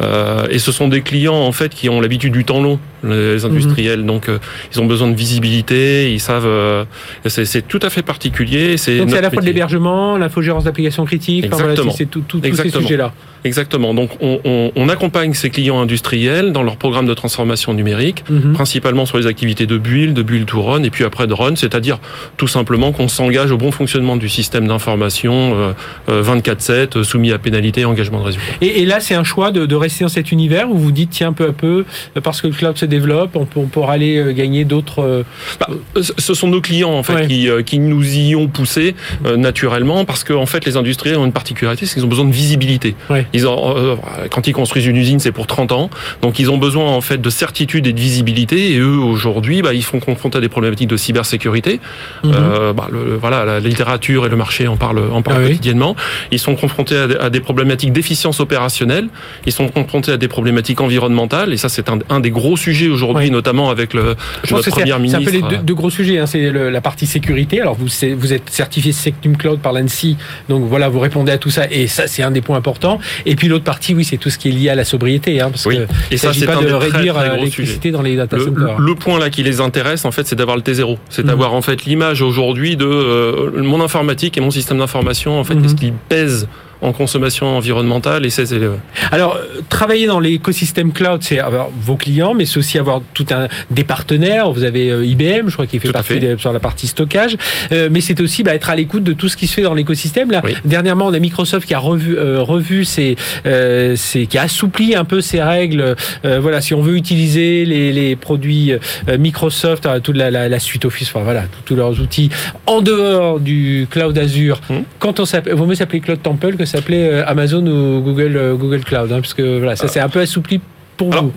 Euh, 0.00 0.46
et 0.50 0.58
ce 0.58 0.72
sont 0.72 0.88
des 0.88 1.02
clients 1.02 1.34
en 1.34 1.52
fait 1.52 1.74
qui 1.74 1.88
ont 1.88 2.00
l'habitude 2.00 2.32
du 2.32 2.44
temps 2.44 2.62
long, 2.62 2.78
les 3.04 3.44
industriels. 3.44 4.00
Mhm. 4.00 4.06
Donc 4.06 4.28
euh, 4.28 4.38
ils 4.72 4.80
ont 4.80 4.86
besoin 4.86 5.08
de 5.08 5.14
visibilité, 5.14 6.12
ils 6.12 6.20
savent. 6.20 6.46
Euh, 6.46 6.84
c'est 7.26 7.66
tout 7.66 7.80
à 7.82 7.90
fait 7.90 8.02
particulier. 8.02 8.76
C'est 8.76 8.98
donc 8.98 9.10
c'est 9.10 9.18
à 9.18 9.22
la 9.22 9.30
fois 9.30 9.42
de 9.42 9.46
l'hébergement, 9.46 10.16
l'infogérance 10.16 10.64
d'applications 10.64 11.04
critiques. 11.04 11.44
Exactement. 11.44 11.92
c'est 11.92 12.06
tout, 12.06 12.22
tous 12.26 12.40
ces 12.42 12.70
sujets-là. 12.70 13.12
Exactement. 13.44 13.92
Donc 13.92 14.10
on, 14.20 14.40
on, 14.44 14.70
on, 14.76 14.88
accompagne 14.88 15.34
ces 15.34 15.50
clients 15.50 15.80
industriels 15.80 16.52
dans 16.52 16.62
leur 16.62 16.76
programme 16.76 17.06
de 17.06 17.14
transformation 17.14 17.74
numérique, 17.74 18.24
mhm. 18.30 18.52
principalement 18.52 19.04
sur 19.04 19.18
les 19.18 19.26
activités 19.26 19.66
de 19.66 19.78
build, 19.78 20.14
de 20.14 20.22
build 20.22 20.46
to 20.46 20.62
run, 20.62 20.84
et 20.84 20.90
puis 20.90 21.04
après 21.04 21.26
de 21.26 21.34
run, 21.34 21.56
c'est-à-dire 21.56 21.98
tout 22.36 22.46
simplement 22.46 22.92
qu'on 22.92 23.08
s'engage 23.08 23.50
au 23.50 23.58
bon 23.58 23.72
fonctionnement 23.72 24.16
du 24.16 24.28
système 24.28 24.68
d'information 24.68 25.74
euh, 26.08 26.22
24/7, 26.22 27.02
soumis 27.02 27.32
à 27.32 27.38
pénalité 27.38 27.80
et 27.80 27.84
engagement 27.84 28.20
de 28.20 28.26
résultat. 28.26 28.46
Et, 28.60 28.82
et 28.82 28.86
là, 28.86 29.00
c'est 29.00 29.14
un 29.14 29.24
choix 29.24 29.50
de, 29.50 29.66
de, 29.66 29.74
rester 29.74 30.04
dans 30.04 30.08
cet 30.08 30.30
univers 30.30 30.70
où 30.70 30.76
vous 30.76 30.92
dites, 30.92 31.10
tiens, 31.10 31.32
peu 31.32 31.46
à 31.48 31.52
peu, 31.52 31.84
parce 32.22 32.40
que 32.40 32.46
le 32.46 32.52
cloud 32.52 32.78
se 32.78 32.84
développe, 32.92 33.36
on, 33.36 33.46
on 33.56 33.66
pourra 33.66 33.94
aller 33.94 34.16
euh, 34.16 34.32
gagner 34.32 34.64
d'autres. 34.64 35.02
Euh, 35.02 35.22
bah, 35.58 35.68
ce 35.96 36.34
sont 36.34 36.48
nos 36.48 36.60
clients 36.60 36.92
en 36.92 37.02
fait 37.02 37.26
qui, 37.26 37.48
euh, 37.48 37.62
qui, 37.62 37.78
nous 37.78 38.16
y 38.16 38.36
ont 38.36 38.48
poussé 38.48 38.94
naturellement, 39.36 40.04
parce 40.04 40.24
que 40.24 40.32
en 40.32 40.46
fait, 40.46 40.64
les 40.64 40.76
industriels 40.76 41.18
ont 41.18 41.24
une 41.24 41.32
particularité, 41.32 41.86
c'est 41.86 41.94
qu'ils 41.94 42.04
ont 42.04 42.08
besoin 42.08 42.24
de 42.24 42.32
visibilité. 42.32 42.94
Ils 43.32 43.46
ont, 43.46 43.98
quand 44.30 44.46
ils 44.46 44.52
construisent 44.52 44.86
une 44.86 44.96
usine, 44.96 45.20
c'est 45.20 45.32
pour 45.32 45.46
30 45.46 45.72
ans, 45.72 45.90
donc 46.20 46.38
ils 46.38 46.50
ont 46.50 46.58
besoin 46.58 46.86
en 46.90 47.00
fait 47.00 47.20
de 47.20 47.30
certitude 47.30 47.86
et 47.86 47.92
de 47.92 48.00
visibilité. 48.00 48.72
Et 48.72 48.78
eux, 48.78 48.98
aujourd'hui, 48.98 49.62
bah, 49.62 49.74
ils 49.74 49.84
font 49.84 50.00
confronter 50.00 50.38
à 50.38 50.40
des 50.40 50.48
problématiques 50.48 50.88
de 50.88 50.96
cybersécurité. 50.96 51.80
Mhm. 52.24 52.32
bah, 52.76 52.88
le, 52.90 53.16
voilà, 53.16 53.44
la 53.44 53.60
littérature 53.60 54.26
et 54.26 54.28
le 54.28 54.36
marché 54.36 54.66
en 54.68 54.76
parlent, 54.76 55.02
en 55.12 55.22
parlent 55.22 55.42
ah 55.44 55.48
quotidiennement. 55.48 55.96
Ils 56.30 56.38
sont 56.38 56.54
confrontés 56.54 56.96
à, 56.96 57.24
à 57.24 57.30
des 57.30 57.40
problématiques 57.40 57.92
d'efficience 57.92 58.40
opérationnelle. 58.40 59.08
Ils 59.46 59.52
sont 59.52 59.68
confrontés 59.68 60.12
à 60.12 60.16
des 60.16 60.28
problématiques 60.28 60.80
environnementales 60.80 61.52
et 61.52 61.56
ça 61.56 61.68
c'est 61.68 61.88
un, 61.88 61.98
un, 62.10 62.20
des 62.20 62.30
gros 62.30 62.56
sujets 62.56 62.81
aujourd'hui, 62.88 63.30
notamment 63.30 63.70
avec 63.70 63.94
le 63.94 64.16
Je 64.44 64.54
notre 64.54 64.70
première 64.70 64.98
ministre. 64.98 65.20
C'est 65.22 65.36
un 65.36 65.40
peu 65.40 65.56
les 65.56 65.62
deux, 65.62 65.74
gros 65.74 65.90
sujets. 65.90 66.18
Hein. 66.18 66.26
C'est 66.26 66.50
la 66.50 66.80
partie 66.80 67.06
sécurité. 67.06 67.60
Alors 67.60 67.74
vous, 67.74 67.88
vous 68.16 68.32
êtes 68.32 68.50
certifié 68.50 68.92
Sectum 68.92 69.36
Cloud 69.36 69.60
par 69.60 69.72
l'ANSI, 69.72 70.16
donc 70.48 70.64
voilà, 70.64 70.88
vous 70.88 71.00
répondez 71.00 71.32
à 71.32 71.38
tout 71.38 71.50
ça 71.50 71.66
et 71.70 71.86
ça 71.86 72.06
c'est 72.06 72.22
un 72.22 72.30
des 72.30 72.40
points 72.40 72.56
importants. 72.56 72.98
Et 73.26 73.36
puis 73.36 73.48
l'autre 73.48 73.64
partie, 73.64 73.94
oui, 73.94 74.04
c'est 74.04 74.16
tout 74.16 74.30
ce 74.30 74.38
qui 74.38 74.48
est 74.48 74.52
lié 74.52 74.68
à 74.70 74.74
la 74.74 74.84
sobriété, 74.84 75.40
hein, 75.40 75.50
parce 75.50 75.66
oui. 75.66 75.78
que 75.78 76.14
et 76.14 76.16
ça 76.16 76.32
c'est 76.32 76.46
pas 76.46 76.56
de 76.56 76.72
réduire 76.72 77.20
l'électricité 77.36 77.90
dans 77.90 78.02
les 78.02 78.16
data 78.16 78.38
centers. 78.38 78.78
Le, 78.78 78.86
le, 78.86 78.94
point 78.94 79.18
là 79.18 79.30
qui 79.30 79.42
les 79.42 79.60
intéresse 79.60 80.04
en 80.04 80.12
fait, 80.12 80.26
c'est 80.26 80.36
d'avoir 80.36 80.56
le 80.56 80.62
T0, 80.62 80.96
c'est 81.08 81.24
d'avoir 81.24 81.50
mhm. 81.50 81.56
en 81.56 81.62
fait 81.62 81.84
l'image 81.84 82.22
aujourd'hui 82.22 82.76
de 82.76 82.86
euh, 82.86 83.62
mon 83.62 83.80
informatique 83.82 84.36
et 84.38 84.40
mon 84.40 84.50
système 84.50 84.78
d'information 84.78 85.38
en 85.38 85.44
fait, 85.44 85.54
mm 85.54 85.62
-hmm. 85.62 85.68
ce 85.68 85.74
qu'il 85.74 85.92
pèse 86.08 86.48
en 86.82 86.92
consommation 86.92 87.56
environnementale 87.56 88.26
et 88.26 88.30
ses 88.30 88.54
élèves. 88.54 88.78
Alors, 89.10 89.38
travailler 89.68 90.06
dans 90.06 90.20
l'écosystème 90.20 90.92
cloud, 90.92 91.22
c'est 91.22 91.38
avoir 91.38 91.68
vos 91.70 91.96
clients, 91.96 92.34
mais 92.34 92.44
c'est 92.44 92.58
aussi 92.58 92.78
avoir 92.78 93.00
tout 93.14 93.26
un 93.30 93.48
des 93.70 93.84
partenaires. 93.84 94.50
Vous 94.52 94.64
avez 94.64 95.06
IBM, 95.06 95.48
je 95.48 95.52
crois 95.52 95.66
qu'il 95.66 95.80
fait 95.80 95.92
partie 95.92 96.20
sur 96.38 96.52
la 96.52 96.60
partie 96.60 96.88
stockage, 96.88 97.36
mais 97.70 98.00
c'est 98.00 98.20
aussi 98.20 98.42
bah, 98.42 98.54
être 98.54 98.68
à 98.68 98.76
l'écoute 98.76 99.04
de 99.04 99.12
tout 99.12 99.28
ce 99.28 99.36
qui 99.36 99.46
se 99.46 99.54
fait 99.54 99.62
dans 99.62 99.74
l'écosystème. 99.74 100.30
Là, 100.30 100.42
dernièrement, 100.64 101.06
on 101.06 101.14
a 101.14 101.18
Microsoft 101.18 101.66
qui 101.66 101.74
a 101.74 101.78
revu, 101.78 102.18
revu 102.18 102.84
ses, 102.84 103.16
qui 103.44 104.38
a 104.38 104.42
assoupli 104.42 104.94
un 104.94 105.04
peu 105.04 105.20
ses 105.20 105.42
règles. 105.42 105.94
voilà, 106.24 106.60
si 106.60 106.74
on 106.74 106.82
veut 106.82 106.96
utiliser 106.96 107.64
les, 107.64 107.92
les 107.92 108.16
produits 108.16 108.72
Microsoft, 109.18 109.88
toute 110.02 110.16
la, 110.16 110.30
la, 110.30 110.48
la, 110.48 110.58
suite 110.58 110.84
Office, 110.84 111.08
enfin 111.08 111.24
voilà, 111.24 111.44
tous 111.64 111.76
leurs 111.76 112.00
outils 112.00 112.30
en 112.66 112.80
dehors 112.80 113.40
du 113.40 113.86
cloud 113.90 114.16
Azure. 114.18 114.60
Hmm. 114.68 114.80
Quand 114.98 115.20
on 115.20 115.24
s'appelle, 115.24 115.54
vaut 115.54 115.66
mieux 115.66 115.74
s'appeler 115.74 116.00
Cloud 116.00 116.22
Temple 116.22 116.56
que 116.56 116.64
s'appeler 116.72 117.08
euh, 117.08 117.24
Amazon 117.26 117.66
ou 117.66 118.00
Google 118.00 118.36
euh, 118.36 118.54
Google 118.54 118.84
Cloud, 118.84 119.12
hein, 119.12 119.20
parce 119.20 119.34
que 119.34 119.58
voilà, 119.58 119.76
ça 119.76 119.88
c'est 119.88 120.00
un 120.00 120.08
peu 120.08 120.20
assoupli 120.20 120.60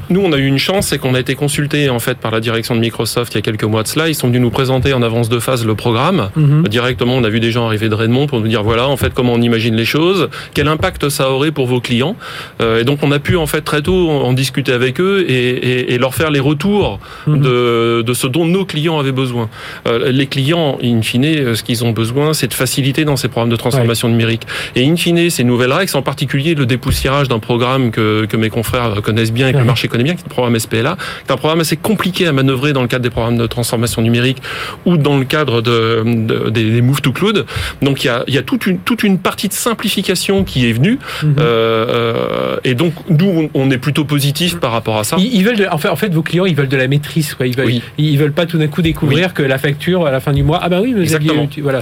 nous, 0.09 0.21
on 0.21 0.31
a 0.31 0.37
eu 0.37 0.45
une 0.45 0.57
chance, 0.57 0.87
c'est 0.87 0.97
qu'on 0.97 1.13
a 1.15 1.19
été 1.19 1.35
consulté 1.35 1.89
en 1.89 1.99
fait 1.99 2.17
par 2.17 2.31
la 2.31 2.39
direction 2.39 2.75
de 2.75 2.79
Microsoft 2.79 3.33
il 3.33 3.37
y 3.37 3.39
a 3.39 3.41
quelques 3.41 3.63
mois 3.63 3.83
de 3.83 3.87
cela. 3.87 4.09
Ils 4.09 4.15
sont 4.15 4.27
venus 4.27 4.41
nous 4.41 4.49
présenter 4.49 4.93
en 4.93 5.01
avance 5.01 5.29
de 5.29 5.39
phase 5.39 5.65
le 5.65 5.75
programme. 5.75 6.29
Mhm. 6.35 6.67
Directement, 6.67 7.15
on 7.15 7.23
a 7.23 7.29
vu 7.29 7.39
des 7.39 7.51
gens 7.51 7.65
arriver 7.65 7.89
de 7.89 7.95
Redmond 7.95 8.27
pour 8.27 8.39
nous 8.39 8.47
dire 8.47 8.63
voilà 8.63 8.87
en 8.87 8.97
fait 8.97 9.13
comment 9.13 9.33
on 9.33 9.41
imagine 9.41 9.75
les 9.75 9.85
choses, 9.85 10.29
quel 10.53 10.67
impact 10.67 11.09
ça 11.09 11.31
aurait 11.31 11.51
pour 11.51 11.67
vos 11.67 11.79
clients. 11.79 12.15
Euh, 12.61 12.81
et 12.81 12.83
donc 12.83 12.99
on 13.01 13.11
a 13.11 13.19
pu 13.19 13.37
en 13.37 13.47
fait 13.47 13.61
très 13.61 13.81
tôt 13.81 14.09
en 14.09 14.33
discuter 14.33 14.71
avec 14.71 14.99
eux 14.99 15.25
et, 15.27 15.93
et, 15.93 15.97
leur 15.97 16.13
faire 16.13 16.29
les 16.29 16.39
retours 16.39 16.99
mhm. 17.27 17.41
de, 17.41 18.03
de, 18.05 18.13
ce 18.13 18.27
dont 18.27 18.45
nos 18.45 18.65
clients 18.65 18.99
avaient 18.99 19.11
besoin. 19.11 19.49
Euh, 19.87 20.11
les 20.11 20.27
clients, 20.27 20.77
in 20.83 21.01
fine, 21.01 21.25
euh, 21.25 21.55
ce 21.55 21.63
qu'ils 21.63 21.83
ont 21.83 21.91
besoin, 21.91 22.33
c'est 22.33 22.47
de 22.47 22.53
faciliter 22.53 23.05
dans 23.05 23.15
ces 23.15 23.27
programmes 23.27 23.49
de 23.49 23.55
transformation 23.55 24.09
numérique. 24.09 24.43
Et 24.75 24.85
in 24.85 24.95
fine, 24.95 25.29
ces 25.29 25.43
nouvelles 25.43 25.73
règles, 25.73 25.95
en 25.95 26.01
particulier 26.01 26.55
le 26.55 26.65
dépoussiérage 26.65 27.27
d'un 27.27 27.39
programme 27.39 27.91
que, 27.91 28.25
que 28.25 28.37
mes 28.37 28.49
confrères 28.49 29.01
connaissent 29.01 29.31
bien 29.31 29.47
le 29.59 29.65
marché 29.65 29.85
économique, 29.85 30.19
le 30.23 30.29
programme 30.29 30.57
SPLA, 30.57 30.97
qui 31.25 31.29
est 31.29 31.33
un 31.33 31.37
programme 31.37 31.59
assez 31.59 31.77
compliqué 31.77 32.27
à 32.27 32.31
manœuvrer 32.31 32.73
dans 32.73 32.81
le 32.81 32.87
cadre 32.87 33.03
des 33.03 33.09
programmes 33.09 33.37
de 33.37 33.47
transformation 33.47 34.01
numérique 34.01 34.41
ou 34.85 34.97
dans 34.97 35.17
le 35.17 35.25
cadre 35.25 35.61
de, 35.61 36.49
des, 36.49 36.81
move 36.81 37.01
to 37.01 37.11
cloud. 37.11 37.45
Donc 37.81 38.03
il 38.03 38.07
y 38.07 38.09
a, 38.09 38.23
il 38.27 38.33
y 38.33 38.37
a 38.37 38.43
toute, 38.43 38.67
une, 38.67 38.79
toute 38.79 39.03
une 39.03 39.17
partie 39.19 39.47
de 39.47 39.53
simplification 39.53 40.43
qui 40.43 40.69
est 40.69 40.73
venue. 40.73 40.99
Mhm. 41.23 41.35
Euh, 41.39 41.85
euh, 41.89 42.57
et 42.63 42.75
donc 42.75 42.93
nous, 43.09 43.49
on 43.53 43.71
est 43.71 43.77
plutôt 43.77 44.05
positif 44.05 44.59
par 44.59 44.71
rapport 44.71 44.97
à 44.97 45.03
ça. 45.03 45.17
Ils, 45.19 45.43
veulent, 45.43 45.67
en, 45.71 45.77
fait, 45.77 45.89
en 45.89 45.95
fait, 45.95 46.13
vos 46.13 46.21
clients, 46.21 46.45
ils 46.45 46.55
veulent 46.55 46.67
de 46.67 46.77
la 46.77 46.87
maîtrise. 46.87 47.33
Quoi. 47.33 47.47
Ils, 47.47 47.55
veulent, 47.55 47.81
ils 47.97 48.17
veulent 48.17 48.31
pas 48.31 48.45
tout 48.45 48.57
d'un 48.57 48.67
coup 48.67 48.81
découvrir 48.81 49.33
que 49.33 49.43
la 49.43 49.57
facture 49.57 50.05
à 50.05 50.11
la 50.11 50.19
fin 50.19 50.33
du 50.33 50.43
mois, 50.43 50.59
ah 50.61 50.69
ben 50.69 50.81
oui, 50.81 50.93
mais 50.95 51.03
Exactement. 51.03 51.47
voilà, 51.61 51.81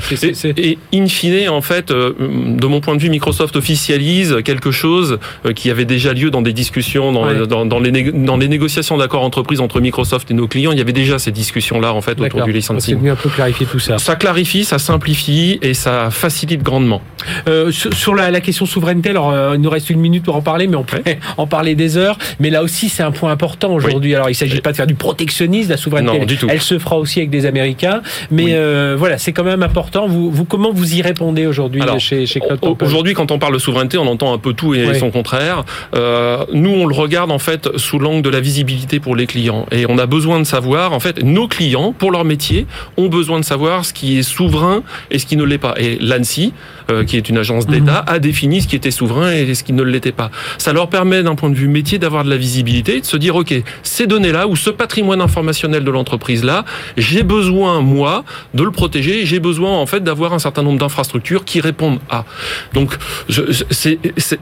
Et, 0.58 0.78
in 0.94 1.08
fine, 1.08 1.50
en 1.50 1.62
fait, 1.62 1.92
euh, 1.92 2.14
de 2.20 2.68
mon 2.68 2.82
point 2.82 2.96
de 2.96 3.02
vue, 3.02 3.10
Microsoft 3.10 3.56
officialise 3.56 4.38
quelque 4.44 4.72
chose 4.72 5.20
qui 5.56 5.70
avait 5.70 5.86
déjà 5.86 6.14
lieu 6.14 6.32
dans 6.32 6.42
des 6.42 6.54
discussions 6.54 7.12
dans, 7.12 7.53
dans 7.54 7.66
dans, 7.74 7.80
les, 7.80 8.12
dans 8.12 8.38
les 8.38 8.48
négociations 8.48 8.98
d'accords 8.98 9.24
entreprises 9.24 9.60
entre 9.60 9.80
Microsoft 9.80 10.30
et 10.32 10.34
nos 10.34 10.48
clients, 10.48 10.72
il 10.72 10.78
y 10.78 10.82
avait 10.82 10.94
déjà 10.94 11.20
ces 11.20 11.32
discussions-là 11.32 11.94
en 11.94 12.02
fait 12.02 12.20
autour 12.20 12.44
du 12.44 12.52
licensing. 12.52 12.96
C'est 12.96 13.00
venu 13.00 13.12
un 13.12 13.16
peu 13.16 13.30
clarifier 13.30 13.66
tout 13.66 13.80
ça. 13.80 13.98
Ça 13.98 14.16
clarifie, 14.16 14.64
ça 14.64 14.80
simplifie 14.80 15.60
et 15.62 15.74
ça 15.74 16.10
facilite 16.12 16.64
grandement. 16.64 17.02
Euh, 17.48 17.72
sur, 17.72 18.16
la, 18.16 18.32
la, 18.32 18.42
question 18.42 18.66
souveraineté, 18.66 19.10
alors 19.10 19.32
euh, 19.32 19.54
il 19.56 19.62
nous 19.62 19.70
reste 19.70 19.90
une 19.90 20.00
minute 20.00 20.24
pour 20.24 20.36
en 20.36 20.42
parler, 20.42 20.68
mais 20.68 20.76
on 20.76 20.84
peut 20.84 21.02
en 21.38 21.48
parler 21.48 21.76
des 21.76 21.98
heures. 21.98 22.18
Mais 22.40 22.50
là 22.50 22.64
aussi, 22.64 22.90
c'est 22.90 23.04
un 23.04 23.12
point 23.12 23.32
important 23.32 23.74
aujourd'hui. 23.74 24.14
Alors 24.16 24.30
il 24.30 24.34
ne 24.34 24.38
s'agit 24.38 24.62
pas 24.62 24.72
de 24.72 24.78
faire 24.78 24.88
du 24.88 24.96
protectionnisme, 24.96 25.70
la 25.70 25.78
souveraineté. 25.78 26.20
Non, 26.20 26.26
du 26.26 26.38
tout. 26.38 26.48
Elle 26.50 26.62
se 26.62 26.80
fera 26.80 26.98
aussi 26.98 27.20
avec 27.20 27.30
des 27.30 27.46
Américains, 27.46 28.02
mais 28.32 28.54
euh, 28.54 28.96
voilà, 28.98 29.18
c'est 29.18 29.34
quand 29.34 29.44
même 29.44 29.64
important. 29.64 30.08
Vous, 30.08 30.32
vous, 30.32 30.46
comment 30.46 30.72
vous 30.72 30.96
y 30.96 31.02
répondez 31.02 31.48
aujourd'hui 31.48 31.82
chez, 32.00 32.26
chez 32.26 32.42
Aujourd'hui, 32.82 33.14
quand 33.14 33.32
on 33.32 33.40
parle 33.40 33.54
de 33.54 33.60
souveraineté, 33.60 33.98
on 33.98 34.08
entend 34.08 34.34
un 34.34 34.38
peu 34.38 34.54
tout 34.54 34.74
et 34.74 34.94
son 34.96 35.12
contraire. 35.12 35.64
nous, 35.94 36.72
on 36.72 36.86
le 36.86 36.96
regarde 36.96 37.32
en 37.32 37.40
fait 37.44 37.70
sous 37.78 38.00
l'angle 38.00 38.22
de 38.22 38.30
la 38.30 38.40
visibilité 38.40 39.00
pour 39.00 39.16
les 39.16 39.28
clients. 39.28 39.66
Et 39.72 39.86
on 39.88 39.98
a 39.98 40.06
besoin 40.06 40.40
de 40.40 40.46
savoir, 40.46 40.94
en 40.94 41.00
fait, 41.00 41.24
nos 41.24 41.48
clients, 41.48 41.94
pour 41.94 42.12
leur 42.12 42.26
métier, 42.26 42.66
ont 42.98 43.10
besoin 43.10 43.40
de 43.40 43.46
savoir 43.46 43.86
ce 43.86 43.94
qui 43.94 44.18
est 44.18 44.24
souverain 44.24 44.84
et 45.12 45.20
ce 45.20 45.26
qui 45.26 45.38
ne 45.38 45.44
l'est 45.44 45.58
pas. 45.58 45.76
Et 45.78 45.98
l'ANSI, 46.00 46.54
euh, 46.90 47.04
qui 47.04 47.18
est 47.18 47.30
une 47.30 47.38
agence 47.38 47.68
d'État, 47.68 48.04
mhm. 48.08 48.16
a 48.16 48.20
défini 48.20 48.62
ce 48.62 48.68
qui 48.68 48.76
était 48.76 48.92
souverain 48.92 49.32
et 49.32 49.54
ce 49.54 49.64
qui 49.64 49.74
ne 49.74 49.84
l'était 49.84 50.12
pas. 50.12 50.32
Ça 50.58 50.74
leur 50.74 50.90
permet, 50.90 51.24
d'un 51.24 51.36
point 51.36 51.50
de 51.50 51.56
vue 51.56 51.68
métier, 51.68 52.00
d'avoir 52.00 52.24
de 52.24 52.30
la 52.30 52.38
visibilité, 52.38 53.02
de 53.02 53.06
se 53.06 53.18
dire, 53.18 53.36
OK, 53.36 53.54
ces 53.84 54.08
données-là 54.08 54.48
ou 54.48 54.56
ce 54.56 54.70
patrimoine 54.70 55.22
informationnel 55.22 55.84
de 55.84 55.92
l'entreprise-là, 55.92 56.66
j'ai 56.98 57.24
besoin, 57.24 57.82
moi, 57.82 58.24
de 58.54 58.64
le 58.64 58.72
protéger 58.72 59.04
j'ai 59.26 59.40
besoin, 59.40 59.72
en 59.72 59.86
fait, 59.86 60.04
d'avoir 60.04 60.34
un 60.34 60.40
certain 60.40 60.64
nombre 60.64 60.80
d'infrastructures 60.80 61.46
qui 61.46 61.62
répondent 61.62 62.00
à. 62.10 62.26
Donc, 62.74 62.96
je, 63.30 63.42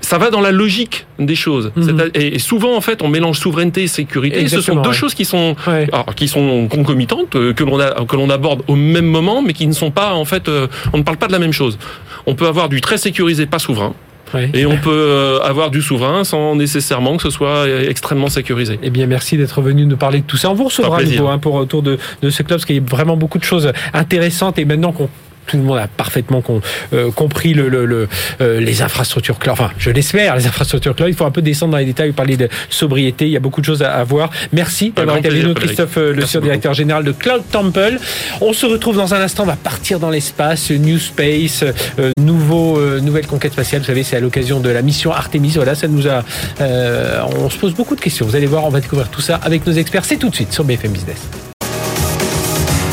ça 0.02 0.18
va 0.18 0.30
dans 0.30 0.42
la 0.42 0.52
logique 0.52 1.06
des 1.20 1.36
choses. 1.36 1.72
Mhm. 1.76 2.12
Et 2.14 2.40
souvent, 2.40 2.76
en 2.76 2.82
fait, 2.82 2.91
on 3.02 3.08
mélange 3.08 3.40
souveraineté 3.40 3.84
et 3.84 3.88
sécurité. 3.88 4.48
ce 4.48 4.62
sont 4.62 4.82
deux 4.82 4.92
choses 4.92 5.14
qui 5.14 5.26
sont, 5.26 5.56
qui 6.16 6.28
sont 6.28 6.68
concomitantes, 6.68 7.36
euh, 7.36 7.54
que 7.54 7.64
l'on 7.64 7.78
que 8.06 8.16
l'on 8.16 8.30
aborde 8.30 8.64
au 8.68 8.76
même 8.76 9.06
moment, 9.06 9.42
mais 9.42 9.54
qui 9.54 9.68
ne 9.68 9.74
sont 9.74 9.92
pas, 9.92 10.14
en 10.14 10.26
fait, 10.26 10.48
euh, 10.48 10.68
on 10.94 10.98
ne 10.98 11.04
parle 11.04 11.18
pas 11.18 11.28
de 11.28 11.32
la 11.32 11.40
même 11.40 11.54
chose. 11.54 11.78
On 12.26 12.36
peut 12.36 12.48
avoir 12.48 12.70
du 12.70 12.82
très 12.82 12.98
sécurisé, 12.98 13.46
pas 13.46 13.60
souverain. 13.60 13.94
Et 14.54 14.66
on 14.66 14.78
peut 14.78 14.90
euh, 14.90 15.40
avoir 15.42 15.72
du 15.72 15.82
souverain 15.82 16.24
sans 16.24 16.56
nécessairement 16.56 17.18
que 17.18 17.24
ce 17.24 17.30
soit 17.30 17.68
extrêmement 17.68 18.30
sécurisé. 18.30 18.80
Eh 18.82 18.90
bien, 18.90 19.06
merci 19.06 19.36
d'être 19.36 19.62
venu 19.62 19.86
nous 19.86 19.98
parler 19.98 20.22
de 20.22 20.26
tout 20.26 20.38
ça. 20.38 20.50
On 20.50 20.54
vous 20.54 20.64
recevra 20.66 21.00
à 21.00 21.04
nouveau 21.04 21.28
hein, 21.28 21.38
pour 21.38 21.56
autour 21.56 21.82
de, 21.82 21.98
de 22.22 22.30
ce 22.30 22.38
club, 22.38 22.58
parce 22.58 22.66
qu'il 22.66 22.78
y 22.78 22.80
a 22.80 22.82
vraiment 22.82 23.18
beaucoup 23.18 23.40
de 23.40 23.44
choses 23.44 23.74
intéressantes. 23.94 24.58
Et 24.58 24.64
maintenant 24.64 24.94
qu'on 24.94 25.10
tout 25.48 25.58
le 25.58 25.64
monde 25.64 25.78
a 25.78 25.88
parfaitement 25.88 26.44
euh, 26.94 27.12
compris 27.12 27.54
le, 27.54 27.70
le, 27.70 28.08
euh, 28.42 28.60
les 28.60 28.82
infrastructures 28.82 29.40
cloud. 29.40 29.54
Enfin, 29.54 29.72
je 29.78 29.90
l'espère, 29.90 30.36
les 30.36 30.48
infrastructures 30.48 30.96
cloud. 30.96 31.10
Il 31.10 31.16
faut 31.16 31.26
un 31.26 31.32
peu 31.32 31.42
descendre 31.42 31.74
dans 31.74 31.78
les 31.78 31.86
détails, 31.86 32.12
parler 32.12 32.38
de 32.38 32.50
sobriété. 32.70 33.26
Il 33.26 33.32
y 33.32 33.38
a 33.38 33.40
beaucoup 33.40 33.62
de 33.62 33.66
choses 33.66 33.84
à, 33.84 34.04
voir. 34.04 34.30
Merci 34.52 34.92
d'avoir 34.92 35.18
été 35.18 35.30
avec 35.30 35.44
nous, 35.44 35.54
Christophe 35.54 35.98
euh, 35.98 36.14
Le 36.14 36.26
surdirecteur 36.26 36.74
général 36.74 37.04
de 37.04 37.12
Cloud 37.12 37.44
Temple. 37.52 37.98
On 38.40 38.54
se 38.54 38.66
retrouve 38.66 38.98
dans 38.98 39.14
un 39.14 39.22
instant. 39.22 39.44
On 39.44 39.48
va 39.48 39.56
partir 39.56 40.00
dans 40.00 40.10
l'espace, 40.10 40.72
New 40.72 41.00
Space, 41.00 41.64
nouveau, 42.18 42.80
nouvelle 43.00 43.28
conquête 43.28 43.54
spatiale. 43.54 43.82
Vous 43.82 43.88
savez, 43.88 44.04
c'est 44.04 44.18
à 44.18 44.20
l'occasion 44.20 44.60
de 44.60 44.70
la 44.70 44.82
mission 44.82 45.12
Artemis. 45.12 45.54
Voilà, 45.56 45.76
ça 45.76 45.88
nous 45.88 46.08
a. 46.08 46.24
on 46.60 47.50
se 47.50 47.58
pose 47.58 47.74
beaucoup 47.74 47.96
de 47.96 48.02
questions. 48.02 48.26
Vous 48.26 48.36
allez 48.36 48.46
voir, 48.46 48.66
on 48.66 48.70
va 48.70 48.80
découvrir 48.80 49.10
tout 49.10 49.22
ça 49.22 49.36
avec 49.44 49.66
nos 49.66 49.74
experts. 49.74 50.06
C'est 50.06 50.18
tout 50.18 50.30
de 50.30 50.36
suite 50.36 50.54
sur 50.54 50.64
BFM 50.64 50.92
Business. 50.92 51.51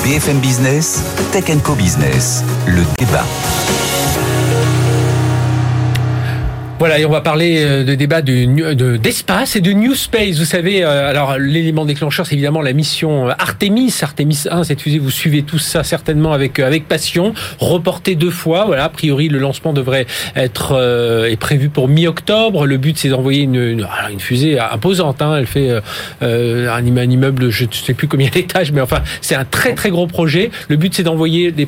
BFM 0.08 0.40
Business, 0.40 1.02
Tech 1.32 1.44
Co 1.62 1.74
Business, 1.74 2.42
le 2.66 2.82
débat. 2.96 3.26
Voilà, 6.78 7.00
et 7.00 7.04
on 7.04 7.10
va 7.10 7.20
parler 7.20 7.56
euh, 7.58 7.82
de 7.82 7.96
débat 7.96 8.22
d'espace 8.22 9.54
de, 9.54 9.58
et 9.58 9.60
de 9.60 9.72
New 9.72 9.96
Space. 9.96 10.38
Vous 10.38 10.44
savez, 10.44 10.84
euh, 10.84 11.10
alors 11.10 11.36
l'élément 11.36 11.84
déclencheur, 11.84 12.24
c'est 12.24 12.34
évidemment 12.34 12.60
la 12.62 12.72
mission 12.72 13.26
euh, 13.26 13.32
Artemis. 13.36 13.92
Artemis 14.00 14.44
1, 14.48 14.62
cette 14.62 14.80
fusée, 14.82 15.00
vous 15.00 15.10
suivez 15.10 15.42
tout 15.42 15.58
ça 15.58 15.82
certainement 15.82 16.32
avec 16.32 16.60
passion. 16.88 17.34
Reporté 17.58 18.14
deux 18.14 18.30
fois. 18.30 18.64
Voilà, 18.64 18.84
a 18.84 18.88
priori, 18.90 19.28
le 19.28 19.40
lancement 19.40 19.72
devrait 19.72 20.06
être 20.36 20.78
est 21.28 21.36
prévu 21.36 21.68
pour 21.68 21.88
mi-octobre. 21.88 22.64
Le 22.64 22.76
but, 22.76 22.96
c'est 22.96 23.08
d'envoyer 23.08 23.42
une, 23.42 23.56
une, 23.56 24.20
fusée 24.20 24.60
imposante. 24.60 25.20
Hein. 25.20 25.36
Elle 25.38 25.46
fait 25.46 25.70
un 26.20 26.84
immeuble, 26.84 27.50
je 27.50 27.64
ne 27.64 27.72
sais 27.72 27.94
plus 27.94 28.06
combien 28.06 28.28
d'étages, 28.32 28.70
mais 28.70 28.80
enfin, 28.80 29.02
c'est 29.20 29.34
un 29.34 29.44
très 29.44 29.74
très 29.74 29.90
gros 29.90 30.06
projet. 30.06 30.50
Le 30.68 30.76
but, 30.76 30.94
c'est 30.94 31.02
d'envoyer 31.02 31.50
des 31.50 31.66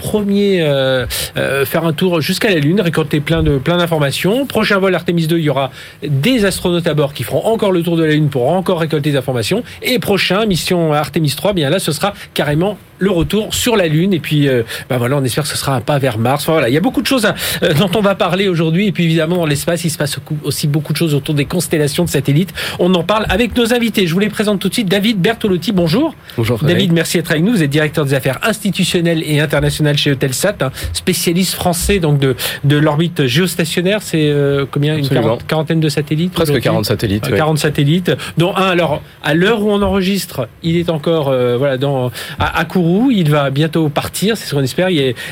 premier 0.00 0.62
euh, 0.62 1.04
euh, 1.36 1.66
faire 1.66 1.84
un 1.84 1.92
tour 1.92 2.22
jusqu'à 2.22 2.48
la 2.48 2.56
Lune, 2.56 2.80
récolter 2.80 3.20
plein 3.20 3.42
de 3.42 3.58
plein 3.58 3.76
d'informations. 3.76 4.46
Prochain 4.46 4.78
vol 4.78 4.94
Artemis 4.94 5.26
2, 5.26 5.38
il 5.38 5.44
y 5.44 5.50
aura 5.50 5.70
des 6.02 6.46
astronautes 6.46 6.86
à 6.86 6.94
bord 6.94 7.12
qui 7.12 7.22
feront 7.22 7.44
encore 7.44 7.70
le 7.70 7.82
tour 7.82 7.98
de 7.98 8.04
la 8.04 8.12
Lune 8.12 8.30
pour 8.30 8.48
encore 8.48 8.80
récolter 8.80 9.10
des 9.10 9.18
informations. 9.18 9.62
Et 9.82 9.98
prochain 9.98 10.46
mission 10.46 10.94
Artemis 10.94 11.34
3, 11.36 11.52
bien 11.52 11.68
là, 11.68 11.78
ce 11.78 11.92
sera 11.92 12.14
carrément 12.32 12.78
le 13.00 13.10
retour 13.10 13.52
sur 13.52 13.76
la 13.76 13.88
Lune. 13.88 14.12
Et 14.12 14.20
puis, 14.20 14.46
euh, 14.46 14.62
ben 14.88 14.98
voilà, 14.98 15.16
on 15.16 15.24
espère 15.24 15.42
que 15.42 15.48
ce 15.48 15.56
sera 15.56 15.74
un 15.74 15.80
pas 15.80 15.98
vers 15.98 16.18
Mars. 16.18 16.46
voilà, 16.46 16.68
il 16.68 16.74
y 16.74 16.76
a 16.76 16.80
beaucoup 16.80 17.02
de 17.02 17.06
choses 17.06 17.26
euh, 17.62 17.74
dont 17.74 17.90
on 17.96 18.00
va 18.00 18.14
parler 18.14 18.46
aujourd'hui. 18.46 18.86
Et 18.86 18.92
puis, 18.92 19.04
évidemment, 19.04 19.36
dans 19.36 19.46
l'espace, 19.46 19.84
il 19.84 19.90
se 19.90 19.98
passe 19.98 20.18
aussi 20.44 20.68
beaucoup 20.68 20.92
de 20.92 20.98
choses 20.98 21.14
autour 21.14 21.34
des 21.34 21.46
constellations 21.46 22.04
de 22.04 22.10
satellites. 22.10 22.54
On 22.78 22.94
en 22.94 23.02
parle 23.02 23.26
avec 23.28 23.56
nos 23.56 23.74
invités. 23.74 24.06
Je 24.06 24.12
vous 24.12 24.20
les 24.20 24.28
présente 24.28 24.60
tout 24.60 24.68
de 24.68 24.74
suite. 24.74 24.88
David 24.88 25.18
Bertolotti, 25.18 25.72
bonjour. 25.72 26.14
Bonjour. 26.36 26.62
David, 26.62 26.92
merci 26.92 27.16
d'être 27.16 27.30
avec 27.30 27.42
nous. 27.42 27.52
Vous 27.52 27.62
êtes 27.62 27.70
directeur 27.70 28.04
des 28.04 28.14
affaires 28.14 28.38
institutionnelles 28.42 29.22
et 29.26 29.40
internationales 29.40 29.89
chez 29.96 30.10
Eutelsat, 30.10 30.56
hein, 30.60 30.70
spécialiste 30.92 31.54
français 31.54 31.98
donc 31.98 32.18
de, 32.18 32.36
de 32.64 32.76
l'orbite 32.76 33.26
géostationnaire. 33.26 34.02
C'est 34.02 34.28
euh, 34.30 34.66
combien? 34.70 34.96
Une 34.96 35.08
quarantaine 35.46 35.80
de 35.80 35.88
satellites 35.88 36.32
Presque 36.32 36.60
40 36.60 36.84
satellites. 36.84 37.34
40 37.34 37.58
satellites, 37.58 38.12
dont 38.38 38.54
un, 38.56 38.68
alors, 38.68 39.02
à 39.22 39.34
l'heure 39.34 39.62
où 39.62 39.70
on 39.70 39.82
enregistre, 39.82 40.48
il 40.62 40.76
est 40.76 40.90
encore 40.90 41.34
voilà, 41.58 41.76
dans, 41.76 42.10
à, 42.38 42.58
à 42.58 42.64
Kourou 42.64 43.10
il 43.10 43.30
va 43.30 43.50
bientôt 43.50 43.88
partir, 43.88 44.36
c'est 44.36 44.46
ce 44.46 44.54
qu'on 44.54 44.62
espère. 44.62 44.88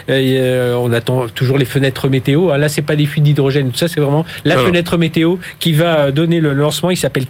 on 0.08 0.92
attend 0.92 1.28
toujours 1.28 1.58
les 1.58 1.64
fenêtres 1.64 2.08
météo. 2.08 2.56
Là, 2.56 2.68
c'est 2.68 2.82
pas 2.82 2.96
des 2.96 3.06
fuites 3.06 3.24
d'hydrogène, 3.24 3.70
tout 3.70 3.76
ça, 3.78 3.88
c'est 3.88 4.00
vraiment 4.00 4.24
la 4.44 4.58
fenêtre 4.58 4.96
météo 4.96 5.36
qui 5.58 5.72
va 5.72 6.10
donner 6.10 6.40
le 6.40 6.52
lancement. 6.52 6.90
Il 6.90 6.96
s'appelle 6.96 7.26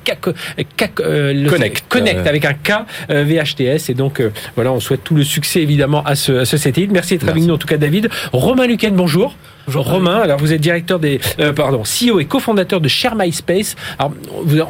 euh, 1.00 1.48
Connect. 1.48 1.84
Connect 1.88 2.26
avec 2.26 2.44
un 2.44 2.54
K 2.54 2.72
euh, 3.10 3.24
VHTS. 3.24 3.90
Et 3.90 3.94
donc, 3.94 4.20
euh, 4.20 4.30
voilà, 4.54 4.72
on 4.72 4.80
souhaite 4.80 5.04
tout 5.04 5.14
le 5.14 5.24
succès 5.24 5.60
évidemment 5.60 6.02
à 6.04 6.14
ce, 6.14 6.44
satellite. 6.44 6.90
Merci 6.90 7.17
d'être 7.18 7.28
avec 7.28 7.42
nous, 7.42 7.54
en 7.54 7.58
tout 7.58 7.66
cas 7.66 7.76
David. 7.76 8.08
Romain 8.32 8.66
Luquen, 8.66 8.94
bonjour. 8.94 9.34
Bonjour 9.66 9.84
Romain, 9.84 10.20
alors 10.20 10.38
vous 10.38 10.54
êtes 10.54 10.62
directeur 10.62 10.98
des, 10.98 11.20
euh, 11.40 11.52
pardon, 11.52 11.82
CEO 11.82 12.20
et 12.20 12.24
cofondateur 12.24 12.80
de 12.80 12.88
Share 12.88 13.14
My 13.14 13.30
Space. 13.30 13.76
Alors, 13.98 14.14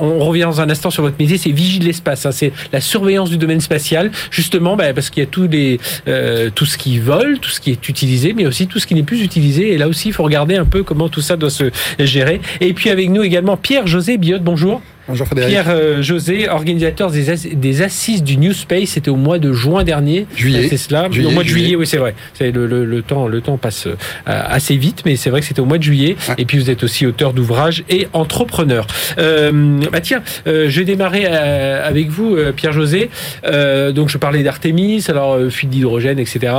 on 0.02 0.18
revient 0.24 0.42
dans 0.42 0.60
un 0.60 0.68
instant 0.70 0.90
sur 0.90 1.04
votre 1.04 1.14
métier, 1.20 1.38
c'est 1.38 1.52
Vigile 1.52 1.84
l'espace, 1.84 2.26
hein, 2.26 2.32
c'est 2.32 2.52
la 2.72 2.80
surveillance 2.80 3.30
du 3.30 3.36
domaine 3.36 3.60
spatial, 3.60 4.10
justement, 4.32 4.74
bah, 4.74 4.92
parce 4.92 5.10
qu'il 5.10 5.22
y 5.22 5.26
a 5.26 5.28
tous 5.28 5.46
les, 5.46 5.78
euh, 6.08 6.50
tout 6.52 6.64
ce 6.64 6.76
qui 6.76 6.98
vole, 6.98 7.38
tout 7.38 7.48
ce 7.48 7.60
qui 7.60 7.70
est 7.70 7.88
utilisé, 7.88 8.32
mais 8.32 8.44
aussi 8.44 8.66
tout 8.66 8.80
ce 8.80 8.88
qui 8.88 8.96
n'est 8.96 9.04
plus 9.04 9.22
utilisé. 9.22 9.72
Et 9.72 9.78
là 9.78 9.86
aussi, 9.86 10.08
il 10.08 10.12
faut 10.12 10.24
regarder 10.24 10.56
un 10.56 10.64
peu 10.64 10.82
comment 10.82 11.08
tout 11.08 11.20
ça 11.20 11.36
doit 11.36 11.50
se 11.50 11.70
gérer. 12.00 12.40
Et 12.60 12.72
puis 12.72 12.90
avec 12.90 13.08
nous 13.08 13.22
également 13.22 13.56
Pierre-José 13.56 14.18
Biot, 14.18 14.40
bonjour. 14.40 14.82
Bonjour 15.08 15.26
Frédéric. 15.26 15.52
Pierre 15.52 15.70
euh, 15.70 16.02
José, 16.02 16.50
organisateur 16.50 17.10
des, 17.10 17.34
des, 17.54 17.82
assises 17.82 18.22
du 18.22 18.36
New 18.36 18.52
Space, 18.52 18.90
c'était 18.90 19.08
au 19.08 19.16
mois 19.16 19.38
de 19.38 19.54
juin 19.54 19.82
dernier. 19.82 20.26
Juillet. 20.36 20.66
C'est 20.68 20.76
cela. 20.76 21.08
au 21.08 21.30
mois 21.30 21.44
de 21.44 21.48
juillet, 21.48 21.76
oui, 21.76 21.86
c'est 21.86 21.96
vrai. 21.96 22.14
Le, 22.40 22.66
le, 22.66 22.84
le, 22.84 23.02
temps, 23.02 23.26
le 23.26 23.40
temps 23.40 23.56
passe 23.56 23.86
euh, 23.86 23.94
assez 24.26 24.76
vite, 24.76 25.04
mais 25.06 25.16
c'est 25.16 25.30
vrai 25.30 25.40
que 25.40 25.46
c'était 25.46 25.60
au 25.60 25.64
mois 25.64 25.78
de 25.78 25.82
juillet. 25.82 26.16
Et 26.36 26.44
puis 26.44 26.58
vous 26.58 26.68
êtes 26.68 26.82
aussi 26.82 27.06
auteur 27.06 27.32
d'ouvrages 27.32 27.84
et 27.88 28.06
entrepreneur. 28.12 28.86
Euh, 29.16 29.80
bah 29.90 30.02
tiens, 30.02 30.22
euh, 30.46 30.66
je 30.68 30.80
vais 30.80 30.84
démarrer 30.84 31.24
avec 31.24 32.10
vous, 32.10 32.36
Pierre 32.54 32.72
José. 32.72 33.08
donc 33.44 34.10
je 34.10 34.18
parlais 34.18 34.42
d'Artemis, 34.42 35.06
alors 35.08 35.38
fuite 35.50 35.70
d'hydrogène, 35.70 36.18
etc. 36.18 36.52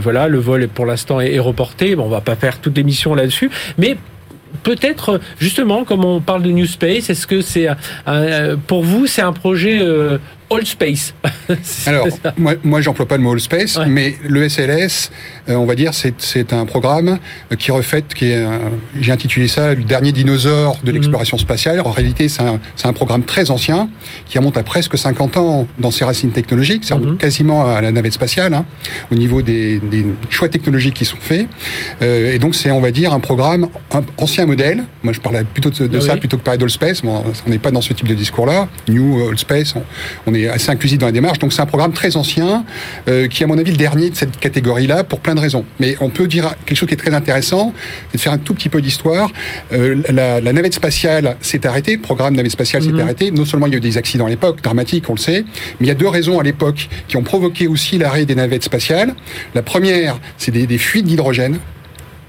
voilà, 0.00 0.28
le 0.28 0.38
vol 0.38 0.68
pour 0.68 0.86
l'instant 0.86 1.20
est, 1.20 1.34
est, 1.34 1.40
reporté. 1.40 1.96
Bon, 1.96 2.04
on 2.04 2.08
va 2.08 2.20
pas 2.20 2.36
faire 2.36 2.60
toute 2.60 2.76
l'émission 2.76 3.14
là-dessus, 3.14 3.50
mais 3.76 3.96
peut-être 4.66 5.20
justement, 5.38 5.84
comme 5.84 6.04
on 6.04 6.20
parle 6.20 6.42
de 6.42 6.50
New 6.50 6.66
Space, 6.66 7.08
est-ce 7.08 7.28
que 7.28 7.40
c'est 7.40 7.68
pour 8.66 8.82
vous 8.82 9.06
c'est 9.06 9.22
un 9.22 9.32
projet 9.32 9.78
euh, 9.80 10.18
All 10.50 10.66
Space. 10.66 11.14
Alors, 11.86 12.08
moi, 12.36 12.54
moi 12.62 12.80
j'emploie 12.80 13.06
pas 13.06 13.16
le 13.16 13.22
mot 13.22 13.32
All 13.32 13.40
Space, 13.40 13.78
mais 13.86 14.16
le 14.26 14.48
SLS, 14.48 15.10
euh, 15.48 15.54
on 15.54 15.66
va 15.66 15.74
dire, 15.74 15.92
c'est 15.92 16.52
un 16.52 16.66
programme 16.66 17.18
qui 17.58 17.70
refait, 17.70 18.02
qui 18.02 18.26
est, 18.26 18.44
j'ai 19.00 19.12
intitulé 19.12 19.48
ça 19.48 19.74
le 19.74 19.82
dernier 19.82 20.12
dinosaure 20.12 20.78
de 20.82 20.90
mhm. 20.90 20.94
l'exploration 20.94 21.38
spatiale. 21.38 21.80
En 21.80 21.90
réalité, 21.90 22.28
c'est 22.28 22.42
un, 22.42 22.60
un, 22.84 22.92
programme 22.92 23.24
très 23.24 23.50
ancien 23.50 23.88
qui 24.26 24.38
remonte 24.38 24.56
à 24.56 24.62
presque 24.62 24.96
50 24.96 25.36
ans 25.36 25.66
dans 25.78 25.90
ses 25.90 26.04
racines 26.04 26.30
technologiques, 26.30 26.84
c'est 26.84 26.94
mm 26.94 27.16
quasiment 27.16 27.66
à 27.66 27.80
la 27.80 27.92
navette 27.92 28.12
spatiale, 28.12 28.52
hein, 28.52 28.64
au 29.10 29.14
niveau 29.14 29.40
des, 29.40 29.78
des, 29.78 30.04
choix 30.28 30.48
technologiques 30.48 30.94
qui 30.94 31.04
sont 31.04 31.16
faits. 31.18 31.46
Euh, 32.02 32.34
et 32.34 32.38
donc, 32.38 32.54
c'est, 32.54 32.70
on 32.70 32.80
va 32.80 32.90
dire, 32.90 33.12
un 33.12 33.20
programme 33.20 33.68
un 33.92 34.02
ancien 34.18 34.46
modèle. 34.46 34.84
Moi, 35.02 35.12
je 35.12 35.20
parlais 35.20 35.44
plutôt 35.44 35.70
de, 35.70 35.96
ah 35.96 36.00
ça 36.00 36.16
plutôt 36.16 36.36
que 36.36 36.42
parler 36.42 36.58
d'All 36.58 36.70
Space. 36.70 37.02
Bon, 37.02 37.24
on 37.46 37.50
n'est 37.50 37.58
pas 37.58 37.70
dans 37.70 37.80
ce 37.80 37.92
type 37.92 38.08
de 38.08 38.14
discours-là. 38.14 38.68
New 38.88 39.28
All 39.28 39.38
Space, 39.38 39.74
on, 39.76 39.82
on 40.26 40.34
est 40.36 40.48
assez 40.48 40.70
inclusif 40.70 40.98
dans 40.98 41.06
la 41.06 41.12
démarche. 41.12 41.38
Donc 41.38 41.52
c'est 41.52 41.62
un 41.62 41.66
programme 41.66 41.92
très 41.92 42.16
ancien, 42.16 42.64
euh, 43.08 43.28
qui 43.28 43.42
est 43.42 43.44
à 43.44 43.48
mon 43.48 43.58
avis 43.58 43.70
le 43.70 43.76
dernier 43.76 44.10
de 44.10 44.16
cette 44.16 44.38
catégorie-là 44.38 45.04
pour 45.04 45.20
plein 45.20 45.34
de 45.34 45.40
raisons. 45.40 45.64
Mais 45.80 45.96
on 46.00 46.10
peut 46.10 46.26
dire 46.26 46.54
quelque 46.64 46.78
chose 46.78 46.88
qui 46.88 46.94
est 46.94 46.98
très 46.98 47.14
intéressant, 47.14 47.72
c'est 48.10 48.18
de 48.18 48.22
faire 48.22 48.32
un 48.32 48.38
tout 48.38 48.54
petit 48.54 48.68
peu 48.68 48.80
d'histoire. 48.80 49.30
Euh, 49.72 49.96
la, 50.10 50.40
la, 50.40 50.52
navette 50.52 50.74
spatiale 50.74 51.36
s'est 51.40 51.66
arrêtée, 51.66 51.96
le 51.96 52.02
programme 52.02 52.34
navette 52.34 52.52
spatiale 52.52 52.82
s'est 52.82 52.90
mhm. 52.90 53.00
arrêté. 53.00 53.30
Non 53.30 53.44
seulement 53.44 53.66
il 53.66 53.72
y 53.72 53.74
a 53.74 53.78
eu 53.78 53.80
des 53.80 53.98
accidents 53.98 54.26
à 54.26 54.30
l'époque, 54.30 54.62
dramatiques, 54.62 55.08
on 55.08 55.14
le 55.14 55.18
sait, 55.18 55.44
mais 55.80 55.86
il 55.86 55.88
y 55.88 55.92
a 55.92 55.94
deux 55.94 56.08
raisons 56.08 56.38
à 56.38 56.42
l'époque 56.42 56.88
qui 57.08 57.16
ont 57.16 57.22
provoqué 57.22 57.66
aussi 57.66 57.98
l'arrêt 57.98 58.24
des 58.24 58.34
navettes 58.34 58.64
spatiales. 58.64 59.14
La 59.54 59.62
première, 59.62 60.18
c'est 60.38 60.52
des, 60.52 60.66
des 60.66 60.78
fuites 60.78 61.06
d'hydrogène 61.06 61.58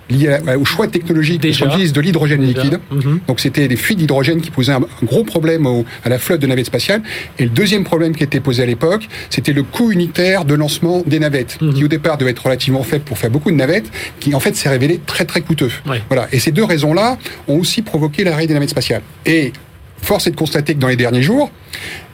lié 0.10 0.38
au 0.60 0.66
choix 0.66 0.88
technologique 0.88 1.42
de 1.42 1.92
de 1.92 2.02
l'hydrogène 2.02 2.42
liquide. 2.42 2.80
Mhm. 2.92 3.20
Donc 3.28 3.40
c'était 3.40 3.68
des 3.68 3.76
fuites 3.76 3.98
d'hydrogène 3.98 4.42
qui 4.42 4.52
posaient 4.52 4.74
un, 4.74 4.82
gros 5.04 5.24
problème 5.24 5.68
à 6.04 6.10
la 6.10 6.20
flotte 6.20 6.42
de 6.42 6.48
navettes 6.48 6.68
spatiales. 6.68 7.02
Et 7.40 7.44
le 7.44 7.50
deuxième 7.50 7.84
problème 7.84 8.16
qui 8.16 8.24
était 8.24 8.40
posé 8.40 8.64
à 8.64 8.66
l'époque, 8.66 9.08
c'était 9.30 9.54
le 9.54 9.64
coût 9.64 9.92
unitaire 9.92 10.46
de 10.46 10.54
lancement 10.54 11.04
des 11.06 11.20
navettes, 11.20 11.60
mhm. 11.62 11.74
qui 11.74 11.84
au 11.84 11.88
départ 11.88 12.18
devait 12.18 12.32
être 12.32 12.44
relativement 12.44 12.84
faible 12.84 13.04
pour 13.04 13.18
faire 13.18 13.30
beaucoup 13.30 13.52
de 13.52 13.56
navettes, 13.56 13.92
qui 14.20 14.34
en 14.36 14.40
fait 14.40 14.56
s'est 14.56 14.70
révélé 14.70 15.00
très 15.06 15.26
très 15.26 15.42
coûteux. 15.42 15.72
Voilà. 16.08 16.28
Et 16.32 16.40
ces 16.40 16.52
deux 16.52 16.64
raisons-là 16.64 17.18
ont 17.48 17.58
aussi 17.58 17.82
provoqué 17.82 18.24
l'arrêt 18.24 18.48
des 18.48 18.54
navettes 18.54 18.70
spatiales. 18.70 19.02
Et 19.26 19.54
force 20.02 20.28
est 20.28 20.32
de 20.32 20.36
constater 20.36 20.74
que 20.74 20.80
dans 20.80 20.88
les 20.88 20.96
derniers 20.96 21.24
jours, 21.24 21.52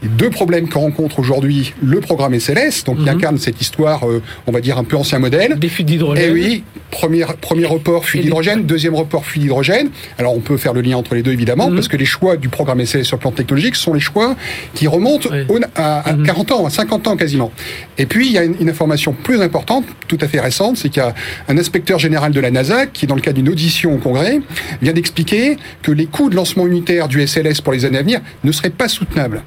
deux 0.04 0.30
problèmes 0.30 0.68
que 0.68 0.78
rencontre 0.78 1.20
aujourd'hui 1.20 1.74
le 1.82 2.00
programme 2.00 2.38
SLS, 2.38 2.84
donc 2.86 2.98
qui 2.98 3.04
mhm. 3.04 3.10
incarne 3.10 3.38
cette 3.38 3.62
histoire, 3.62 4.08
euh, 4.08 4.22
on 4.48 4.52
va 4.52 4.62
dire 4.62 4.78
un 4.78 4.84
peu 4.84 4.98
ancien 4.98 5.20
modèle. 5.20 5.58
Des 5.58 5.70
fuites 5.70 5.88
d'hydrogène. 5.88 6.26
Eh 6.30 6.32
oui, 6.32 6.64
premier, 6.92 7.26
premier 7.42 7.66
report 7.66 8.06
fuite 8.06 8.24
d'hydrogène, 8.24 8.64
deuxième 8.66 8.96
report 8.96 9.26
fuite 9.26 9.44
d'hydrogène. 9.44 9.90
Alors 10.18 10.36
on 10.36 10.40
peut 10.40 10.58
faire 10.58 10.74
le 10.74 10.82
lien 10.82 10.98
entre 10.98 11.16
les 11.16 11.24
deux 11.24 11.32
évidemment, 11.32 11.70
mhm. 11.70 11.76
parce 11.76 11.88
que 11.88 11.98
les 11.98 12.06
choix 12.06 12.38
du 12.38 12.50
programme 12.50 12.84
SLS 12.86 13.06
sur 13.06 13.18
le 13.18 13.22
plan 13.22 13.32
technologique 13.32 13.76
sont 13.76 13.94
les 13.94 14.00
choix 14.00 14.36
qui 14.74 14.88
remontent 14.88 15.30
à, 15.76 16.04
40 16.26 16.50
mhm. 16.50 16.58
ans, 16.58 16.66
à 16.66 16.70
50 16.70 17.08
ans 17.08 17.16
quasiment. 17.16 17.52
Et 17.98 18.06
puis 18.06 18.28
il 18.28 18.34
y 18.34 18.38
a 18.38 18.44
une, 18.44 18.70
information 18.74 19.14
plus 19.14 19.42
importante, 19.42 19.86
tout 20.08 20.18
à 20.22 20.28
fait 20.28 20.40
récente, 20.40 20.78
c'est 20.78 20.90
qu'il 20.90 21.04
y 21.04 21.06
a 21.06 21.14
un 21.48 21.58
inspecteur 21.58 22.00
général 22.00 22.32
de 22.32 22.40
la 22.40 22.50
NASA 22.50 22.88
qui, 22.88 23.06
dans 23.06 23.16
le 23.16 23.22
cadre 23.22 23.36
d'une 23.36 23.50
audition 23.50 23.94
au 23.94 23.98
Congrès, 23.98 24.40
vient 24.82 24.94
d'expliquer 24.94 25.58
que 25.82 25.92
les 25.92 26.08
coûts 26.08 26.30
de 26.30 26.36
lancement 26.36 26.66
unitaire 26.66 27.08
du 27.08 27.26
SLS 27.26 27.62
pour 27.62 27.74
les 27.74 27.86
années 27.86 28.00
à 28.00 28.02
venir 28.02 28.22
ne 28.44 28.52
seraient 28.52 28.70
pas 28.70 28.88
soutenables. 28.88 29.44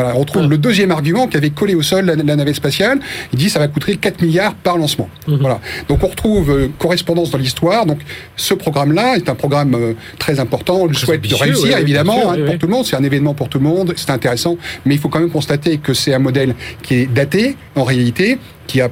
Voilà, 0.00 0.16
on 0.16 0.24
trouve 0.24 0.48
le 0.48 0.56
deuxième 0.56 0.92
argument 0.92 1.26
qui 1.26 1.36
avait 1.36 1.50
collé 1.50 1.74
au 1.74 1.82
sol 1.82 2.06
la, 2.06 2.16
navette 2.16 2.56
spatiale. 2.56 3.00
Il 3.34 3.38
dit 3.38 3.50
ça 3.50 3.58
va 3.58 3.68
coûter 3.68 3.96
4 3.96 4.22
milliards 4.22 4.54
par 4.54 4.78
lancement. 4.78 5.10
Mhm. 5.28 5.38
Voilà. 5.40 5.60
Donc 5.88 6.02
on 6.02 6.06
retrouve 6.06 6.50
euh, 6.50 6.68
correspondance 6.78 7.30
dans 7.30 7.36
l'histoire. 7.36 7.84
Donc 7.84 7.98
ce 8.34 8.54
programme-là 8.54 9.16
est 9.16 9.28
un 9.28 9.34
programme 9.34 9.74
euh, 9.74 9.92
très 10.18 10.40
important. 10.40 10.80
On 10.82 10.86
le 10.86 10.94
souhaite 10.94 11.20
de 11.20 11.34
réussir, 11.34 11.76
évidemment, 11.76 12.32
hein, 12.32 12.38
pour 12.46 12.56
tout 12.56 12.66
le 12.66 12.72
monde. 12.72 12.86
C'est 12.86 12.96
un 12.96 13.04
événement 13.04 13.34
pour 13.34 13.50
tout 13.50 13.58
le 13.58 13.64
monde. 13.64 13.92
C'est 13.96 14.10
intéressant. 14.10 14.56
Mais 14.86 14.94
il 14.94 15.00
faut 15.00 15.10
quand 15.10 15.20
même 15.20 15.30
constater 15.30 15.76
que 15.76 15.92
c'est 15.92 16.14
un 16.14 16.18
modèle 16.18 16.54
qui 16.82 16.94
est 16.94 17.06
daté, 17.06 17.56
en 17.76 17.84
réalité, 17.84 18.38
qui 18.66 18.80
a 18.80 18.88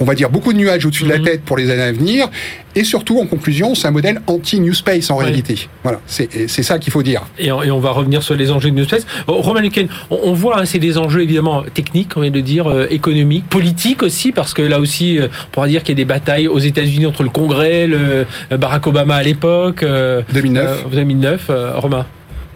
on 0.00 0.04
va 0.04 0.14
dire, 0.14 0.30
beaucoup 0.30 0.52
de 0.52 0.58
nuages 0.58 0.84
au-dessus 0.86 1.04
de 1.04 1.08
la 1.08 1.18
mhm. 1.18 1.24
tête 1.24 1.42
pour 1.42 1.56
les 1.56 1.70
années 1.70 1.82
à 1.82 1.92
venir. 1.92 2.28
Et 2.74 2.84
surtout, 2.84 3.20
en 3.20 3.26
conclusion, 3.26 3.74
c'est 3.74 3.88
un 3.88 3.90
modèle 3.90 4.22
anti-New 4.26 4.72
Space 4.72 5.10
en 5.10 5.16
réalité. 5.16 5.68
Voilà, 5.82 6.00
c'est 6.06 6.48
ça 6.48 6.78
qu'il 6.78 6.92
faut 6.92 7.02
dire. 7.02 7.22
Et 7.38 7.52
on, 7.52 7.78
va 7.80 7.90
revenir 7.90 8.22
sur 8.22 8.34
les 8.34 8.50
enjeux 8.50 8.70
de 8.70 8.76
New 8.76 8.84
Space. 8.84 9.06
Oh, 9.26 9.34
Romain 9.42 9.60
Luquen, 9.60 9.88
on, 10.10 10.32
voit, 10.32 10.60
hein, 10.60 10.64
c'est 10.64 10.78
des 10.78 10.96
enjeux 10.96 11.22
évidemment 11.22 11.64
techniques, 11.74 12.16
on 12.16 12.20
vient 12.20 12.30
de 12.30 12.40
dire, 12.40 12.68
euh, 12.68 12.86
économiques, 12.90 13.46
politiques 13.48 14.02
aussi, 14.02 14.32
parce 14.32 14.54
que 14.54 14.62
là 14.62 14.80
aussi, 14.80 15.18
euh, 15.18 15.28
on 15.48 15.50
pourra 15.50 15.68
dire 15.68 15.82
qu'il 15.82 15.92
y 15.92 15.96
a 16.00 16.02
des 16.02 16.06
batailles 16.06 16.48
aux 16.48 16.58
États-Unis 16.58 17.06
entre 17.06 17.22
le 17.22 17.28
Congrès, 17.28 17.86
le 17.86 18.26
euh, 18.52 18.56
Barack 18.56 18.86
Obama 18.86 19.16
à 19.16 19.22
l'époque. 19.22 19.84
2009. 20.32 20.90
2009, 20.90 21.50
Romain. 21.76 22.06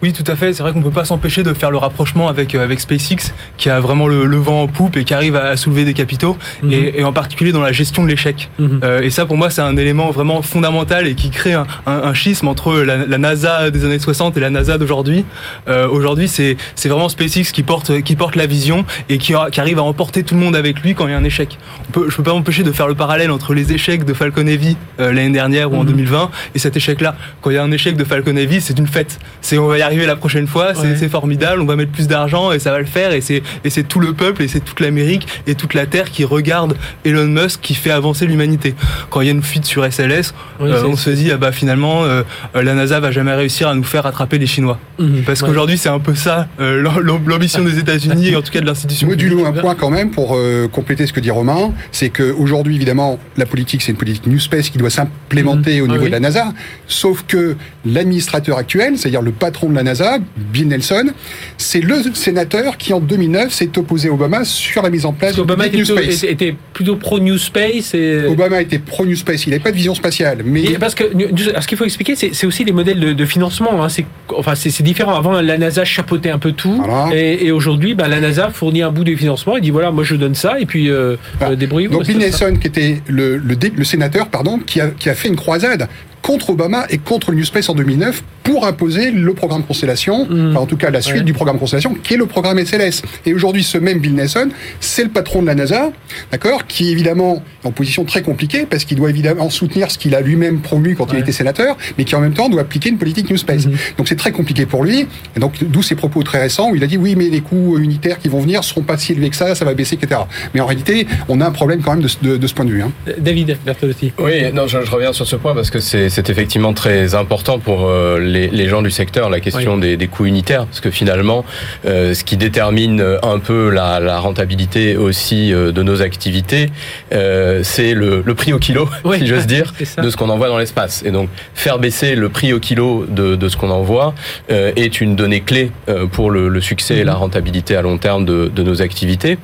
Oui, 0.02 0.12
tout 0.12 0.24
à 0.30 0.36
fait. 0.36 0.52
C'est 0.52 0.62
vrai 0.62 0.72
qu'on 0.72 0.80
ne 0.80 0.84
peut 0.84 0.90
pas 0.90 1.04
s'empêcher 1.04 1.42
de 1.42 1.54
faire 1.54 1.70
le 1.70 1.78
rapprochement 1.78 2.28
avec, 2.28 2.54
euh, 2.54 2.62
avec 2.62 2.80
SpaceX, 2.80 3.32
qui 3.56 3.70
a 3.70 3.80
vraiment 3.80 4.06
le, 4.06 4.36
vent 4.36 4.62
en 4.62 4.68
poupe 4.68 4.96
et 4.96 5.04
qui 5.04 5.14
arrive 5.14 5.36
à, 5.36 5.56
soulever 5.56 5.84
des 5.84 5.94
capitaux, 5.94 6.36
mhm. 6.62 6.72
et, 6.72 7.04
en 7.04 7.12
particulier 7.12 7.52
dans 7.52 7.62
la 7.62 7.72
gestion 7.72 8.04
de 8.04 8.08
l'échec. 8.08 8.50
Mhm. 8.58 8.80
Euh, 8.84 9.00
et 9.00 9.10
ça, 9.10 9.24
pour 9.24 9.36
moi, 9.36 9.48
c'est 9.48 9.62
un 9.62 9.76
élément 9.76 10.10
vraiment 10.10 10.42
fondamental 10.42 11.06
et 11.06 11.14
qui 11.14 11.30
crée 11.30 11.54
un, 11.54 12.14
schisme 12.14 12.48
entre 12.48 12.74
la, 12.74 13.18
NASA 13.18 13.70
des 13.70 13.84
années 13.84 13.98
60 13.98 14.36
et 14.36 14.40
la 14.40 14.50
NASA 14.50 14.78
d'aujourd'hui. 14.78 15.24
Euh, 15.68 15.88
aujourd'hui, 15.88 16.28
c'est 16.28 16.56
vraiment 16.84 17.08
SpaceX 17.08 17.52
qui 17.52 17.62
porte, 17.62 18.02
qui 18.02 18.16
porte 18.16 18.36
la 18.36 18.46
vision 18.46 18.84
et 19.08 19.18
qui, 19.18 19.34
qui, 19.52 19.60
arrive 19.60 19.78
à 19.78 19.82
emporter 19.82 20.22
tout 20.22 20.34
le 20.34 20.40
monde 20.40 20.56
avec 20.56 20.80
lui 20.80 20.94
quand 20.94 21.06
il 21.06 21.12
y 21.12 21.14
a 21.14 21.18
un 21.18 21.24
échec. 21.24 21.58
je 21.94 22.00
ne 22.00 22.10
peux 22.10 22.22
pas 22.22 22.32
m'empêcher 22.32 22.62
de 22.62 22.72
faire 22.72 22.88
le 22.88 22.94
parallèle 22.94 23.30
entre 23.30 23.54
les 23.54 23.72
échecs 23.72 24.04
de 24.04 24.12
Falcon 24.12 24.46
Heavy 24.46 24.76
l'année 24.98 25.30
dernière 25.30 25.72
ou 25.72 25.76
en 25.76 25.84
2020 25.84 26.24
mhm. 26.24 26.28
et 26.54 26.58
cet 26.58 26.76
échec-là. 26.76 27.16
Quand 27.40 27.50
il 27.50 27.54
y 27.54 27.58
a 27.58 27.62
un 27.62 27.72
échec 27.72 27.96
de 27.96 28.04
Falcon 28.04 28.36
Heavy, 28.36 28.60
c'est 28.60 28.78
une 28.78 28.86
fête. 28.86 29.18
C'est 29.40 29.58
on 29.58 29.66
va 29.66 29.78
y 29.78 29.82
arriver 29.86 30.06
la 30.06 30.16
prochaine 30.16 30.46
fois, 30.46 30.72
c'est 30.74 31.08
formidable, 31.08 31.60
on 31.60 31.66
va 31.66 31.76
mettre 31.76 31.92
plus 31.92 32.08
d'argent 32.08 32.52
et 32.52 32.58
ça 32.58 32.70
va 32.70 32.78
le 32.78 32.84
faire 32.84 33.12
et 33.12 33.20
c'est 33.20 33.42
et 33.64 33.70
c'est 33.70 33.84
tout 33.84 34.00
le 34.00 34.12
peuple 34.12 34.42
et 34.42 34.48
c'est 34.48 34.60
toute 34.60 34.80
l'Amérique 34.80 35.26
et 35.46 35.54
toute 35.54 35.74
la 35.74 35.86
Terre 35.86 36.10
qui 36.10 36.24
regarde 36.24 36.76
Elon 37.04 37.26
Musk 37.26 37.60
qui 37.60 37.74
fait 37.74 37.90
avancer 37.90 38.26
l'humanité. 38.26 38.74
Quand 39.10 39.20
il 39.20 39.26
y 39.26 39.28
a 39.28 39.32
une 39.32 39.42
fuite 39.42 39.64
sur 39.64 39.90
SLS, 39.90 40.34
euh, 40.60 40.82
on 40.86 40.96
se 40.96 41.10
dit 41.10 41.30
ah 41.32 41.36
bah 41.36 41.52
finalement 41.52 42.04
euh, 42.04 42.22
la 42.54 42.74
NASA 42.74 43.00
va 43.00 43.10
jamais 43.10 43.34
réussir 43.34 43.68
à 43.68 43.74
nous 43.74 43.84
faire 43.84 44.06
attraper 44.06 44.38
les 44.38 44.46
Chinois. 44.46 44.78
Mhm. 44.98 45.22
Parce 45.24 45.42
qu'aujourd'hui 45.42 45.78
c'est 45.78 45.88
un 45.88 46.00
peu 46.00 46.14
ça 46.14 46.48
euh, 46.60 46.82
l'ambition 47.26 47.62
des 47.62 47.78
États-Unis 47.78 48.28
et 48.28 48.36
en 48.36 48.42
tout 48.42 48.52
cas 48.52 48.60
de 48.60 48.66
l'institution. 48.66 49.08
Modulo 49.08 49.44
un 49.46 49.52
point 49.52 49.74
quand 49.74 49.90
même 49.90 50.10
pour 50.10 50.38
compléter 50.72 51.06
ce 51.06 51.12
que 51.12 51.20
dit 51.20 51.30
Romain, 51.30 51.72
c'est 51.92 52.10
qu'aujourd'hui 52.10 52.76
évidemment 52.76 53.18
la 53.36 53.46
politique 53.46 53.82
c'est 53.82 53.92
une 53.92 53.98
politique 53.98 54.26
New 54.26 54.38
Space 54.38 54.70
qui 54.70 54.78
doit 54.78 54.90
s'implémenter 54.90 55.80
mhm. 55.80 55.84
au 55.84 55.92
niveau 55.92 56.06
de 56.06 56.10
la 56.10 56.20
NASA, 56.20 56.52
sauf 56.86 57.24
que 57.26 57.56
l'administrateur 57.84 58.58
actuel, 58.58 58.98
c'est-à-dire 58.98 59.22
le 59.22 59.32
patron 59.32 59.68
de 59.68 59.74
la 59.76 59.82
NASA 59.82 60.18
Bill 60.36 60.68
Nelson, 60.68 61.10
c'est 61.58 61.80
le 61.80 61.96
sénateur 62.14 62.76
qui 62.76 62.92
en 62.92 63.00
2009 63.00 63.52
s'est 63.52 63.78
opposé 63.78 64.08
à 64.08 64.12
Obama 64.12 64.44
sur 64.44 64.82
la 64.82 64.90
mise 64.90 65.06
en 65.06 65.12
place 65.12 65.36
de 65.36 65.42
Obama 65.42 65.66
était, 65.66 65.78
New 65.78 65.84
plutôt, 65.84 66.02
Space. 66.02 66.24
était 66.24 66.54
plutôt 66.72 66.96
pro 66.96 67.20
New 67.20 67.38
Space. 67.38 67.94
Et... 67.94 68.24
Obama 68.26 68.60
était 68.60 68.78
pro 68.78 69.06
New 69.06 69.16
Space, 69.16 69.46
il 69.46 69.50
n'avait 69.50 69.62
pas 69.62 69.70
de 69.70 69.76
vision 69.76 69.94
spatiale. 69.94 70.38
Mais 70.44 70.76
parce 70.78 70.94
que 70.94 71.04
ce 71.04 71.66
qu'il 71.66 71.78
faut 71.78 71.84
expliquer, 71.84 72.16
c'est 72.16 72.46
aussi 72.46 72.64
les 72.64 72.72
modèles 72.72 73.14
de, 73.14 73.26
financement. 73.26 73.82
Hein. 73.82 73.88
C'est 73.88 74.06
enfin 74.34 74.54
c'est 74.54 74.82
différent. 74.82 75.14
Avant, 75.14 75.40
la 75.40 75.58
NASA 75.58 75.84
chapeautait 75.84 76.30
un 76.30 76.38
peu 76.38 76.52
tout, 76.52 76.82
et, 77.12 77.50
aujourd'hui, 77.50 77.94
bah, 77.94 78.08
la 78.08 78.20
NASA 78.20 78.50
fournit 78.50 78.82
un 78.82 78.90
bout 78.90 79.04
de 79.04 79.14
financement. 79.14 79.56
Il 79.56 79.62
dit 79.62 79.70
voilà, 79.70 79.90
moi 79.90 80.04
je 80.04 80.14
donne 80.16 80.34
ça, 80.34 80.60
et 80.60 80.66
puis 80.66 80.90
euh, 80.90 81.16
euh 81.42 81.56
débrouillez-vous. 81.56 81.94
Donc 81.94 82.06
Bill 82.06 82.18
Nelson, 82.18 82.56
qui 82.60 82.66
était 82.66 83.02
le, 83.06 83.36
le, 83.36 83.56
le, 83.74 83.84
sénateur, 83.84 84.28
pardon, 84.28 84.58
qui 84.58 84.80
a, 84.80 84.88
qui 84.88 85.08
a 85.08 85.14
fait 85.14 85.28
une 85.28 85.36
croisade 85.36 85.88
contre 86.22 86.50
Obama 86.50 86.86
et 86.90 86.98
contre 86.98 87.30
le 87.30 87.38
New 87.38 87.44
Space 87.44 87.68
en 87.68 87.74
2009 87.74 88.22
pour 88.42 88.66
imposer 88.66 89.10
le 89.10 89.34
programme 89.34 89.64
Constellation, 89.64 90.26
mm. 90.26 90.56
en 90.56 90.66
tout 90.66 90.76
cas 90.76 90.90
la 90.90 91.00
suite 91.00 91.24
du 91.24 91.32
programme 91.32 91.58
Constellation, 91.58 91.94
qui 91.94 92.14
est 92.14 92.16
le 92.16 92.26
programme 92.26 92.64
SLS. 92.64 93.02
Et 93.24 93.34
aujourd'hui, 93.34 93.64
ce 93.64 93.76
même 93.76 93.98
Bill 93.98 94.14
Nelson, 94.14 94.50
c'est 94.78 95.02
le 95.02 95.10
patron 95.10 95.42
de 95.42 95.46
la 95.46 95.56
NASA, 95.56 95.90
d'accord, 96.30 96.66
qui 96.66 96.92
évidemment 96.92 97.42
est 97.64 97.66
en 97.66 97.72
position 97.72 98.04
très 98.04 98.22
compliquée 98.22 98.66
parce 98.68 98.84
qu'il 98.84 98.98
doit 98.98 99.10
évidemment 99.10 99.50
soutenir 99.50 99.90
ce 99.90 99.98
qu'il 99.98 100.14
a 100.14 100.20
lui-même 100.20 100.60
promu 100.60 100.94
quand 100.94 101.12
il 101.12 101.18
était 101.18 101.32
sénateur, 101.32 101.76
mais 101.98 102.04
qui 102.04 102.14
en 102.14 102.20
même 102.20 102.34
temps 102.34 102.48
doit 102.48 102.60
appliquer 102.60 102.90
une 102.90 102.98
politique 102.98 103.30
New 103.30 103.36
Space. 103.36 103.66
Mm-hmm. 103.66 103.96
Donc 103.98 104.08
c'est 104.08 104.16
très 104.16 104.30
compliqué 104.32 104.64
pour 104.64 104.84
lui. 104.84 105.08
Et 105.36 105.40
donc 105.40 105.52
d'où 105.64 105.82
ses 105.82 105.96
propos 105.96 106.22
très 106.22 106.40
récents 106.40 106.70
où 106.70 106.76
il 106.76 106.84
a 106.84 106.86
dit 106.86 106.96
oui, 106.96 107.16
mais 107.16 107.28
les 107.28 107.40
coûts 107.40 107.78
unitaires 107.78 108.18
qui 108.18 108.28
vont 108.28 108.40
venir 108.40 108.62
seront 108.62 108.82
pas 108.82 108.96
si 108.96 109.12
élevés 109.12 109.30
que 109.30 109.36
ça, 109.36 109.54
ça 109.54 109.64
va 109.64 109.74
baisser, 109.74 109.96
etc. 109.96 110.20
Mais 110.54 110.60
en 110.60 110.66
réalité, 110.66 111.06
on 111.28 111.40
a 111.40 111.46
un 111.46 111.50
problème 111.50 111.82
quand 111.82 111.96
même 111.96 112.06
de, 112.22 112.36
de, 112.36 112.46
ce 112.46 112.54
point 112.54 112.64
de 112.64 112.70
vue. 112.70 112.82
Hein. 112.82 112.92
David 113.18 113.56
Bertolotti. 113.64 114.12
Oui, 114.18 114.52
non, 114.52 114.66
je, 114.66 114.78
reviens 114.78 115.12
sur 115.12 115.26
ce 115.26 115.36
point 115.36 115.54
parce 115.54 115.70
que 115.70 115.80
c'est 115.80 116.05
effectivement 116.06 116.72
très 116.72 117.14
important 117.14 117.58
pour 117.58 117.86
euh, 117.86 118.18
les, 118.18 118.48
les, 118.48 118.68
gens 118.68 118.82
du 118.82 118.90
secteur, 118.90 119.30
la 119.30 119.40
question 119.40 119.78
des, 119.78 119.96
des, 119.96 120.08
coûts 120.08 120.26
unitaires, 120.26 120.66
parce 120.66 120.80
que 120.80 120.90
finalement, 120.90 121.44
euh, 121.86 122.14
ce 122.14 122.24
qui 122.24 122.36
détermine 122.36 123.02
un 123.22 123.38
peu 123.38 123.70
la, 123.70 124.00
la 124.00 124.18
rentabilité 124.18 124.96
aussi 124.96 125.52
euh, 125.52 125.72
de 125.72 125.82
nos 125.82 126.02
activités, 126.02 126.70
c'est 127.10 127.94
le, 127.94 128.22
le, 128.24 128.34
prix 128.34 128.52
au 128.52 128.58
kilo, 128.58 128.88
si 129.18 129.26
j'ose 129.26 129.46
dire, 129.46 129.72
de 130.02 130.10
ce 130.10 130.16
qu'on 130.16 130.28
envoie 130.28 130.48
dans 130.48 130.58
l'espace. 130.58 131.02
Et 131.04 131.10
donc, 131.10 131.28
faire 131.54 131.78
baisser 131.78 132.14
le 132.14 132.28
prix 132.28 132.52
au 132.52 132.60
kilo 132.60 133.06
de, 133.08 133.36
de 133.36 133.48
ce 133.48 133.56
qu'on 133.56 133.70
envoie 133.70 134.14
est 134.48 135.00
une 135.00 135.16
donnée 135.16 135.40
clé 135.40 135.70
pour 136.12 136.30
le, 136.30 136.48
le 136.48 136.60
succès 136.60 136.98
et 136.98 137.04
la 137.04 137.12
mhm. 137.12 137.18
rentabilité 137.18 137.76
à 137.76 137.82
long 137.82 137.98
terme 137.98 138.24
de, 138.24 138.50
de 138.54 138.62
nos 138.62 138.82
activités. 138.82 139.38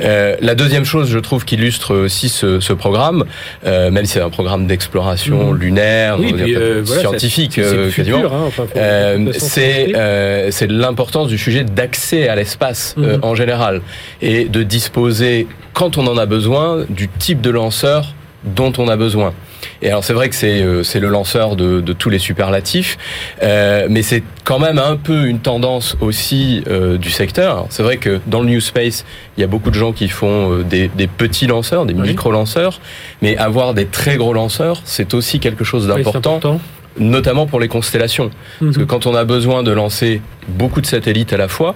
la 0.00 0.54
deuxième 0.54 0.84
chose, 0.84 1.10
je 1.10 1.18
trouve, 1.18 1.44
qui 1.44 1.56
illustre 1.56 1.94
aussi 1.94 2.28
ce, 2.28 2.60
ce 2.60 2.72
programme, 2.72 3.24
même 3.64 4.04
si 4.04 4.12
c'est 4.12 4.20
un 4.20 4.30
programme 4.30 4.66
d'exploration 4.66 5.52
mhm. 5.52 5.58
lunaire, 5.58 5.97
euh, 6.06 6.84
scientifique 6.84 7.58
euh. 7.58 7.90
Hein, 7.98 8.50
euh, 8.76 10.48
c'est 10.50 10.70
l'importance 10.70 11.28
du 11.28 11.38
sujet 11.38 11.64
d'accès 11.64 12.28
à 12.28 12.36
l'espace 12.36 12.94
mhm. 12.96 13.20
en 13.22 13.34
général 13.34 13.80
et 14.22 14.44
de 14.44 14.62
disposer 14.62 15.46
quand 15.72 15.98
on 15.98 16.06
en 16.06 16.16
a 16.16 16.26
besoin 16.26 16.84
du 16.88 17.08
type 17.08 17.40
de 17.40 17.50
lanceur 17.50 18.14
dont 18.44 18.72
on 18.78 18.88
a 18.88 18.96
besoin. 18.96 19.32
Et 19.82 19.88
alors 19.88 20.02
c'est 20.04 20.12
vrai 20.12 20.28
que 20.28 20.34
c'est 20.34 20.64
c'est 20.82 21.00
le 21.00 21.08
lanceur 21.08 21.56
de, 21.56 21.80
de, 21.80 21.92
tous 21.92 22.10
les 22.10 22.18
superlatifs, 22.18 22.98
mais 23.42 24.02
c'est 24.02 24.22
quand 24.44 24.58
même 24.58 24.78
un 24.78 24.96
peu 24.96 25.26
une 25.26 25.38
tendance 25.38 25.96
aussi 26.00 26.64
du 27.00 27.10
secteur. 27.10 27.66
C'est 27.70 27.82
vrai 27.82 27.96
que 27.96 28.20
dans 28.26 28.40
le 28.40 28.46
New 28.46 28.60
Space, 28.60 29.04
il 29.36 29.40
y 29.40 29.44
a 29.44 29.46
beaucoup 29.46 29.70
de 29.70 29.76
gens 29.76 29.92
qui 29.92 30.08
font 30.08 30.58
des, 30.58 30.88
des 30.88 31.06
petits 31.06 31.46
lanceurs, 31.46 31.86
des 31.86 31.94
micro 31.94 32.32
lanceurs, 32.32 32.80
mais 33.22 33.36
avoir 33.36 33.74
des 33.74 33.86
très 33.86 34.16
gros 34.16 34.32
lanceurs, 34.32 34.80
c'est 34.84 35.14
aussi 35.14 35.38
quelque 35.38 35.64
chose 35.64 35.86
d'important 35.86 36.40
notamment 36.98 37.46
pour 37.46 37.60
les 37.60 37.68
constellations. 37.68 38.30
Parce 38.60 38.76
que 38.76 38.82
mhm. 38.82 38.86
quand 38.86 39.06
on 39.06 39.14
a 39.14 39.24
besoin 39.24 39.62
de 39.62 39.70
lancer 39.70 40.20
beaucoup 40.48 40.80
de 40.80 40.86
satellites 40.86 41.32
à 41.32 41.36
la 41.36 41.48
fois, 41.48 41.74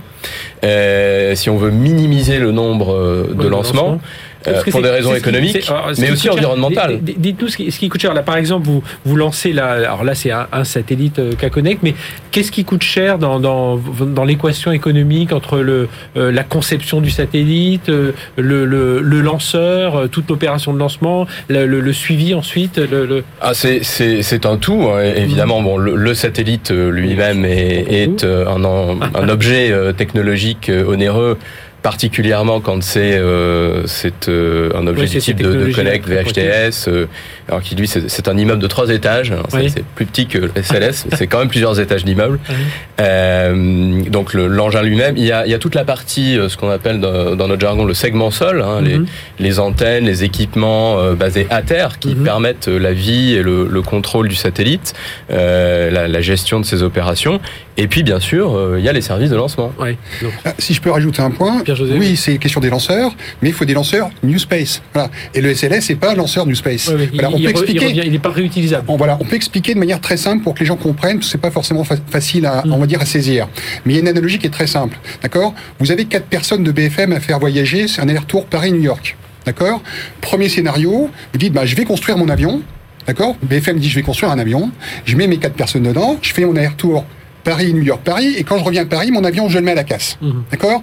euh, 0.64 1.34
si 1.34 1.50
on 1.50 1.57
veut 1.57 1.70
minimiser 1.70 2.38
le 2.38 2.53
nombre 2.53 2.94
euh, 2.94 3.34
de 3.34 3.48
lancements, 3.48 4.00
euh, 4.47 4.62
pour 4.70 4.82
des 4.82 4.90
raisons 4.90 5.14
économiques, 5.14 5.70
mais 5.99 6.11
aussi 6.11 6.28
environnementales. 6.28 7.01
Dites-nous 7.03 7.49
ce, 7.49 7.57
qui 7.57 7.88
coûte 7.88 8.01
cher. 8.01 8.14
Là, 8.14 8.22
par 8.22 8.36
exemple, 8.36 8.66
vous, 8.66 8.82
vous 9.05 9.16
lancez 9.16 9.53
là, 9.53 9.70
alors 9.70 10.05
là, 10.05 10.14
c'est 10.14 10.30
un, 10.30 10.64
satellite 10.64 11.18
euh, 11.18 11.32
K-Connect, 11.34 11.80
mais 11.82 11.95
qu'est-ce 12.30 12.53
qui 12.53 12.64
coûte 12.64 12.82
cher 12.82 13.18
dans, 13.18 13.40
dans, 13.40 13.76
dans 13.76 14.24
l'équation 14.24 14.72
économique 14.72 15.32
entre 15.32 15.59
le, 15.59 15.88
euh, 16.16 16.30
la 16.30 16.45
conception 16.45 17.01
du 17.01 17.11
satellite, 17.11 17.88
le, 17.88 18.14
le, 18.36 19.01
le 19.01 19.20
lanceur, 19.20 20.09
toute 20.11 20.28
l'opération 20.28 20.72
de 20.72 20.78
lancement, 20.78 21.26
le, 21.49 21.66
le 21.66 21.93
suivi 21.93 22.34
ensuite 22.34 22.78
le, 22.78 23.24
Ah, 23.40 23.53
c'est 23.55 24.47
un 24.47 24.57
tout. 24.57 24.88
Hein. 24.93 25.03
Évidemment, 25.16 25.62
bon, 25.62 25.76
le, 25.76 26.14
satellite 26.14 26.70
lui-même 26.70 27.45
est, 27.45 27.86
est 27.90 28.24
un, 28.24 28.64
un 29.14 29.28
objet 29.28 29.72
technologique 29.97 30.70
onéreux 30.86 31.38
particulièrement 31.83 32.61
quand 32.61 32.83
c'est 32.83 33.14
euh, 33.14 33.85
euh, 34.28 34.70
un 34.74 34.87
objet 34.87 35.07
du 35.07 35.18
type 35.18 35.43
de, 35.43 35.66
de, 35.66 35.72
Connect 35.72 36.09
VHTS, 36.09 36.89
euh, 36.89 37.07
alors 37.49 37.61
qui 37.61 37.74
lui 37.74 37.89
c'est 37.89 38.28
un 38.28 38.39
immeuble 38.39 38.62
de 38.62 38.66
trois 38.68 38.89
étages, 38.91 39.33
c'est 39.68 39.85
plus 39.85 40.07
petit 40.07 40.26
que 40.26 40.39
le 40.39 40.51
SLS, 40.62 41.07
mais 41.11 41.16
c'est 41.18 41.26
quand 41.26 41.41
même 41.41 41.49
plusieurs 41.49 41.80
étages 41.80 42.05
d'immeuble. 42.05 42.39
Euh, 43.01 44.03
donc 44.05 44.35
l'engin 44.35 44.83
lui-même, 44.83 45.16
il 45.16 45.24
y 45.24 45.33
a, 45.33 45.45
il 45.45 45.51
y 45.51 45.55
a 45.55 45.59
toute 45.59 45.74
la 45.74 45.85
partie, 45.85 46.39
euh, 46.39 46.49
ce 46.49 46.57
qu'on 46.57 46.70
appelle 46.70 47.01
dans, 47.01 47.35
dans, 47.35 47.49
notre 47.49 47.61
jargon 47.61 47.85
le 47.85 47.95
segment 47.95 48.30
sol, 48.30 48.62
hein, 48.62 48.80
les, 48.80 48.99
mhm. 48.99 49.07
les, 49.41 49.59
antennes, 49.59 50.05
les 50.05 50.24
équipements 50.24 50.99
euh, 50.99 51.14
basés 51.14 51.47
à 51.51 51.62
terre 51.62 51.99
qui 51.99 52.14
mhm. 52.14 52.24
permettent 52.24 52.68
la 52.68 52.93
vie 52.93 53.35
et 53.35 53.43
le, 53.43 53.66
le 53.66 53.83
contrôle 53.83 54.28
du 54.28 54.37
satellite, 54.37 54.95
la, 55.28 56.09
la, 56.09 56.20
gestion 56.20 56.61
de 56.61 56.64
ces 56.64 56.83
opérations, 56.83 57.41
et 57.76 57.89
puis 57.89 58.05
bien 58.05 58.20
sûr 58.20 58.76
il 58.78 58.85
y 58.85 58.89
a 58.89 58.93
les 58.93 59.01
services 59.01 59.30
de 59.30 59.37
lancement. 59.37 59.72
Ah, 60.45 60.53
si 60.59 60.74
je 60.74 60.80
peux 60.80 60.91
rajouter 60.91 61.22
un 61.22 61.30
point, 61.30 61.62
oui, 61.81 62.16
c'est 62.16 62.39
question 62.39 62.61
des 62.61 62.70
lanceurs, 62.70 63.14
mais 63.41 63.49
il 63.49 63.55
faut 63.55 63.64
des 63.64 63.75
lanceurs 63.75 64.11
New 64.23 64.39
Space. 64.39 64.83
Voilà. 64.93 65.11
Et 65.35 65.41
le 65.41 65.55
SLS, 65.55 65.83
c'est 65.83 65.95
pas 65.95 66.12
un 66.12 66.14
lanceur 66.14 66.47
New 66.47 66.55
Space. 66.55 66.91
voilà, 66.91 67.31
on 67.31 67.37
il, 67.37 67.45
peut 67.45 67.51
expliquer. 67.51 67.91
Il 67.91 68.12
n'est 68.12 68.18
pas 68.18 68.31
réutilisable. 68.31 68.85
On, 68.89 68.97
voilà, 68.97 69.18
on 69.20 69.25
peut 69.25 69.37
expliquer 69.37 69.75
de 69.75 69.79
manière 69.79 70.01
très 70.01 70.16
simple 70.16 70.43
pour 70.43 70.55
que 70.55 70.61
les 70.61 70.66
gens 70.66 70.77
comprennent. 70.77 71.23
C'est 71.23 71.41
pas 71.41 71.51
forcément 71.51 71.85
facile 71.85 72.47
à, 72.47 72.62
on 72.66 72.79
va 72.79 72.87
dire, 72.87 73.01
à 73.01 73.07
saisir. 73.07 73.49
Mais 73.85 73.93
il 73.93 73.97
y 73.97 73.99
a 73.99 74.03
une 74.03 74.09
analogie 74.09 74.39
qui 74.39 74.47
est 74.47 74.51
très 74.51 74.66
simple. 74.66 74.99
D'accord? 75.23 75.55
Vous 75.79 75.91
avez 75.91 76.05
quatre 76.05 76.27
personnes 76.27 76.64
de 76.64 76.73
BFM 76.73 77.12
à 77.12 77.20
faire 77.20 77.39
voyager. 77.39 77.89
C'est 77.89 78.01
un 78.01 78.09
aller-retour 78.09 78.47
Paris-New 78.47 78.83
York. 78.83 79.16
D'accord? 79.47 79.83
Premier 80.20 80.49
scénario. 80.49 81.11
Vous 81.33 81.39
dites, 81.39 81.53
bah, 81.53 81.66
je 81.66 81.77
vais 81.77 81.85
construire 81.85 82.18
mon 82.18 82.29
avion. 82.29 82.62
D'accord? 83.07 83.37
BFM 83.43 83.79
dit, 83.79 83.89
je 83.89 83.97
vais 83.97 84.03
construire 84.03 84.33
un 84.33 84.39
avion. 84.39 84.70
Je 85.05 85.16
mets 85.16 85.27
mes 85.27 85.39
quatre 85.39 85.55
personnes 85.55 85.83
dedans. 85.83 86.18
Je 86.23 86.33
fais 86.33 86.45
mon 86.45 86.57
aller-retour 86.57 87.05
Paris, 87.45 87.75
New 87.75 87.83
York, 87.83 88.01
Paris. 88.05 88.35
Et 88.37 88.45
quand 88.45 88.59
je 88.59 88.64
reviens 88.64 88.83
à 88.83 88.87
Paris, 88.87 89.11
mon 89.11 89.25
avion, 89.25 89.49
je 89.49 89.59
le 89.59 89.64
mets 89.64 89.73
à 89.73 89.77
la 89.77 89.85
casse. 89.85 90.18
Mhm. 90.20 90.45
D'accord? 90.51 90.83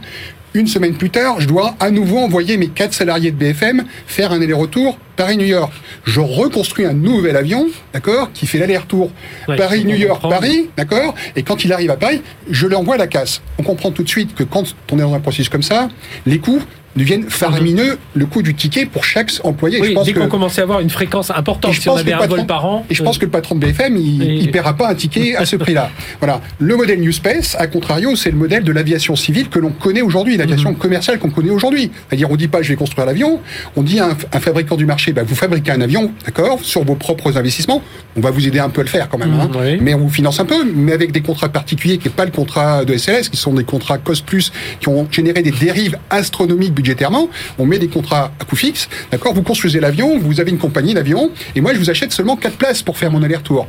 Une 0.54 0.68
semaine 0.68 0.94
plus 0.94 1.10
tard, 1.10 1.40
je 1.40 1.48
dois 1.48 1.76
à 1.80 1.92
nouveau 1.92 2.18
envoyer 2.18 2.58
mes 2.58 2.68
quatre 2.68 2.94
salariés 2.94 3.32
de 3.32 3.38
BFM 3.38 3.84
faire 4.08 4.32
un 4.32 4.42
aller-retour 4.42 4.98
Paris-New 5.16 5.46
York. 5.46 5.72
Je 6.06 6.20
reconstruis 6.20 6.86
un 6.86 6.94
nouvel 6.94 7.36
avion, 7.36 7.68
d'accord, 7.94 8.32
qui 8.34 8.48
fait 8.48 8.58
l'aller-retour 8.58 9.12
Paris-New 9.46 9.96
York-Paris, 9.96 10.70
d'accord, 10.78 11.14
et 11.36 11.44
quand 11.44 11.64
il 11.66 11.74
arrive 11.74 11.92
à 11.92 11.98
Paris, 11.98 12.22
je 12.50 12.68
l'envoie 12.68 12.96
à 12.96 12.98
la 12.98 13.08
casse. 13.08 13.42
On 13.58 13.64
comprend 13.64 13.92
tout 13.92 14.04
de 14.04 14.10
suite 14.10 14.34
que 14.34 14.44
quand 14.44 14.76
on 14.92 14.98
est 14.98 15.02
dans 15.02 15.14
un 15.14 15.20
processus 15.20 15.50
comme 15.50 15.64
ça, 15.64 15.90
les 16.26 16.40
coûts 16.40 16.64
deviennent 16.96 17.30
faramineux 17.30 17.98
le 18.14 18.26
coût 18.26 18.42
du 18.42 18.56
ticket 18.56 18.86
pour 18.86 19.04
chaque 19.04 19.32
employé. 19.44 19.84
je 19.84 19.94
pense 19.94 20.06
dès 20.06 20.14
qu'on 20.14 20.28
commençait 20.28 20.62
à 20.62 20.64
avoir 20.64 20.80
une 20.80 20.90
fréquence 20.90 21.32
importante, 21.32 21.74
si 21.74 21.90
on 21.90 21.96
avait 21.96 22.14
un 22.14 22.28
vol 22.28 22.46
par 22.46 22.66
an. 22.66 22.86
Et 22.90 22.96
je 22.96 23.04
pense 23.04 23.18
que 23.18 23.26
le 23.26 23.32
patron 23.32 23.56
de 23.56 23.66
BFM, 23.66 23.98
il 23.98 24.46
ne 24.46 24.52
paiera 24.52 24.76
pas 24.76 24.90
un 24.90 24.96
ticket 24.96 25.36
à 25.36 25.46
ce 25.46 25.56
prix-là. 25.58 25.90
Voilà. 26.20 26.42
Le 26.60 26.76
modèle 26.76 27.00
New 27.00 27.12
Space, 27.12 27.56
à 27.60 27.68
contrario, 27.68 28.16
c'est 28.16 28.32
le 28.32 28.38
modèle 28.38 28.64
de 28.64 28.72
l'aviation 28.72 29.16
civile 29.16 29.50
que 29.50 29.60
l'on 29.60 29.70
connaît 29.70 30.02
aujourd'hui, 30.02 30.38
l'aviation 30.38 30.72
mhm. 30.72 30.78
commerciale 30.78 31.20
qu'on 31.20 31.30
connaît 31.30 31.50
aujourd'hui. 31.50 31.92
C'est-à-dire, 32.08 32.30
on 32.32 32.36
dit 32.36 32.48
pas 32.48 32.62
je 32.62 32.70
vais 32.70 32.76
construire 32.76 33.06
l'avion, 33.06 33.40
on 33.76 33.84
dit 33.84 34.00
à 34.00 34.10
un, 34.10 34.40
fabricant 34.40 34.76
du 34.76 34.86
marché, 34.86 35.14
bah, 35.14 35.24
vous 35.26 35.36
fabriquez 35.36 35.72
un 35.72 35.82
avion, 35.82 36.12
d'accord, 36.26 36.60
sur 36.62 36.84
vos 36.84 36.96
propres 36.96 37.38
investissements, 37.38 37.82
on 38.16 38.22
va 38.22 38.32
vous 38.32 38.48
aider 38.48 38.60
un 38.60 38.70
peu 38.70 38.82
à 38.82 38.84
le 38.84 38.90
faire 38.90 39.10
quand 39.10 39.18
même, 39.18 39.34
hein. 39.34 39.50
mhm, 39.54 39.80
mais 39.82 39.94
on 39.94 40.00
vous 40.00 40.10
finance 40.10 40.40
un 40.40 40.46
peu, 40.46 40.64
mais 40.74 40.94
avec 40.94 41.12
des 41.12 41.22
contrats 41.22 41.50
particuliers 41.50 41.98
qui 41.98 42.08
n'est 42.08 42.14
pas 42.14 42.26
le 42.26 42.32
contrat 42.32 42.86
de 42.86 42.96
SLS, 42.98 43.30
qui 43.30 43.38
sont 43.38 43.54
des 43.54 43.64
contrats 43.64 43.98
cost 43.98 44.26
plus, 44.26 44.52
qui 44.80 44.90
ont 44.90 45.08
généré 45.12 45.42
des 45.42 45.52
dérives 45.52 45.98
astronomiques 46.10 46.74
budgétairement 46.80 47.30
on 47.58 47.66
met 47.66 47.80
des 47.80 47.88
contrats 47.88 48.32
à 48.40 48.46
coût 48.46 48.56
fixe, 48.56 48.88
d'accord 49.12 49.34
Vous 49.34 49.42
construisez 49.44 49.80
l'avion, 49.80 50.18
vous 50.18 50.40
avez 50.40 50.52
une 50.52 50.58
compagnie 50.58 50.94
d'avion, 50.94 51.32
et 51.56 51.62
moi 51.62 51.74
je 51.74 51.80
vous 51.80 51.90
achète 51.90 52.12
seulement 52.12 52.36
4 52.36 52.56
places 52.56 52.82
pour 52.82 52.98
faire 52.98 53.12
mon 53.12 53.22
aller-retour. 53.24 53.68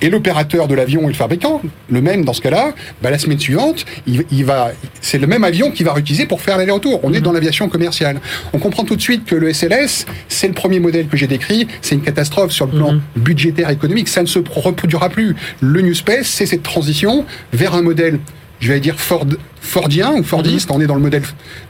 Et 0.00 0.10
l'opérateur 0.10 0.68
de 0.68 0.74
l'avion 0.74 1.02
et 1.04 1.08
le 1.08 1.14
fabricant, 1.14 1.62
le 1.90 2.00
même 2.00 2.24
dans 2.24 2.32
ce 2.32 2.40
cas-là, 2.40 2.74
bah, 3.02 3.10
la 3.10 3.18
semaine 3.18 3.38
suivante, 3.38 3.84
il, 4.06 4.44
va, 4.44 4.72
c'est 5.00 5.18
le 5.18 5.26
même 5.26 5.44
avion 5.44 5.70
qu'il 5.70 5.86
va 5.86 5.92
réutiliser 5.92 6.26
pour 6.26 6.40
faire 6.40 6.58
l'aller-retour. 6.58 7.00
On 7.02 7.12
est 7.12 7.20
dans 7.20 7.32
l'aviation 7.32 7.68
commerciale. 7.68 8.20
On 8.52 8.58
comprend 8.58 8.84
tout 8.84 8.96
de 8.96 9.00
suite 9.00 9.24
que 9.24 9.34
le 9.34 9.52
SLS, 9.52 10.06
c'est 10.28 10.48
le 10.48 10.54
premier 10.54 10.80
modèle 10.80 11.06
que 11.08 11.16
j'ai 11.16 11.26
décrit, 11.26 11.66
c'est 11.80 11.94
une 11.94 12.02
catastrophe 12.02 12.52
sur 12.52 12.66
le 12.66 12.72
plan 12.72 12.92
mhm. 12.92 13.00
budgétaire 13.16 13.70
économique, 13.70 14.08
ça 14.08 14.22
ne 14.22 14.26
se 14.26 14.38
reproduira 14.38 15.08
plus. 15.08 15.34
Le 15.60 15.80
New 15.80 15.94
Space, 15.94 16.26
c'est 16.26 16.46
cette 16.46 16.62
transition 16.62 17.24
vers 17.52 17.74
un 17.74 17.82
modèle 17.82 18.18
je 18.60 18.72
vais 18.72 18.80
dire 18.80 18.98
Ford, 18.98 19.26
Fordien 19.60 20.12
ou 20.12 20.22
Fordiste, 20.22 20.70
mhm. 20.70 20.76
on 20.76 20.80
est 20.80 20.86
dans 20.86 20.94
le 20.94 21.00
modèle, 21.00 21.22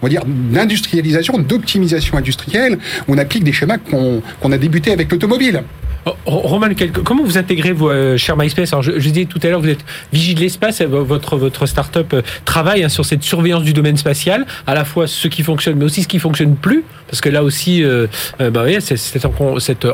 on 0.03 0.07
va 0.07 0.11
dire, 0.11 0.23
d'industrialisation, 0.27 1.39
d'optimisation 1.39 2.17
industrielle, 2.17 2.79
on 3.09 3.17
applique 3.19 3.45
des 3.45 3.53
schémas 3.53 3.79
qu'on 3.79 4.53
a 4.53 4.59
débuté 4.59 4.93
avec 4.93 5.11
l'automobile. 5.11 5.63
Oh, 6.07 6.15
Roman, 6.25 6.69
comment 7.05 7.23
vous 7.23 7.37
intégrez, 7.37 7.73
vous, 7.73 7.89
euh, 7.89 8.17
cher 8.17 8.37
MySpace 8.37 8.73
Alors, 8.73 8.83
je, 8.83 8.93
je 8.93 9.11
disais 9.11 9.27
tout 9.27 9.39
à 9.43 9.49
l'heure, 9.49 9.61
vous 9.61 9.69
êtes 9.69 9.85
vigile 10.13 10.35
de 10.35 10.41
l'espace, 10.41 10.81
votre, 10.81 11.37
votre 11.37 11.67
start-up 11.67 12.15
euh, 12.15 12.23
travaille 12.47 12.83
hein, 12.83 12.89
sur 12.89 13.05
cette 13.05 13.23
surveillance 13.23 13.65
du 13.65 13.75
domaine 13.75 13.99
spatial, 13.99 14.47
à 14.67 14.75
la 14.75 14.87
fois 14.87 15.07
ce 15.07 15.29
qui 15.29 15.43
fonctionne, 15.43 15.77
mais 15.77 15.85
aussi 15.85 16.03
ce 16.03 16.09
qui 16.09 16.19
fonctionne 16.19 16.57
plus, 16.57 16.85
parce 17.07 17.21
que 17.21 17.29
là 17.29 17.45
aussi, 17.45 17.85
euh, 17.85 18.07
euh 18.41 18.51
bah, 18.51 18.65
c'est 18.81 18.97
cet, 18.97 19.27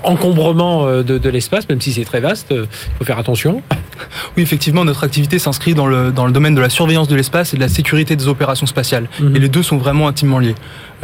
encombrement 0.04 0.86
de, 0.86 1.02
de 1.02 1.28
l'espace, 1.28 1.68
même 1.68 1.80
si 1.80 1.92
c'est 1.92 2.04
très 2.04 2.20
vaste, 2.20 2.48
il 2.52 2.66
faut 2.98 3.04
faire 3.04 3.18
attention. 3.18 3.62
Oui, 4.36 4.42
effectivement, 4.42 4.84
notre 4.84 5.04
activité 5.04 5.38
s'inscrit 5.38 5.72
dans 5.72 5.86
le, 5.86 6.12
dans 6.12 6.26
le 6.26 6.32
domaine 6.32 6.54
de 6.54 6.60
la 6.60 6.68
surveillance 6.68 7.08
de 7.08 7.16
l'espace 7.16 7.54
et 7.54 7.56
de 7.56 7.62
la 7.62 7.68
sécurité 7.68 8.14
des 8.14 8.28
opérations 8.28 8.66
spatiales. 8.66 9.08
Mhm. 9.20 9.36
Et 9.36 9.38
les 9.38 9.48
deux 9.48 9.62
sont 9.62 9.78
vraiment 9.78 10.06
intimement 10.06 10.38
liés. 10.38 10.54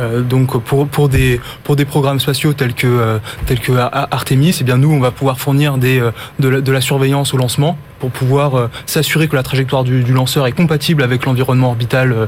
Euh, 0.01 0.23
donc 0.23 0.59
pour, 0.63 0.87
pour, 0.87 1.09
des, 1.09 1.41
pour 1.65 1.77
des 1.77 1.85
programmes 1.85 2.21
spatiaux 2.21 2.53
tels 2.53 2.75
que, 2.75 3.19
tels 3.47 3.61
que 3.61 3.73
Artemis, 3.73 4.57
eh 4.61 4.65
bien 4.65 4.77
nous, 4.79 4.91
on 4.91 5.01
va 5.01 5.11
pouvoir 5.11 5.39
fournir 5.39 5.79
des, 5.79 6.01
de, 6.39 6.49
la, 6.49 6.61
de 6.61 6.73
la 6.73 6.81
surveillance 6.81 7.35
au 7.35 7.37
lancement 7.37 7.77
pour 7.99 8.11
pouvoir 8.11 8.69
s'assurer 8.85 9.29
que 9.29 9.37
la 9.37 9.45
trajectoire 9.45 9.85
du, 9.85 10.03
du, 10.03 10.13
lanceur 10.13 10.47
est 10.49 10.53
compatible 10.53 11.05
avec 11.05 11.25
l'environnement 11.25 11.69
orbital 11.69 12.13
euh, 12.13 12.27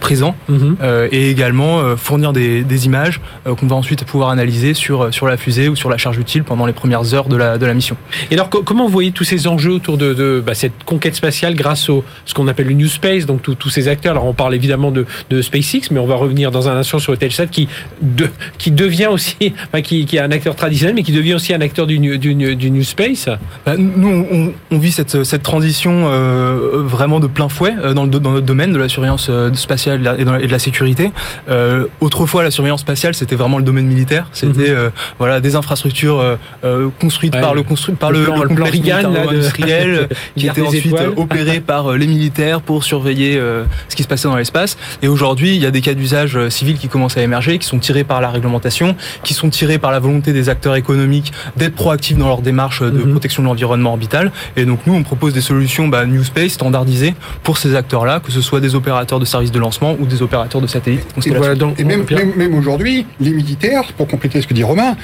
présent 0.00 0.34
mhm. 0.48 0.76
euh, 0.82 1.08
et 1.10 1.30
également 1.30 1.78
euh, 1.78 1.96
fournir 1.96 2.32
des, 2.32 2.62
des 2.62 2.86
images 2.86 3.20
qu'on 3.44 3.66
va 3.66 3.76
ensuite 3.76 4.04
pouvoir 4.04 4.30
analyser 4.30 4.74
sur, 4.74 5.12
sur 5.12 5.26
la 5.26 5.36
fusée 5.36 5.68
ou 5.68 5.76
sur 5.76 5.88
la 5.88 5.96
charge 5.96 6.18
utile 6.18 6.44
pendant 6.44 6.66
les 6.66 6.72
premières 6.72 7.14
heures 7.14 7.28
de 7.28 7.36
la, 7.36 7.58
de 7.58 7.66
la 7.66 7.74
mission. 7.74 7.96
Et 8.30 8.34
alors 8.34 8.50
comment 8.50 8.84
vous 8.84 8.92
voyez 8.92 9.12
tous 9.12 9.24
ces 9.24 9.46
enjeux 9.46 9.72
autour 9.72 9.96
de, 9.96 10.12
de 10.12 10.42
bah, 10.44 10.54
cette 10.54 10.84
conquête 10.84 11.14
spatiale 11.14 11.54
grâce 11.54 11.88
au 11.88 12.04
ce 12.26 12.34
qu'on 12.34 12.48
appelle 12.48 12.66
le 12.66 12.74
New 12.74 12.88
Space, 12.88 13.26
donc 13.26 13.42
tous 13.42 13.70
ces 13.70 13.88
acteurs? 13.88 14.12
Alors 14.12 14.26
on 14.26 14.34
parle 14.34 14.54
évidemment 14.54 14.90
de, 14.90 15.06
de, 15.30 15.42
SpaceX, 15.42 15.90
mais 15.90 15.98
on 15.98 16.06
va 16.06 16.16
revenir 16.16 16.50
dans 16.50 16.68
un 16.68 16.76
instant 16.76 16.98
sur 16.98 17.16
Telsat 17.16 17.46
qui, 17.46 17.68
de, 18.02 18.28
qui 18.58 18.70
devient 18.70 19.08
aussi, 19.10 19.36
enfin, 19.68 19.82
qui, 19.82 20.04
qui 20.04 20.16
est 20.16 20.20
un 20.20 20.30
acteur 20.30 20.56
traditionnel, 20.56 20.94
mais 20.94 21.02
qui 21.02 21.12
devient 21.12 21.34
aussi 21.34 21.54
un 21.54 21.60
acteur 21.60 21.86
du, 21.86 21.98
du, 21.98 22.34
du 22.34 22.70
New 22.70 22.84
Space. 22.84 23.28
Bah, 23.64 23.76
nous, 23.78 24.26
on, 24.30 24.52
on, 24.70 24.78
vit 24.78 24.92
cette, 24.92 25.24
cette 25.24 25.42
transition 25.42 26.04
euh, 26.06 26.82
vraiment 26.84 27.20
de 27.20 27.26
plein 27.26 27.48
fouet 27.48 27.74
dans, 27.94 28.04
le, 28.04 28.10
dans 28.10 28.32
notre 28.32 28.46
domaine 28.46 28.72
de 28.72 28.78
la 28.78 28.88
surveillance 28.88 29.30
spatiale 29.54 29.69
spatiale 29.70 30.16
et 30.18 30.24
de 30.24 30.52
la 30.52 30.58
sécurité. 30.58 31.12
Euh, 31.48 31.86
autrefois, 32.00 32.42
la 32.42 32.50
surveillance 32.50 32.80
spatiale, 32.80 33.14
c'était 33.14 33.36
vraiment 33.36 33.58
le 33.58 33.62
domaine 33.62 33.86
militaire. 33.86 34.26
C'était 34.32 34.70
mhm. 34.70 34.76
euh, 34.76 34.90
voilà 35.18 35.40
des 35.40 35.54
infrastructures 35.54 36.18
euh, 36.20 36.36
euh 36.64 36.88
construites 37.00 37.32
par 37.32 37.54
le 37.54 37.62
construit 37.62 37.94
par 37.94 38.10
le, 38.10 38.24
le, 38.24 38.54
plan, 38.54 38.66
Reagan, 38.66 39.14
industriel 39.28 40.08
qui 40.36 40.48
étaient 40.48 40.62
ensuite 40.62 40.96
opérés 41.16 41.60
par 41.72 41.92
les 41.92 42.06
militaires 42.06 42.60
pour 42.60 42.82
surveiller 42.82 43.40
ce 43.88 43.96
qui 43.96 44.02
se 44.02 44.08
passait 44.08 44.28
dans 44.28 44.36
l'espace. 44.36 44.76
Et 45.02 45.08
aujourd'hui, 45.08 45.54
il 45.54 45.62
y 45.62 45.66
a 45.66 45.70
des 45.70 45.80
cas 45.80 45.94
d'usage 45.94 46.48
civils 46.48 46.78
qui 46.78 46.88
commencent 46.88 47.16
à 47.16 47.22
émerger, 47.22 47.58
qui 47.58 47.66
sont 47.66 47.78
tirés 47.78 48.04
par 48.04 48.20
la 48.20 48.30
réglementation, 48.30 48.96
qui 49.22 49.34
sont 49.34 49.50
tirés 49.50 49.78
par 49.78 49.92
la 49.92 50.00
volonté 50.00 50.32
des 50.32 50.48
acteurs 50.48 50.74
économiques 50.74 51.32
d'être 51.56 51.74
proactifs 51.74 52.16
dans 52.16 52.28
leur 52.28 52.42
démarche 52.42 52.82
de 52.82 52.90
mhm. 52.90 53.12
protection 53.12 53.42
de 53.42 53.48
l'environnement 53.48 53.90
orbital. 53.90 54.32
Et 54.56 54.64
donc 54.64 54.80
nous, 54.86 54.94
on 54.94 55.02
propose 55.02 55.32
des 55.32 55.40
solutions 55.40 55.86
bah, 55.88 56.06
New 56.06 56.24
Space 56.24 56.52
standardisées 56.52 57.14
pour 57.42 57.58
ces 57.58 57.76
acteurs-là, 57.76 58.20
que 58.20 58.32
ce 58.32 58.40
soit 58.40 58.60
des 58.60 58.74
opérateurs 58.74 59.20
de 59.20 59.24
services 59.24 59.52
de 59.52 59.59
lancement 59.60 59.96
ou 59.98 60.06
des 60.06 60.22
opérateurs 60.22 60.60
de 60.60 60.66
satellites. 60.66 61.06
Et, 61.26 61.84
même, 61.84 62.04
même, 62.36 62.54
aujourd'hui, 62.54 63.06
les 63.20 63.30
militaires, 63.30 63.92
pour 63.96 64.06
compléter 64.06 64.40
ce 64.40 64.46
que 64.46 64.54
dit 64.54 64.64
Romain, 64.64 64.96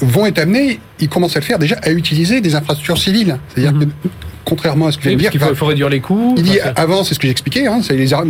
vont 0.00 0.26
être 0.26 0.38
amenés, 0.38 0.80
ils 1.00 1.08
commencent 1.08 1.36
à 1.36 1.40
le 1.40 1.44
faire 1.44 1.58
déjà, 1.58 1.76
à 1.82 1.90
utiliser 1.90 2.40
des 2.40 2.54
infrastructures 2.54 2.98
civiles. 2.98 3.38
C'est-à-dire 3.48 3.72
mhm. 3.72 3.86
que 3.86 4.08
contrairement 4.44 4.86
à 4.86 4.92
ce 4.92 4.98
que 4.98 5.04
je 5.04 5.08
viens 5.08 5.16
de 5.16 5.22
dire. 5.22 5.48
Il 5.50 5.56
faut, 5.56 5.66
réduire 5.66 5.88
les 5.88 6.00
coûts. 6.00 6.34
Il 6.36 6.44
dit, 6.44 6.60
avant, 6.76 7.02
c'est 7.02 7.14
ce 7.14 7.18
que 7.18 7.26
j'expliquais, 7.26 7.66
hein, 7.66 7.80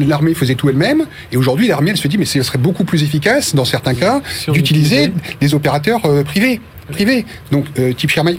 l'armée 0.06 0.34
faisait 0.34 0.54
tout 0.54 0.68
elle-même, 0.68 1.04
et 1.30 1.36
aujourd'hui, 1.36 1.68
l'armée, 1.68 1.90
elle 1.90 1.96
se 1.96 2.08
dit, 2.08 2.16
mais 2.18 2.24
ce 2.24 2.42
serait 2.42 2.58
beaucoup 2.58 2.84
plus 2.84 3.02
efficace, 3.02 3.54
dans 3.54 3.66
certains 3.66 3.94
cas, 3.94 4.22
d'utiliser 4.48 5.12
des 5.40 5.54
opérateurs 5.54 6.04
euh, 6.06 6.24
privés. 6.24 6.60
Privés. 6.90 7.26
Donc, 7.50 7.66
euh, 7.78 7.92
type 7.92 8.10
Sherman 8.10 8.36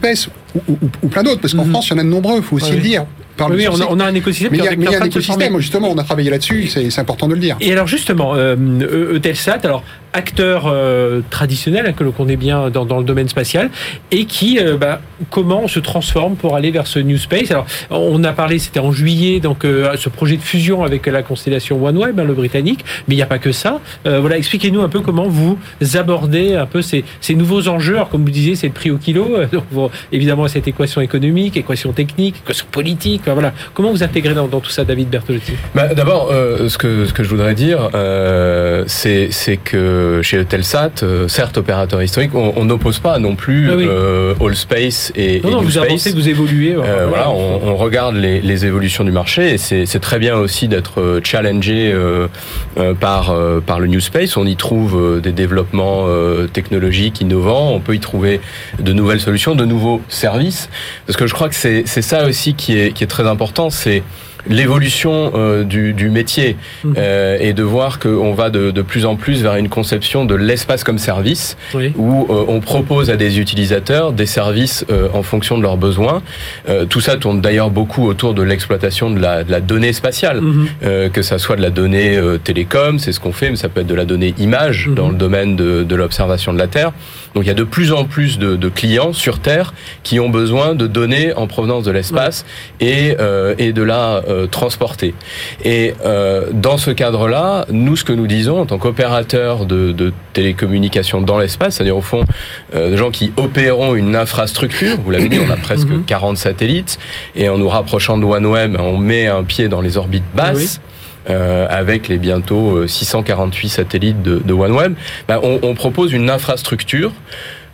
ou, 0.68 0.78
ou, 1.03 1.07
plein 1.07 1.22
d'autres, 1.22 1.41
parce 1.41 1.53
qu'en 1.53 1.65
mhm. 1.65 1.72
France, 1.72 1.89
il 1.89 1.91
y 1.91 1.93
en 1.95 1.99
a 1.99 2.03
de 2.03 2.09
nombreux, 2.09 2.38
il 2.38 2.43
faut 2.43 2.55
aussi 2.55 2.72
le 2.72 2.82
dire 2.82 3.05
oui, 3.50 3.68
on 3.68 4.00
a, 4.00 4.06
un 4.06 4.14
écosystème. 4.14 4.52
Mais 4.52 4.58
il 4.60 4.64
y 4.64 4.96
a, 4.96 5.02
un 5.02 5.06
écosystème, 5.06 5.58
justement, 5.60 5.90
on 5.92 5.98
a 5.98 6.04
travaillé 6.04 6.30
là-dessus, 6.30 6.68
c'est 6.68 7.00
important 7.00 7.28
de 7.28 7.34
le 7.34 7.40
dire. 7.40 7.58
Et 7.60 7.72
alors 7.72 7.88
justement, 7.88 8.34
euh, 8.36 8.56
Eutelsat, 9.14 9.60
alors 9.64 9.84
acteur 10.14 10.64
euh, 10.66 11.22
traditionnel 11.30 11.86
hein, 11.88 11.94
que 11.94 12.04
l'on 12.04 12.12
connaît 12.12 12.38
bien 12.38 12.70
dans, 12.70 12.86
dans, 12.86 12.98
le 12.98 13.04
domaine 13.04 13.30
spatial, 13.30 13.70
et 14.12 14.26
qui, 14.26 14.60
euh, 14.60 14.78
bah, 14.78 15.02
comment 15.30 15.68
se 15.68 15.80
transforme 15.80 16.36
pour 16.36 16.56
aller 16.56 16.72
vers 16.72 16.88
ce 16.88 17.00
New 17.00 17.18
Space? 17.18 17.52
Alors, 17.52 17.68
on 17.92 18.24
a 18.24 18.34
parlé, 18.34 18.58
c'était 18.60 18.80
en 18.80 18.92
juillet, 18.92 19.40
donc 19.40 19.64
euh, 19.64 19.96
ce 19.98 20.10
projet 20.10 20.38
de 20.38 20.42
fusion 20.42 20.84
avec 20.84 21.06
la 21.06 21.24
constellation 21.24 21.84
OneWeb, 21.84 22.20
hein, 22.20 22.24
le 22.24 22.34
britannique, 22.34 22.84
mais 23.08 23.14
il 23.14 23.18
n'y 23.18 23.24
a 23.24 23.28
pas 23.28 23.38
que 23.38 23.52
ça. 23.52 23.80
Euh, 24.06 24.20
voilà, 24.20 24.38
expliquez-nous 24.38 24.82
un 24.82 24.90
peu 24.90 25.02
comment 25.02 25.28
vous 25.28 25.58
abordez 25.94 26.56
un 26.56 26.66
peu 26.66 26.82
ces, 26.82 27.04
ces 27.22 27.36
nouveaux 27.36 27.68
enjeux. 27.68 27.96
Alors, 27.96 28.10
comme 28.10 28.24
vous 28.24 28.32
disiez, 28.32 28.56
c'est 28.56 28.68
le 28.68 28.74
prix 28.74 28.92
au 28.92 28.98
kilo. 28.98 29.28
Donc, 29.52 29.66
bon, 29.72 29.92
évidemment, 30.12 30.48
cette 30.48 30.68
équation 30.68 31.02
économique, 31.02 31.58
équation 31.58 31.92
technique, 31.92 32.38
équation 32.44 32.66
politique. 32.72 33.27
Voilà. 33.34 33.54
Comment 33.74 33.92
vous 33.92 34.04
intégrez 34.04 34.34
dans, 34.34 34.48
dans 34.48 34.60
tout 34.60 34.70
ça, 34.70 34.84
David 34.84 35.10
Bertolotti 35.10 35.54
bah, 35.76 35.94
D'abord, 35.94 36.30
euh, 36.32 36.70
ce, 36.70 36.78
que, 36.78 37.06
ce 37.06 37.14
que 37.14 37.24
je 37.24 37.30
voudrais 37.30 37.56
dire, 37.56 37.90
euh, 37.94 38.84
c'est 38.88 39.30
que 39.64 40.22
chez 40.24 40.44
Telsat, 40.46 40.92
euh, 41.04 41.28
certes 41.28 41.58
opérateur 41.58 42.02
historique, 42.02 42.32
on 42.34 42.66
n'oppose 42.66 43.00
pas 43.00 43.20
non 43.20 43.36
plus 43.36 43.70
ah 43.70 44.44
Allspace 44.44 45.12
et, 45.16 45.42
non, 45.44 45.52
non, 45.52 45.62
vous 45.62 45.78
avancez, 45.78 46.12
vous 46.12 46.30
évoluez. 46.30 46.76
voilà, 46.76 47.30
on, 47.30 47.68
on, 47.68 47.76
regarde 47.76 48.16
les, 48.16 48.42
les, 48.42 48.66
évolutions 48.66 49.04
du 49.04 49.12
marché 49.12 49.54
et 49.54 49.58
c'est 49.58 50.00
très 50.00 50.20
bien 50.20 50.36
aussi 50.36 50.68
d'être 50.68 51.22
challengé 51.24 51.94
par, 53.00 53.36
par 53.66 53.80
le 53.80 53.88
New 53.88 54.00
Space. 54.00 54.38
On 54.38 54.46
y 54.46 54.56
trouve 54.56 55.22
des 55.22 55.32
développements 55.32 56.08
technologiques 56.54 57.22
innovants, 57.22 57.72
on 57.72 57.80
peut 57.80 57.96
y 57.96 58.00
trouver 58.00 58.42
de 58.80 58.94
nouvelles 58.94 59.20
solutions, 59.20 59.56
de 59.56 59.66
nouveaux 59.66 60.02
services. 60.10 60.70
Parce 61.06 61.18
que 61.18 61.28
je 61.28 61.34
crois 61.34 61.50
que 61.50 61.56
c'est 61.56 61.86
ça 61.86 62.26
aussi 62.26 62.54
qui 62.54 62.78
est, 62.78 62.94
qui 62.94 63.04
est 63.04 63.08
très 63.08 63.16
important, 63.26 63.70
c'est 63.70 64.03
l'évolution 64.49 65.32
euh, 65.36 65.63
du, 65.63 65.93
du, 65.93 66.09
métier 66.09 66.55
mhm. 66.84 66.95
euh, 66.97 67.38
et 67.39 67.53
de 67.53 67.63
voir 67.63 67.99
qu'on 67.99 68.34
va 68.34 68.49
de, 68.49 68.72
de, 68.72 68.82
plus 68.82 69.05
en 69.05 69.15
plus 69.15 69.41
vers 69.41 69.55
une 69.55 69.70
conception 69.70 70.26
de 70.26 70.36
l'espace 70.36 70.84
comme 70.84 70.97
service 70.97 71.57
où 71.74 72.28
euh, 72.30 72.45
on 72.47 72.59
propose 72.59 73.09
à 73.09 73.15
des 73.15 73.39
utilisateurs 73.39 74.13
des 74.13 74.26
services 74.26 74.86
en 75.13 75.24
fonction 75.24 75.57
de 75.57 75.63
leurs 75.63 75.78
besoins. 75.78 76.22
Tout 76.89 77.01
ça 77.01 77.18
tourne 77.18 77.41
d'ailleurs 77.41 77.70
beaucoup 77.70 78.07
autour 78.07 78.34
de 78.34 78.41
l'exploitation 78.41 79.09
de 79.09 79.20
la, 79.20 79.43
de 79.43 79.51
la, 79.51 79.61
donnée 79.61 79.93
spatiale, 79.93 80.41
mhm. 80.41 81.09
que 81.11 81.22
ça 81.22 81.38
soit 81.38 81.55
de 81.55 81.61
la 81.61 81.70
donnée 81.70 82.20
télécom, 82.43 82.99
c'est 82.99 83.11
ce 83.11 83.20
qu'on 83.20 83.32
fait, 83.32 83.49
mais 83.49 83.55
ça 83.55 83.70
peut 83.70 83.82
être 83.82 83.88
de 83.88 83.95
la 83.95 84.05
donnée 84.05 84.34
image 84.38 84.88
mhm. 84.88 84.95
dans 84.95 85.09
le 85.09 85.15
domaine 85.15 85.55
de, 85.55 85.84
de 85.84 85.95
l'observation 85.95 86.53
de 86.53 86.57
la 86.57 86.68
Terre. 86.68 86.93
Donc 87.38 87.46
il 87.46 87.50
y 87.50 87.52
a 87.52 87.54
de 87.54 87.64
plus 87.64 87.94
en 87.94 88.06
plus 88.06 88.40
de, 88.40 88.56
de, 88.56 88.68
clients 88.68 89.14
sur 89.14 89.38
Terre 89.38 89.76
qui 90.02 90.20
ont 90.20 90.30
besoin 90.30 90.74
de 90.74 90.88
données 90.88 91.36
en 91.36 91.46
provenance 91.46 91.84
de 91.84 91.92
l'espace 91.92 92.48
et, 92.80 93.16
et 93.60 93.74
de 93.74 93.84
la 93.84 94.24
euh, 94.28 94.48
transporter. 94.48 95.14
Et 95.64 95.94
euh, 96.04 96.48
dans 96.52 96.80
ce 96.80 96.90
cadre-là, 96.90 97.68
nous, 97.70 97.96
ce 97.96 98.04
que 98.04 98.14
nous 98.14 98.26
disons 98.26 98.62
en 98.62 98.66
tant 98.66 98.80
qu'opérateurs 98.80 99.68
de, 99.68 99.92
de, 99.92 100.14
télécommunications 100.34 101.22
dans 101.22 101.38
l'espace, 101.38 101.76
c'est-à-dire 101.76 101.98
au 101.98 102.02
fond, 102.02 102.24
euh, 102.74 102.90
des 102.90 102.98
gens 102.98 103.12
qui 103.12 103.32
opéreront 103.38 103.94
une 103.94 104.16
infrastructure, 104.16 104.98
vous 105.04 105.12
l'avez 105.12 105.30
dit, 105.30 105.40
on 105.40 105.52
a 105.52 105.58
presque 105.58 106.06
40 106.08 106.32
mhm. 106.32 106.36
satellites, 106.36 107.00
et 107.36 107.50
en 107.50 107.60
nous 107.60 107.70
rapprochant 107.70 108.18
de 108.18 108.26
OneWeb, 108.26 108.78
on 108.80 108.98
met 108.98 109.28
un 109.28 109.44
pied 109.44 109.68
dans 109.68 109.82
les 109.82 109.98
orbites 109.98 110.24
basses. 110.36 110.80
Euh, 110.80 110.97
avec 111.28 112.08
les 112.08 112.18
bientôt 112.18 112.88
648 112.88 113.70
satellites 113.70 114.22
de, 114.22 114.40
de 114.40 114.54
OneWeb, 114.54 114.96
ben 115.28 115.40
on, 115.44 115.60
on, 115.62 115.76
propose 115.76 116.14
une 116.14 116.30
infrastructure 116.30 117.12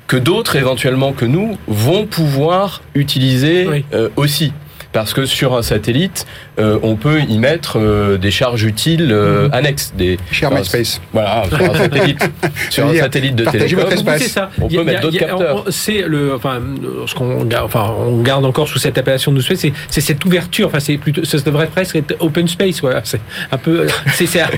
que 0.08 0.18
d'autres 0.18 0.56
éventuellement 0.56 1.14
que 1.14 1.26
nous 1.26 1.58
vont 1.68 2.06
pouvoir 2.06 2.82
utiliser 2.96 3.86
euh, 3.94 4.10
aussi 4.16 4.54
parce 4.94 5.14
que 5.14 5.26
sur 5.26 5.56
un 5.56 5.64
satellite, 5.64 6.26
euh, 6.60 6.78
on 6.84 6.96
peut 6.96 7.22
y 7.22 7.40
mettre 7.40 7.80
euh, 7.80 8.18
des 8.18 8.30
charges 8.30 8.64
utiles 8.64 9.10
euh, 9.12 9.48
mhm. 9.48 9.54
annexes. 9.54 9.94
Des, 9.98 10.18
Cher 10.32 10.52
MySpace. 10.52 11.02
Voilà, 11.12 11.44
sur 11.50 11.62
un 11.62 11.76
satellite, 11.76 12.30
sur 12.70 12.88
un 12.88 12.94
satellite 12.94 13.36
de 13.36 13.46
télécom, 13.46 13.86
ça. 14.20 14.52
on 14.62 14.68
peut 14.68 14.84
mettre 14.84 15.02
d'autres 15.02 15.18
capteurs. 15.18 15.66
C'est 15.70 16.04
le, 16.04 16.36
enfin, 16.36 16.62
ce 17.08 17.16
qu'on 17.16 17.50
enfin, 17.52 17.92
on 18.00 18.22
garde 18.22 18.46
encore 18.46 18.68
sous 18.68 18.78
cette 18.78 18.98
appellation 18.98 19.32
de 19.32 19.42
space, 19.42 19.66
c'est 19.90 20.02
cette 20.02 20.24
ouverture. 20.24 20.68
Enfin, 20.68 20.80
c'est 20.80 20.98
plutôt, 20.98 21.26
ça 21.26 21.40
devrait 21.40 21.68
presque 21.68 21.96
être 21.96 22.16
open 22.20 22.48
space. 22.48 22.80
Voilà, 22.82 23.02
c'est 23.04 23.20
un 23.52 23.58
peu, 23.58 23.88
c'est 24.14 24.40
un, 24.40 24.50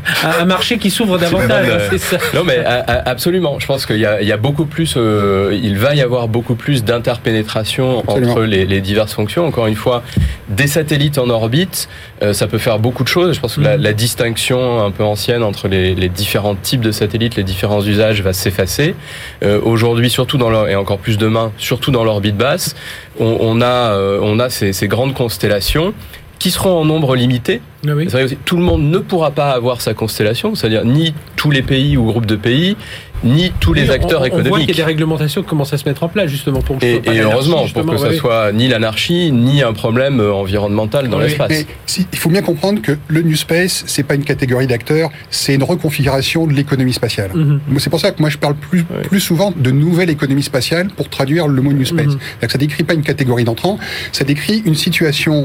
un, 0.41 0.45
marché 0.45 0.77
qui 0.77 0.91
s'ouvre 0.91 1.17
davantage. 1.17 1.67
Hein, 1.69 1.97
ça. 1.97 2.17
Non, 2.33 2.43
mais 2.43 2.61
absolument. 2.65 3.57
Je 3.59 3.67
pense 3.67 3.85
qu'il 3.85 3.97
y, 3.97 4.25
y, 4.25 4.31
a 4.31 4.37
beaucoup 4.37 4.65
plus, 4.65 4.97
il 4.97 5.77
va 5.77 5.95
y 5.95 6.01
avoir 6.01 6.27
beaucoup 6.27 6.55
plus 6.55 6.83
d'interpénétration 6.83 8.03
entre 8.07 8.41
les, 8.41 8.65
les 8.65 8.81
diverses 8.81 9.13
fonctions. 9.13 9.45
Encore 9.45 9.67
une 9.67 9.75
fois, 9.75 10.03
des 10.49 10.67
satellites 10.67 11.17
en 11.17 11.29
orbite, 11.29 11.89
euh, 12.21 12.33
ça 12.33 12.47
peut 12.47 12.57
faire 12.57 12.79
beaucoup 12.79 13.03
de 13.03 13.07
choses. 13.07 13.35
Je 13.35 13.39
pense 13.39 13.55
que 13.55 13.61
la, 13.61 13.77
mm. 13.77 13.93
distinction 13.93 14.83
un 14.83 14.91
peu 14.91 15.03
ancienne 15.03 15.43
entre 15.43 15.67
les, 15.67 16.09
différents 16.09 16.55
types 16.55 16.81
de 16.81 16.91
satellites, 16.91 17.35
les 17.35 17.43
différents 17.43 17.81
usages 17.81 18.21
va 18.21 18.33
s'effacer. 18.33 18.95
Euh, 19.43 19.59
aujourd'hui, 19.63 20.09
surtout 20.09 20.37
dans 20.37 20.67
et 20.67 20.75
encore 20.75 20.99
plus 20.99 21.17
demain, 21.17 21.51
surtout 21.57 21.91
dans 21.91 22.03
l'orbite 22.03 22.37
basse, 22.37 22.75
on, 23.19 23.61
a, 23.61 23.65
euh, 23.65 24.19
on 24.21 24.39
a 24.39 24.49
ces, 24.49 24.73
ces 24.73 24.87
grandes 24.87 25.13
constellations 25.13 25.93
qui 26.39 26.51
seront 26.51 26.79
en 26.79 26.85
nombre 26.85 27.15
limité. 27.15 27.61
Ah 27.87 28.17
tout 28.45 28.57
le 28.57 28.63
monde 28.63 28.83
ne 28.83 28.97
pourra 28.97 29.31
pas 29.31 29.51
avoir 29.51 29.81
sa 29.81 29.93
constellation, 29.93 30.55
c'est-à-dire 30.55 30.85
ni 30.85 31.13
tous 31.35 31.51
les 31.51 31.61
pays 31.61 31.97
ou 31.97 32.05
groupes 32.05 32.25
de 32.25 32.35
pays, 32.35 32.75
ni 33.23 33.51
tous 33.59 33.73
les 33.73 33.89
acteurs 33.89 34.25
économiques. 34.25 34.47
On 34.47 34.55
voit 34.55 34.59
qu'il 34.59 34.69
y 34.69 34.73
a 34.73 34.75
des 34.75 34.83
réglementations 34.83 35.41
qui 35.41 35.47
commencent 35.47 35.73
à 35.73 35.77
se 35.77 35.87
mettre 35.87 36.03
en 36.03 36.09
place 36.09 36.29
justement 36.29 36.61
pour 36.61 36.77
que 36.77 36.85
et, 36.85 37.01
et 37.05 37.19
heureusement 37.21 37.65
pour 37.73 37.85
que 37.85 37.97
ça 37.97 38.13
soit 38.13 38.51
ni 38.51 38.67
l'anarchie 38.67 39.31
ni 39.31 39.63
un 39.63 39.73
problème 39.73 40.19
euh, 40.19 40.33
environnemental 40.33 41.09
dans 41.09 41.19
l'espace. 41.19 41.65
il 42.11 42.19
faut 42.19 42.29
bien 42.29 42.41
comprendre 42.41 42.81
que 42.81 42.97
le 43.07 43.21
New 43.21 43.35
Space 43.35 43.83
c'est 43.87 44.03
pas 44.03 44.15
une 44.15 44.23
catégorie 44.23 44.67
d'acteurs, 44.67 45.09
c'est 45.29 45.55
une 45.55 45.63
reconfiguration 45.63 46.45
de 46.47 46.53
l'économie 46.53 46.93
spatiale. 46.93 47.31
Mhm. 47.33 47.59
C'est 47.77 47.89
pour 47.89 47.99
ça 47.99 48.11
que 48.11 48.21
moi 48.21 48.29
je 48.29 48.37
parle 48.37 48.55
plus 48.55 48.83
plus 48.83 49.19
souvent 49.19 49.53
de 49.55 49.71
nouvelle 49.71 50.09
économie 50.09 50.43
spatiale 50.43 50.87
pour 50.95 51.09
traduire 51.09 51.47
le 51.47 51.61
mot 51.61 51.73
New 51.73 51.85
Space. 51.85 52.07
Mm 52.07 52.19
-hmm. 52.41 52.51
Ça 52.51 52.57
décrit 52.57 52.83
pas 52.83 52.93
une 52.93 53.07
catégorie 53.11 53.43
d'entrants, 53.43 53.77
ça 54.11 54.23
décrit 54.23 54.61
une 54.65 54.75
situation 54.75 55.35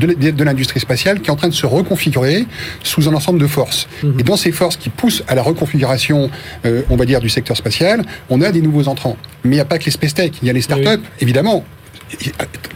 de, 0.00 0.30
de 0.40 0.44
l'industrie 0.44 0.80
spatiale 0.80 1.16
qui 1.20 1.28
est 1.28 1.32
en 1.36 1.40
train 1.42 1.48
de 1.48 1.60
se 1.64 1.66
reconfigurer 1.66 1.89
reconfiguré 1.90 2.46
sous 2.82 3.08
un 3.08 3.14
ensemble 3.14 3.40
de 3.40 3.46
forces. 3.46 3.88
Mhm. 4.02 4.20
Et 4.20 4.22
dans 4.22 4.36
ces 4.36 4.52
forces 4.52 4.76
qui 4.76 4.90
poussent 4.90 5.24
à 5.28 5.34
la 5.34 5.42
reconfiguration, 5.42 6.30
euh, 6.64 6.82
on 6.90 6.96
va 6.96 7.04
dire, 7.04 7.20
du 7.20 7.28
secteur 7.28 7.56
spatial, 7.56 8.02
on 8.28 8.40
a 8.40 8.52
des 8.52 8.62
nouveaux 8.62 8.88
entrants. 8.88 9.16
Mais 9.44 9.50
il 9.50 9.58
n'y 9.58 9.60
a 9.60 9.64
pas 9.64 9.78
que 9.78 9.84
les 9.84 9.90
space 9.90 10.14
tech, 10.14 10.32
il 10.42 10.46
y 10.46 10.50
a 10.50 10.52
les 10.52 10.62
startups, 10.62 11.02
évidemment 11.20 11.64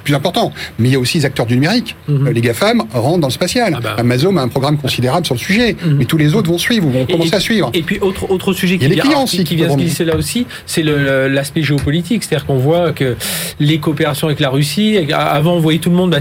plus 0.05 0.15
important. 0.15 0.53
Mais 0.79 0.89
il 0.89 0.93
y 0.93 0.95
a 0.95 0.99
aussi 0.99 1.19
les 1.19 1.25
acteurs 1.25 1.47
du 1.47 1.55
numérique. 1.55 1.97
Mhm. 2.07 2.31
Les 2.31 2.41
GAFAM 2.41 2.85
rentrent 2.93 3.19
dans 3.19 3.27
le 3.27 3.33
spatial. 3.33 3.75
Ah 3.77 3.81
bah. 3.81 3.97
Amazon 3.99 4.37
a 4.37 4.43
un 4.43 4.49
programme 4.49 4.79
considérable 4.79 5.27
sur 5.27 5.35
le 5.35 5.41
sujet. 5.41 5.75
Mhm. 5.85 5.97
Mais 5.99 6.05
tous 6.05 6.17
les 6.17 6.35
autres 6.35 6.49
vont 6.49 6.59
suivre, 6.59 6.89
vont 6.89 7.05
commencer 7.05 7.35
à 7.35 7.41
suivre. 7.41 7.71
Et 7.75 7.83
puis, 7.83 7.99
autre, 8.01 8.31
autre 8.31 8.53
sujet 8.53 8.79
qui, 8.79 8.87
vient, 8.87 9.25
qui, 9.25 9.43
qui 9.43 9.57
vient 9.57 9.71
se 9.71 9.77
glisser 9.77 10.05
là 10.05 10.15
aussi, 10.15 10.47
c'est 10.67 10.83
l'aspect 10.85 11.63
géopolitique. 11.63 12.23
C'est-à-dire 12.23 12.47
qu'on 12.47 12.59
voit 12.59 12.93
que 12.93 13.17
les 13.59 13.79
coopérations 13.79 14.29
avec 14.29 14.39
la 14.39 14.51
Russie, 14.51 14.99
avant, 15.13 15.55
on 15.55 15.61
voyait 15.61 15.81
tout 15.81 15.91
le 15.91 15.97
monde, 15.97 16.11
bah, 16.11 16.21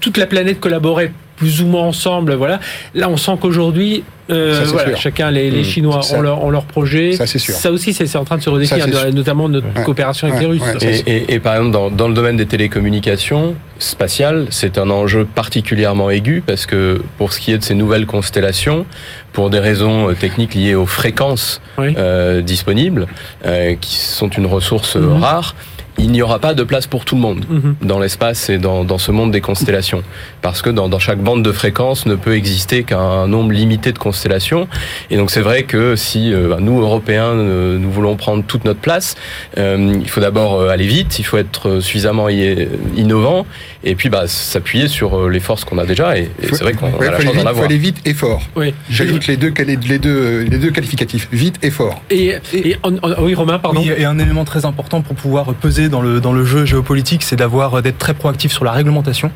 toute 0.00 0.16
la 0.16 0.26
planète 0.26 0.60
collaborait 0.60 1.12
plus 1.40 1.62
ou 1.62 1.66
moins 1.66 1.84
ensemble. 1.84 2.34
Voilà. 2.34 2.60
Là, 2.94 3.08
on 3.08 3.16
sent 3.16 3.32
qu'aujourd'hui, 3.40 4.04
euh, 4.30 4.62
chacun, 4.96 5.30
les, 5.30 5.50
les 5.50 5.62
mmh. 5.62 5.64
Chinois 5.64 6.00
ont 6.12 6.20
leur, 6.20 6.44
ont 6.44 6.50
leur 6.50 6.64
projet. 6.64 7.14
Ça, 7.14 7.26
sûr. 7.26 7.54
ça 7.54 7.72
aussi, 7.72 7.94
c'est 7.94 8.14
en 8.16 8.24
train 8.24 8.36
de 8.36 8.42
se 8.42 8.50
redéfinir, 8.50 8.86
notamment 9.14 9.48
notre 9.48 9.72
coopération 9.84 10.28
avec 10.28 10.38
les 10.38 10.46
Russes. 10.46 10.62
Et, 11.06 11.32
et, 11.34 11.40
par 11.40 11.54
exemple, 11.54 11.72
dans, 11.72 11.90
dans, 11.90 12.08
le 12.08 12.14
domaine 12.14 12.36
des 12.36 12.44
télécommunications 12.44 13.54
spatiales, 13.78 14.48
c'est 14.50 14.76
un 14.76 14.90
enjeu 14.90 15.24
particulièrement 15.24 16.10
aigu 16.10 16.42
parce 16.46 16.66
que 16.66 17.02
pour 17.16 17.32
ce 17.32 17.40
qui 17.40 17.52
est 17.52 17.58
de 17.58 17.64
ces 17.64 17.74
nouvelles 17.74 18.06
constellations, 18.06 18.84
pour 19.32 19.48
des 19.48 19.60
raisons 19.60 20.10
euh, 20.10 20.14
techniques 20.14 20.54
liées 20.54 20.74
aux 20.74 20.86
fréquences 20.86 21.62
euh, 21.78 22.42
disponibles, 22.42 23.06
euh, 23.46 23.76
qui 23.80 23.96
sont 23.96 24.28
une 24.28 24.46
ressource 24.46 24.96
mmh. 24.96 25.22
rare, 25.22 25.54
il 25.98 26.10
n'y 26.10 26.22
aura 26.22 26.38
pas 26.38 26.54
de 26.54 26.62
place 26.62 26.86
pour 26.86 27.04
tout 27.04 27.14
le 27.14 27.20
monde 27.20 27.44
mhm. 27.48 27.76
dans 27.82 27.98
l'espace 27.98 28.48
et 28.48 28.58
dans, 28.58 28.84
dans, 28.84 28.98
ce 28.98 29.12
monde 29.12 29.30
des 29.30 29.40
constellations. 29.40 30.02
Parce 30.42 30.62
que 30.62 30.70
dans, 30.70 30.88
dans 30.88 30.98
chaque 30.98 31.18
bande 31.18 31.42
de 31.42 31.52
fréquence 31.52 32.06
ne 32.06 32.14
peut 32.14 32.34
exister 32.34 32.84
qu'un 32.84 33.26
nombre 33.26 33.52
limité 33.52 33.92
de 33.92 33.98
constellations. 33.98 34.68
Et 35.10 35.16
donc 35.16 35.30
c'est 35.30 35.40
vrai 35.40 35.64
que 35.64 35.96
si 35.96 36.32
euh, 36.32 36.48
bah, 36.48 36.58
nous, 36.60 36.80
Européens, 36.80 37.32
euh, 37.32 37.78
nous 37.78 37.90
voulons 37.90 38.16
prendre 38.16 38.44
toute 38.44 38.64
notre 38.64 38.80
place, 38.80 39.16
euh, 39.58 39.94
il 40.00 40.08
faut 40.08 40.20
d'abord 40.20 40.62
aller 40.68 40.86
vite, 40.86 41.18
il 41.18 41.24
faut 41.24 41.36
être 41.36 41.80
suffisamment 41.80 42.28
innovant, 42.28 43.46
et 43.84 43.94
puis 43.94 44.08
bah, 44.08 44.26
s'appuyer 44.26 44.88
sur 44.88 45.28
les 45.28 45.40
forces 45.40 45.64
qu'on 45.64 45.78
a 45.78 45.86
déjà. 45.86 46.16
Et, 46.18 46.30
c'est 46.42 46.62
vrai 46.62 46.72
qu'on 46.72 46.86
a 46.86 47.10
la 47.10 47.20
chance 47.20 47.34
d'en 47.34 47.40
avoir. 47.40 47.54
Il 47.54 47.58
faut 47.58 47.64
aller 47.64 47.78
vite 47.78 47.98
et 48.04 48.14
fort. 48.14 48.42
Oui. 48.56 48.74
J'ajoute 48.88 49.26
les 49.26 49.36
deux, 49.36 49.52
les, 49.58 49.98
deux, 49.98 50.40
les 50.40 50.58
deux 50.58 50.70
qualificatifs, 50.70 51.28
vite 51.32 51.56
et 51.62 51.70
fort. 51.70 52.02
Et, 52.10 52.36
et, 52.54 52.76
oui, 53.18 53.34
Romain, 53.34 53.58
pardon. 53.58 53.82
et 53.82 54.04
un 54.04 54.18
élément 54.18 54.44
très 54.44 54.64
important 54.64 55.02
pour 55.02 55.16
pouvoir 55.16 55.52
peser 55.54 55.89
dans 55.90 56.00
le, 56.00 56.20
dans 56.20 56.32
le 56.32 56.44
jeu 56.44 56.64
géopolitique, 56.64 57.22
c'est 57.22 57.36
d'avoir 57.36 57.82
d'être 57.82 57.98
très 57.98 58.14
proactif 58.14 58.52
sur 58.52 58.64
la 58.64 58.72
réglementation 58.72 59.30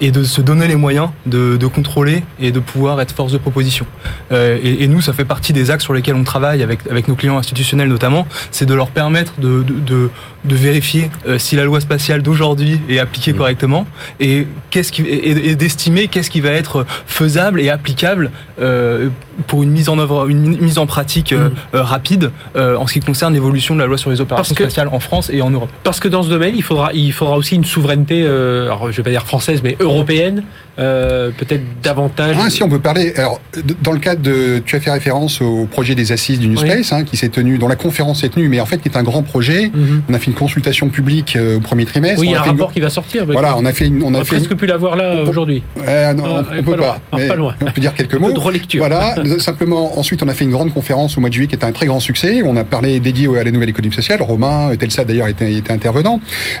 et 0.00 0.10
de 0.10 0.24
se 0.24 0.40
donner 0.40 0.66
les 0.66 0.76
moyens 0.76 1.10
de, 1.26 1.56
de, 1.56 1.66
contrôler 1.66 2.22
et 2.40 2.50
de 2.52 2.60
pouvoir 2.60 3.00
être 3.00 3.12
force 3.12 3.32
de 3.32 3.38
proposition. 3.38 3.86
Euh, 4.32 4.58
et, 4.62 4.84
et, 4.84 4.88
nous, 4.88 5.00
ça 5.00 5.12
fait 5.12 5.24
partie 5.24 5.52
des 5.52 5.70
axes 5.70 5.84
sur 5.84 5.94
lesquels 5.94 6.14
on 6.14 6.24
travaille 6.24 6.62
avec, 6.62 6.80
avec 6.90 7.08
nos 7.08 7.14
clients 7.14 7.38
institutionnels 7.38 7.88
notamment, 7.88 8.26
c'est 8.50 8.66
de 8.66 8.74
leur 8.74 8.88
permettre 8.88 9.34
de, 9.38 9.62
de, 9.62 10.10
de 10.44 10.54
vérifier 10.54 11.10
euh, 11.26 11.38
si 11.38 11.56
la 11.56 11.64
loi 11.64 11.80
spatiale 11.80 12.22
d'aujourd'hui 12.22 12.80
est 12.88 12.98
appliquée 12.98 13.32
mmh. 13.32 13.36
correctement 13.36 13.86
et 14.20 14.46
qu'est-ce 14.70 14.92
qui 14.92 15.02
et, 15.02 15.54
d'estimer 15.56 16.08
qu'est-ce 16.08 16.30
qui 16.30 16.40
va 16.40 16.50
être 16.50 16.86
faisable 17.06 17.60
et 17.60 17.70
applicable 17.70 18.30
euh, 18.60 19.08
pour 19.46 19.62
une 19.62 19.70
mise 19.70 19.88
en 19.88 19.98
œuvre, 19.98 20.28
une 20.28 20.58
mise 20.60 20.78
en 20.78 20.86
pratique 20.86 21.32
mmh. 21.32 21.76
rapide 21.76 22.30
en 22.56 22.86
ce 22.86 22.92
qui 22.92 23.00
concerne 23.00 23.34
l'évolution 23.34 23.74
de 23.74 23.80
la 23.80 23.86
loi 23.86 23.98
sur 23.98 24.10
les 24.10 24.20
opérations 24.20 24.54
spatiales 24.54 24.88
en 24.88 25.00
France 25.00 25.30
et 25.32 25.42
en 25.42 25.50
Europe. 25.50 25.70
Parce 25.88 26.00
que 26.00 26.08
dans 26.08 26.22
ce 26.22 26.28
domaine, 26.28 26.52
il 26.54 26.62
faudra, 26.62 26.92
il 26.92 27.14
faudra 27.14 27.38
aussi 27.38 27.54
une 27.54 27.64
souveraineté, 27.64 28.22
euh, 28.22 28.66
alors 28.66 28.92
je 28.92 28.96
vais 28.98 29.02
pas 29.02 29.08
dire 29.08 29.24
française, 29.24 29.62
mais 29.64 29.74
européenne, 29.80 30.44
euh, 30.78 31.30
peut-être 31.36 31.62
davantage. 31.82 32.36
Ah, 32.38 32.50
si 32.50 32.62
on 32.62 32.68
peut 32.68 32.78
parler. 32.78 33.12
Alors, 33.16 33.40
dans 33.82 33.90
le 33.90 33.98
cadre 33.98 34.22
de, 34.22 34.62
tu 34.64 34.76
as 34.76 34.80
fait 34.80 34.92
référence 34.92 35.40
au 35.40 35.66
projet 35.66 35.96
des 35.96 36.12
assises 36.12 36.38
du 36.38 36.46
New 36.46 36.56
Space, 36.56 36.92
hein, 36.92 37.02
qui 37.02 37.16
s'est 37.16 37.30
tenu, 37.30 37.58
dont 37.58 37.66
la 37.66 37.74
conférence 37.74 38.22
est 38.22 38.28
tenue, 38.28 38.48
mais 38.48 38.60
en 38.60 38.66
fait 38.66 38.78
qui 38.78 38.88
est 38.88 38.96
un 38.96 39.02
grand 39.02 39.24
projet. 39.24 39.72
Mhm. 39.74 40.02
On 40.08 40.14
a 40.14 40.18
fait 40.20 40.26
une 40.26 40.36
consultation 40.36 40.88
publique 40.88 41.34
euh, 41.34 41.56
au 41.56 41.60
premier 41.60 41.84
trimestre. 41.84 42.20
Oui, 42.20 42.28
il 42.28 42.32
y 42.32 42.34
a 42.36 42.42
un 42.42 42.44
rapport 42.44 42.72
qui 42.72 42.78
va 42.78 42.90
sortir. 42.90 43.26
Voilà, 43.26 43.56
on 43.56 43.64
a 43.64 43.72
fait 43.72 43.86
une, 43.86 44.04
on 44.04 44.14
a, 44.14 44.20
on 44.20 44.24
presque 44.24 44.54
pu 44.54 44.66
l'avoir 44.66 44.94
là 44.94 45.24
aujourd'hui. 45.24 45.64
Euh, 45.84 46.12
non, 46.12 46.24
ah, 46.26 46.44
on, 46.56 46.62
peut 46.62 46.76
pas. 46.76 47.00
pas 47.10 47.34
loin. 47.34 47.54
On 47.60 47.72
peut 47.72 47.80
dire 47.80 47.94
quelques 47.94 48.14
mots. 48.20 48.30
de 48.30 48.38
relecture. 48.38 48.78
Voilà. 48.78 49.16
simplement, 49.40 49.98
ensuite, 49.98 50.22
on 50.22 50.28
a 50.28 50.34
fait 50.34 50.44
une 50.44 50.52
grande 50.52 50.72
conférence 50.72 51.18
au 51.18 51.20
mois 51.20 51.28
de 51.28 51.34
juillet 51.34 51.48
qui 51.48 51.56
était 51.56 51.66
un 51.66 51.72
très 51.72 51.86
grand 51.86 51.98
succès. 51.98 52.42
On 52.44 52.56
a 52.56 52.62
parlé 52.62 53.00
dédié 53.00 53.26
à 53.36 53.42
la 53.42 53.50
nouvelle 53.50 53.70
économie 53.70 53.94
sociale. 53.94 54.22
Romain, 54.22 54.70
Telsa 54.78 55.04
d'ailleurs 55.04 55.26
était, 55.26 55.52
était 55.52 55.72
intervenant. 55.72 55.77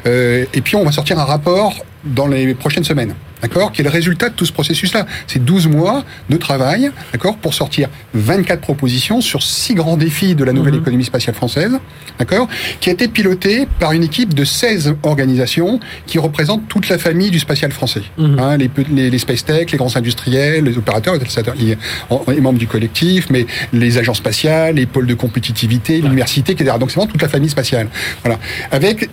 Euh, 0.06 0.44
et 0.54 0.60
puis 0.60 0.76
on 0.76 0.84
va 0.84 0.92
sortir 0.92 1.18
un 1.18 1.24
rapport 1.24 1.74
dans 2.14 2.26
les 2.26 2.54
prochaines 2.54 2.84
semaines, 2.84 3.14
d'accord, 3.42 3.72
qui 3.72 3.82
est 3.82 3.84
le 3.84 3.90
résultat 3.90 4.28
de 4.28 4.34
tout 4.34 4.46
ce 4.46 4.52
processus-là. 4.52 5.06
C'est 5.26 5.44
12 5.44 5.68
mois 5.68 6.04
de 6.28 6.36
travail, 6.36 6.90
d'accord, 7.12 7.36
pour 7.36 7.54
sortir 7.54 7.88
24 8.14 8.60
propositions 8.60 9.20
sur 9.20 9.42
six 9.42 9.74
grands 9.74 9.96
défis 9.96 10.34
de 10.34 10.44
la 10.44 10.52
nouvelle 10.52 10.74
mhm. 10.74 10.80
économie 10.80 11.04
spatiale 11.04 11.34
française, 11.34 11.78
d'accord, 12.18 12.48
qui 12.80 12.90
a 12.90 12.92
été 12.92 13.08
piloté 13.08 13.68
par 13.78 13.92
une 13.92 14.02
équipe 14.02 14.34
de 14.34 14.44
16 14.44 14.96
organisations 15.02 15.80
qui 16.06 16.18
représentent 16.18 16.66
toute 16.68 16.88
la 16.88 16.98
famille 16.98 17.30
du 17.30 17.38
spatial 17.38 17.72
français. 17.72 18.02
Mhm. 18.16 18.38
Hein, 18.38 18.56
les, 18.56 18.70
les, 18.90 19.10
les, 19.10 19.18
space 19.18 19.44
tech, 19.44 19.70
les 19.70 19.78
grands 19.78 19.96
industriels, 19.96 20.64
les 20.64 20.78
opérateurs, 20.78 21.14
les 21.58 22.40
membres 22.40 22.58
du 22.58 22.66
collectif, 22.66 23.28
mais 23.30 23.46
les 23.72 23.98
agences 23.98 24.18
spatiales, 24.18 24.76
les 24.76 24.86
pôles 24.86 25.06
de 25.06 25.14
compétitivité, 25.14 26.00
l'université, 26.00 26.52
etc. 26.52 26.76
Donc 26.78 26.90
c'est 26.90 26.96
vraiment 26.96 27.10
toute 27.10 27.22
la 27.22 27.28
famille 27.28 27.50
spatiale. 27.50 27.88
Voilà. 28.22 28.38
Avec 28.70 29.08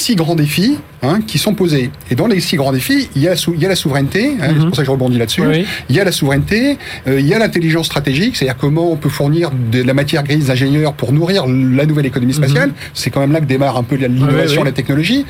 six 0.00 0.16
grands 0.16 0.34
défis 0.34 0.78
hein, 1.02 1.20
qui 1.26 1.38
sont 1.38 1.54
posés. 1.54 1.90
Et 2.10 2.14
dans 2.14 2.26
les 2.26 2.40
six 2.40 2.56
grands 2.56 2.72
défis, 2.72 3.08
il 3.14 3.22
y 3.22 3.28
a, 3.28 3.34
il 3.34 3.60
y 3.60 3.66
a 3.66 3.68
la 3.68 3.76
souveraineté, 3.76 4.32
hein, 4.40 4.46
c'est 4.48 4.54
mhm. 4.54 4.66
pour 4.66 4.76
ça 4.76 4.82
que 4.82 4.86
je 4.86 4.90
rebondis 4.90 5.18
là-dessus, 5.18 5.42
il 5.88 5.96
y 5.96 6.00
a 6.00 6.04
la 6.04 6.12
souveraineté, 6.12 6.78
euh, 7.06 7.20
il 7.20 7.26
y 7.26 7.34
a 7.34 7.38
l'intelligence 7.38 7.86
stratégique, 7.86 8.36
c'est-à-dire 8.36 8.56
comment 8.58 8.90
on 8.90 8.96
peut 8.96 9.08
fournir 9.08 9.50
de 9.50 9.82
la 9.82 9.94
matière 9.94 10.24
grise 10.24 10.46
d'ingénieurs 10.46 10.94
pour 10.94 11.12
nourrir 11.12 11.46
la 11.46 11.86
nouvelle 11.86 12.06
économie 12.06 12.32
spatiale. 12.32 12.70
Mhm. 12.70 12.74
C'est 12.94 13.10
quand 13.10 13.20
même 13.20 13.32
là 13.32 13.40
que 13.40 13.44
démarre 13.44 13.76
un 13.76 13.82
peu 13.82 13.96
l'innovation, 13.96 14.64
la 14.64 14.72
technologie. 14.72 15.26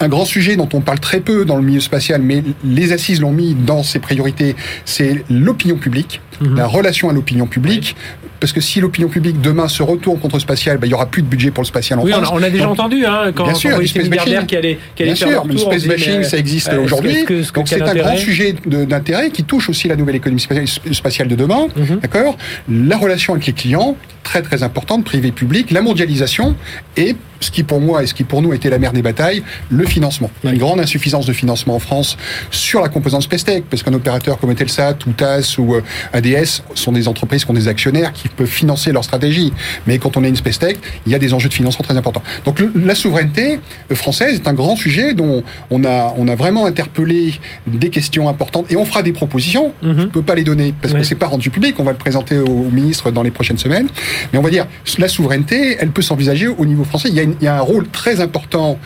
Un 0.00 0.08
grand 0.08 0.24
sujet 0.24 0.56
dont 0.56 0.68
on 0.72 0.80
parle 0.80 1.00
très 1.00 1.20
peu 1.20 1.44
dans 1.44 1.56
le 1.56 1.62
milieu 1.62 1.80
spatial, 1.80 2.22
mais 2.22 2.42
les 2.64 2.92
assises 2.92 3.20
l'ont 3.20 3.32
mis 3.32 3.54
dans 3.54 3.82
ses 3.82 3.98
priorités, 3.98 4.54
c'est 4.84 5.24
l'opinion 5.28 5.76
publique, 5.76 6.20
mhm. 6.40 6.56
la 6.56 6.66
relation 6.66 7.10
à 7.10 7.12
l'opinion 7.12 7.46
publique, 7.46 7.96
parce 8.42 8.52
que 8.52 8.60
si 8.60 8.80
l'opinion 8.80 9.08
publique 9.08 9.40
demain 9.40 9.68
se 9.68 9.84
retourne 9.84 10.18
contre 10.18 10.34
le 10.34 10.40
spatial, 10.40 10.76
ben, 10.76 10.88
il 10.88 10.90
y 10.90 10.94
aura 10.94 11.06
plus 11.06 11.22
de 11.22 11.28
budget 11.28 11.52
pour 11.52 11.62
le 11.62 11.68
spatial 11.68 12.00
en 12.00 12.02
oui, 12.02 12.10
France. 12.10 12.28
On 12.32 12.42
a, 12.42 12.50
déjà 12.50 12.68
entendu 12.68 13.06
hein, 13.06 13.30
quand, 13.32 13.44
bien 13.44 13.54
sûr, 13.54 13.76
space 13.86 14.08
machine, 14.08 14.46
qui 14.48 14.56
allait, 14.56 14.78
qui 14.96 15.04
allait 15.04 15.12
bien 15.12 15.28
sûr, 15.28 15.44
le 15.44 15.56
space 15.56 15.86
machine, 15.86 16.24
ça 16.24 16.38
existe 16.38 16.72
aujourd'hui. 16.72 17.24
Donc 17.54 17.68
c'est 17.68 17.80
un 17.80 17.94
grand 17.94 18.16
sujet 18.16 18.56
d'intérêt 18.66 19.30
qui 19.30 19.44
touche 19.44 19.68
aussi 19.68 19.86
la 19.86 19.94
nouvelle 19.94 20.16
économie 20.16 20.42
spatiale 20.90 21.28
de 21.28 21.36
demain. 21.36 21.68
Mhm. 21.76 22.00
D'accord? 22.00 22.36
La 22.68 22.98
relation 22.98 23.34
avec 23.34 23.46
les 23.46 23.52
clients, 23.52 23.96
très 24.22 24.42
très 24.42 24.62
importante, 24.62 25.04
privé-public, 25.04 25.70
la 25.70 25.82
mondialisation 25.82 26.56
et 26.96 27.16
ce 27.42 27.50
qui 27.50 27.62
pour 27.62 27.80
moi 27.80 28.02
et 28.02 28.06
ce 28.06 28.14
qui 28.14 28.24
pour 28.24 28.40
nous 28.40 28.52
était 28.52 28.70
la 28.70 28.78
mère 28.78 28.92
des 28.92 29.02
batailles, 29.02 29.42
le 29.70 29.84
financement. 29.84 30.30
Il 30.42 30.46
y 30.46 30.50
a 30.50 30.52
une 30.52 30.60
grande 30.60 30.80
insuffisance 30.80 31.26
de 31.26 31.32
financement 31.32 31.74
en 31.74 31.78
France 31.78 32.16
sur 32.50 32.80
la 32.80 32.88
composante 32.88 33.22
SpaceTech, 33.22 33.64
parce 33.68 33.82
qu'un 33.82 33.92
opérateur 33.92 34.38
comme 34.38 34.50
Intelsat 34.50 34.96
ou 35.06 35.12
TAS 35.12 35.56
ou 35.58 35.74
euh, 35.74 35.82
ADS 36.12 36.62
sont 36.74 36.92
des 36.92 37.08
entreprises 37.08 37.44
qui 37.44 37.50
ont 37.50 37.54
des 37.54 37.68
actionnaires 37.68 38.12
qui 38.12 38.28
peuvent 38.28 38.46
financer 38.46 38.92
leur 38.92 39.04
stratégie. 39.04 39.52
Mais 39.86 39.98
quand 39.98 40.16
on 40.16 40.24
a 40.24 40.28
une 40.28 40.36
SpaceTech, 40.36 40.78
il 41.06 41.12
y 41.12 41.14
a 41.14 41.18
des 41.18 41.34
enjeux 41.34 41.48
de 41.48 41.54
financement 41.54 41.84
très 41.84 41.96
importants. 41.96 42.22
Donc 42.44 42.62
la 42.74 42.94
souveraineté 42.94 43.58
euh, 43.90 43.94
française 43.94 44.34
est 44.34 44.48
un 44.48 44.54
grand 44.54 44.76
sujet 44.76 45.14
dont 45.14 45.42
on 45.70 45.84
a, 45.84 46.14
on 46.16 46.28
a 46.28 46.34
vraiment 46.36 46.66
interpellé 46.66 47.34
des 47.66 47.90
questions 47.90 48.28
importantes 48.28 48.70
et 48.70 48.76
on 48.76 48.84
fera 48.84 49.02
des 49.02 49.12
propositions. 49.12 49.72
Mm 49.82 49.92
-hmm. 49.92 50.08
peut 50.08 50.22
pas 50.22 50.34
les 50.34 50.44
donner 50.44 50.74
parce 50.80 50.94
que 50.94 51.02
c'est 51.02 51.20
pas 51.24 51.30
rendu 51.34 51.50
public. 51.50 51.74
On 51.78 51.84
va 51.84 51.92
le 51.92 52.02
présenter 52.06 52.38
au 52.38 52.70
ministre 52.70 53.10
dans 53.10 53.24
les 53.24 53.30
prochaines 53.30 53.58
semaines. 53.58 53.88
Mais 54.32 54.38
on 54.38 54.42
va 54.42 54.50
dire 54.50 54.66
la 54.98 55.08
souveraineté, 55.08 55.76
elle 55.80 55.90
peut 55.90 56.02
s'envisager 56.02 56.48
au 56.48 56.64
niveau 56.66 56.84
français. 56.84 57.08
Il 57.08 57.14
y 57.14 57.20
a 57.20 57.22
une 57.22 57.36
il 57.40 57.44
y 57.44 57.48
a 57.48 57.56
un 57.56 57.60
rôle 57.60 57.88
très 57.88 58.20
important 58.20 58.78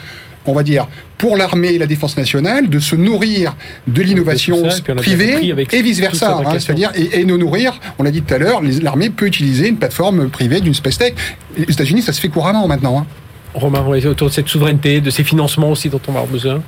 on 0.46 0.54
va 0.54 0.62
dire, 0.62 0.86
pour 1.18 1.36
l'armée 1.36 1.68
et 1.68 1.78
la 1.78 1.86
défense 1.86 2.16
nationale, 2.16 2.68
de 2.68 2.78
se 2.78 2.94
nourrir 2.96 3.56
de 3.86 4.02
l'innovation 4.02 4.62
privée 4.96 5.54
et 5.72 5.82
vice-versa. 5.82 6.38
Hein, 6.38 6.58
c'est-à-dire, 6.58 6.92
et, 6.94 7.20
et, 7.20 7.24
nous 7.24 7.38
nourrir, 7.38 7.78
on 7.98 8.02
l'a 8.02 8.10
dit 8.10 8.22
tout 8.22 8.34
à 8.34 8.38
l'heure, 8.38 8.60
l'armée 8.82 9.10
peut 9.10 9.26
utiliser 9.26 9.68
une 9.68 9.76
plateforme 9.76 10.28
privée 10.28 10.60
d'une 10.60 10.74
space 10.74 10.98
tech. 10.98 11.14
Les 11.56 11.64
États-Unis, 11.64 12.02
ça 12.02 12.12
se 12.12 12.20
fait 12.20 12.28
couramment 12.28 12.66
maintenant. 12.68 13.00
Hein. 13.00 13.06
Romain, 13.54 13.82
autour 14.04 14.28
de 14.28 14.32
cette 14.34 14.48
souveraineté, 14.48 15.00
de 15.00 15.08
ces 15.08 15.24
financements 15.24 15.70
aussi 15.70 15.88
dont 15.88 16.00
on 16.08 16.12
va 16.12 16.20
avoir 16.20 16.32
besoin? 16.32 16.62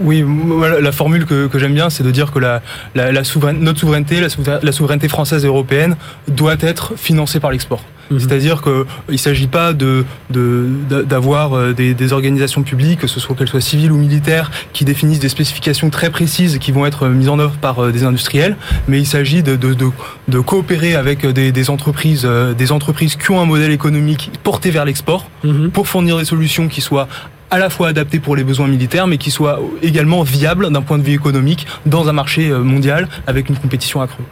Oui, 0.00 0.22
la 0.80 0.92
formule 0.92 1.24
que, 1.24 1.48
j'aime 1.54 1.72
bien, 1.72 1.88
c'est 1.88 2.02
de 2.02 2.10
dire 2.10 2.30
que 2.30 2.38
la, 2.38 2.60
la, 2.94 3.10
notre 3.10 3.80
souveraineté, 3.80 4.20
la 4.20 4.72
souveraineté 4.72 5.08
française 5.08 5.44
et 5.46 5.48
européenne 5.48 5.96
doit 6.28 6.56
être 6.60 6.92
financée 6.98 7.40
par 7.40 7.50
l'export. 7.50 7.82
Mhm. 8.10 8.20
C'est-à-dire 8.20 8.62
qu'il 8.62 8.84
ne 9.08 9.16
s'agit 9.16 9.46
pas 9.46 9.72
de 9.72 10.04
d'avoir 10.30 11.54
euh, 11.54 11.72
des, 11.72 11.94
des, 11.94 12.12
organisations 12.12 12.62
publiques, 12.62 13.00
que 13.00 13.06
ce 13.06 13.20
soit 13.20 13.34
qu'elles 13.36 13.48
soient 13.48 13.60
civiles 13.60 13.92
ou 13.92 13.96
militaires, 13.96 14.50
qui 14.72 14.84
définissent 14.84 15.18
des 15.18 15.28
spécifications 15.28 15.90
très 15.90 16.10
précises 16.10 16.58
qui 16.58 16.72
vont 16.72 16.86
être 16.86 17.08
mises 17.08 17.28
en 17.28 17.38
œuvre 17.38 17.56
par 17.60 17.78
euh, 17.78 17.92
des 17.92 18.04
industriels, 18.04 18.56
mais 18.88 18.98
il 18.98 19.06
s'agit 19.06 19.42
de, 19.42 19.56
de, 19.56 19.74
de, 20.28 20.40
coopérer 20.40 20.94
avec 20.94 21.26
des, 21.26 21.52
des, 21.52 21.70
entreprises, 21.70 22.22
euh, 22.24 22.54
des 22.54 22.72
entreprises 22.72 23.16
qui 23.16 23.30
ont 23.30 23.40
un 23.40 23.46
modèle 23.46 23.72
économique 23.72 24.30
porté 24.42 24.70
vers 24.70 24.84
l'export, 24.84 25.30
mhm. 25.44 25.70
pour 25.70 25.88
fournir 25.88 26.18
des 26.18 26.24
solutions 26.24 26.68
qui 26.68 26.80
soient 26.80 27.08
à 27.50 27.58
la 27.58 27.70
fois 27.70 27.88
adapté 27.88 28.18
pour 28.18 28.36
les 28.36 28.44
besoins 28.44 28.66
militaires, 28.66 29.06
mais 29.06 29.18
qui 29.18 29.30
soit 29.30 29.60
également 29.82 30.22
viable 30.22 30.70
d'un 30.70 30.82
point 30.82 30.98
de 30.98 31.02
vue 31.02 31.14
économique 31.14 31.66
dans 31.86 32.08
un 32.08 32.12
marché 32.12 32.48
mondial 32.50 33.08
avec 33.26 33.48
une 33.48 33.56
compétition 33.56 34.00
accrue. 34.00 34.24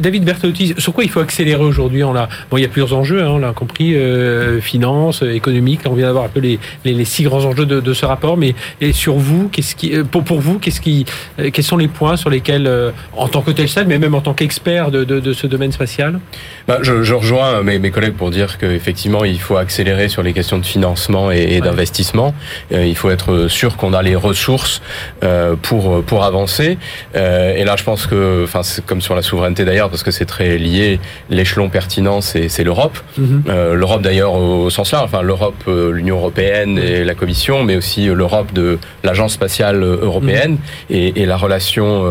David 0.00 0.24
Bertolotti, 0.24 0.74
sur 0.78 0.92
quoi 0.92 1.04
il 1.04 1.10
faut 1.10 1.20
accélérer 1.20 1.62
aujourd'hui 1.62 2.02
On 2.04 2.12
bon, 2.12 2.56
il 2.56 2.62
y 2.62 2.64
a 2.64 2.68
plusieurs 2.68 2.94
enjeux, 2.94 3.22
hein, 3.22 3.30
on 3.30 3.38
l'a 3.38 3.52
compris, 3.52 3.94
euh, 3.94 4.60
finance, 4.60 5.22
économique. 5.22 5.80
On 5.86 5.94
vient 5.94 6.06
d'avoir 6.06 6.24
un 6.24 6.28
peu 6.28 6.40
les, 6.40 6.58
les, 6.84 7.04
six 7.04 7.24
grands 7.24 7.44
enjeux 7.44 7.66
de, 7.66 7.80
de, 7.80 7.94
ce 7.94 8.06
rapport, 8.06 8.36
mais 8.36 8.54
et 8.80 8.92
sur 8.92 9.16
vous, 9.16 9.48
qu'est-ce 9.48 9.74
qui, 9.74 9.90
pour, 10.10 10.24
pour 10.24 10.40
vous, 10.40 10.58
qu'est-ce 10.58 10.80
qui, 10.80 11.04
quels 11.52 11.64
sont 11.64 11.76
les 11.76 11.88
points 11.88 12.16
sur 12.16 12.30
lesquels, 12.30 12.70
en 13.16 13.28
tant 13.28 13.42
que 13.42 13.50
Telsat, 13.50 13.84
mais 13.84 13.98
même 13.98 14.14
en 14.14 14.20
tant 14.20 14.34
qu'expert 14.34 14.90
de, 14.90 15.04
de, 15.04 15.20
de, 15.20 15.32
ce 15.32 15.46
domaine 15.46 15.72
spatial? 15.72 16.20
Bah, 16.66 16.78
je, 16.82 17.02
je, 17.02 17.14
rejoins 17.14 17.62
mes, 17.62 17.78
mes 17.78 17.90
collègues 17.90 18.14
pour 18.14 18.30
dire 18.30 18.58
qu'effectivement, 18.58 19.24
il 19.24 19.38
faut 19.38 19.56
accélérer 19.56 20.08
sur 20.08 20.22
les 20.22 20.32
questions 20.32 20.58
de 20.58 20.66
financement 20.66 21.30
et, 21.30 21.56
et 21.56 21.60
d'investissement. 21.60 22.34
Euh, 22.72 22.86
il 22.86 22.96
faut 22.96 23.10
être 23.10 23.48
sûr 23.48 23.76
qu'on 23.76 23.92
a 23.92 24.02
les 24.02 24.16
ressources 24.16 24.82
euh, 25.22 25.54
pour 25.60 26.02
pour 26.02 26.24
avancer. 26.24 26.78
Euh, 27.16 27.54
et 27.54 27.64
là, 27.64 27.76
je 27.76 27.84
pense 27.84 28.06
que, 28.06 28.44
enfin, 28.44 28.62
c'est 28.62 28.84
comme 28.84 29.00
sur 29.00 29.14
la 29.14 29.22
souveraineté 29.22 29.64
d'ailleurs, 29.64 29.90
parce 29.90 30.02
que 30.02 30.10
c'est 30.10 30.24
très 30.24 30.58
lié. 30.58 31.00
L'échelon 31.30 31.68
pertinent, 31.68 32.20
c'est 32.20 32.64
l'Europe. 32.64 32.98
Mhm. 33.18 33.44
L'Europe 33.74 34.02
d'ailleurs 34.02 34.34
au, 34.34 34.70
sens 34.70 34.92
large. 34.92 35.04
Enfin, 35.04 35.22
l'Europe, 35.22 35.64
l'Union 35.66 36.16
européenne 36.16 36.78
et 36.78 37.04
la 37.04 37.14
Commission, 37.14 37.64
mais 37.64 37.76
aussi 37.76 38.06
l'Europe 38.06 38.52
de 38.52 38.78
l'Agence 39.04 39.32
spatiale 39.32 39.82
européenne 39.82 40.52
mhm. 40.52 40.58
et, 40.90 41.22
et, 41.22 41.26
la 41.26 41.36
relation 41.36 42.04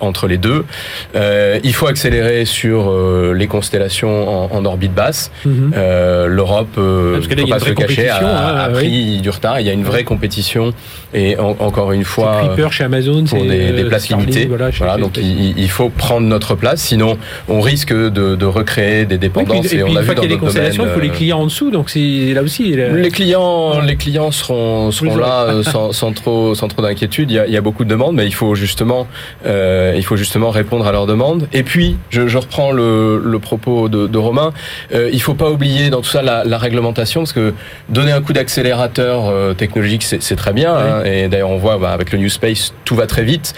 entre 0.00 0.26
les 0.26 0.38
deux. 0.38 0.64
il 1.14 1.74
faut 1.74 1.86
accélérer 1.86 2.44
sur 2.44 2.92
les 3.34 3.46
constellations 3.46 4.46
en, 4.46 4.56
en 4.56 4.64
orbite 4.64 4.94
basse. 4.94 5.30
Mhm. 5.44 5.72
L'Europe, 6.26 6.76
ne 6.76 7.20
peut 7.20 7.46
pas 7.48 7.58
se 7.58 7.70
cacher, 7.70 8.08
a, 8.08 8.16
a 8.16 8.66
hein, 8.66 8.70
pris 8.70 9.20
du 9.20 9.30
retard. 9.30 9.60
Il 9.60 9.66
y 9.66 9.70
a 9.70 9.72
une 9.72 9.84
vraie 9.84 9.95
compétition 10.04 10.72
et 11.14 11.36
encore 11.38 11.92
une 11.92 12.04
fois 12.04 12.54
peur 12.56 12.72
chez 12.72 12.84
Amazon 12.84 13.24
pour 13.24 13.42
des, 13.42 13.72
des, 13.72 13.84
euh, 13.84 13.88
places 13.88 14.08
limitées. 14.08 14.48
Voilà, 14.78 14.96
donc 14.98 15.16
il, 15.16 15.58
il, 15.58 15.70
faut 15.70 15.88
prendre 15.88 16.26
notre 16.26 16.54
place, 16.54 16.80
sinon 16.80 17.18
on 17.48 17.60
risque 17.60 17.92
de, 17.92 18.10
de 18.10 18.46
recréer 18.46 19.04
des 19.04 19.18
dépendances. 19.18 19.66
et, 19.66 19.68
puis, 19.68 19.78
et, 19.78 19.82
on 19.82 19.96
a 19.96 20.02
vu 20.02 20.14
dans 20.14 20.22
des 20.22 20.38
constellations, 20.38 20.84
il 20.84 20.92
faut 20.92 21.00
les 21.00 21.08
euh, 21.08 21.12
clients 21.12 21.40
en 21.40 21.46
dessous, 21.46 21.70
donc 21.70 21.90
c'est 21.90 22.32
là 22.34 22.42
aussi. 22.42 22.74
Les 22.74 23.10
clients, 23.10 23.80
les 23.80 23.96
clients 23.96 24.30
seront 24.30 24.90
seront 24.90 25.16
là 25.16 25.44
euh, 25.44 25.62
sans, 25.62 25.92
sans, 25.92 26.12
trop 26.12 26.54
sans 26.54 26.68
trop 26.68 26.82
d'inquiétude. 26.82 27.30
Il 27.30 27.34
y, 27.34 27.38
a, 27.38 27.46
il 27.46 27.52
y 27.52 27.56
a 27.56 27.60
beaucoup 27.60 27.84
de 27.84 27.90
demandes, 27.90 28.14
mais 28.14 28.26
il 28.26 28.34
faut 28.34 28.54
justement 28.54 29.06
euh, 29.46 29.94
il 29.96 30.04
faut 30.04 30.16
justement 30.16 30.50
répondre 30.50 30.86
à 30.86 30.92
leurs 30.92 31.06
demandes. 31.06 31.48
Et 31.52 31.62
puis 31.62 31.96
je, 32.10 32.28
je 32.28 32.38
reprends 32.38 32.72
le, 32.72 33.20
le 33.24 33.38
propos 33.38 33.88
de, 33.88 34.06
de 34.06 34.18
Romain. 34.18 34.52
Euh, 34.94 35.10
il 35.12 35.20
faut 35.20 35.34
pas 35.34 35.50
oublier 35.50 35.90
dans 35.90 36.00
tout 36.00 36.10
ça 36.10 36.22
la, 36.22 36.44
la 36.44 36.58
réglementation, 36.58 37.22
parce 37.22 37.32
que 37.32 37.52
donner 37.88 38.12
un 38.12 38.20
coup 38.20 38.32
d'accélérateur 38.32 39.56
technologique, 39.56 39.76
c'est 40.00 40.36
très 40.36 40.52
bien. 40.52 40.74
Hein, 40.74 41.04
et 41.04 41.28
d'ailleurs, 41.28 41.50
on 41.50 41.58
voit 41.58 41.78
bah, 41.78 41.90
avec 41.90 42.12
le 42.12 42.18
New 42.18 42.28
Space, 42.28 42.74
tout 42.84 42.94
va 42.94 43.06
très 43.06 43.22
vite. 43.22 43.54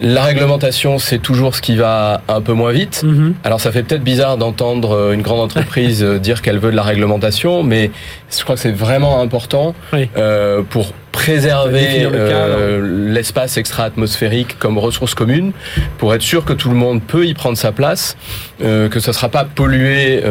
La 0.00 0.24
réglementation, 0.24 0.98
c'est 0.98 1.20
toujours 1.20 1.54
ce 1.54 1.62
qui 1.62 1.76
va 1.76 2.22
un 2.26 2.40
peu 2.40 2.52
moins 2.52 2.72
vite. 2.72 3.04
Mhm. 3.04 3.34
Alors 3.44 3.60
ça 3.60 3.70
fait 3.70 3.84
peut-être 3.84 4.02
bizarre 4.02 4.36
d'entendre 4.36 4.92
euh, 4.92 5.12
une 5.12 5.22
grande 5.22 5.40
entreprise 5.40 6.02
euh, 6.02 6.18
dire 6.18 6.42
qu'elle 6.42 6.58
veut 6.58 6.72
de 6.72 6.76
la 6.76 6.82
réglementation, 6.82 7.62
mais 7.62 7.92
je 8.36 8.42
crois 8.42 8.56
que 8.56 8.60
c'est 8.60 8.72
vraiment 8.72 9.20
important 9.20 9.74
euh, 10.16 10.62
pour 10.68 10.92
préserver 11.12 12.08
euh, 12.12 13.12
l'espace 13.12 13.56
extra-atmosphérique 13.56 14.58
comme 14.58 14.78
ressource 14.78 15.14
commune, 15.14 15.52
pour 15.98 16.12
être 16.12 16.22
sûr 16.22 16.44
que 16.44 16.52
tout 16.52 16.68
le 16.68 16.74
monde 16.74 17.00
peut 17.02 17.26
y 17.26 17.34
prendre 17.34 17.56
sa 17.56 17.70
place, 17.70 18.16
euh, 18.62 18.88
que 18.88 18.98
ça 18.98 19.12
ne 19.12 19.14
sera 19.14 19.28
pas 19.28 19.44
pollué 19.44 20.22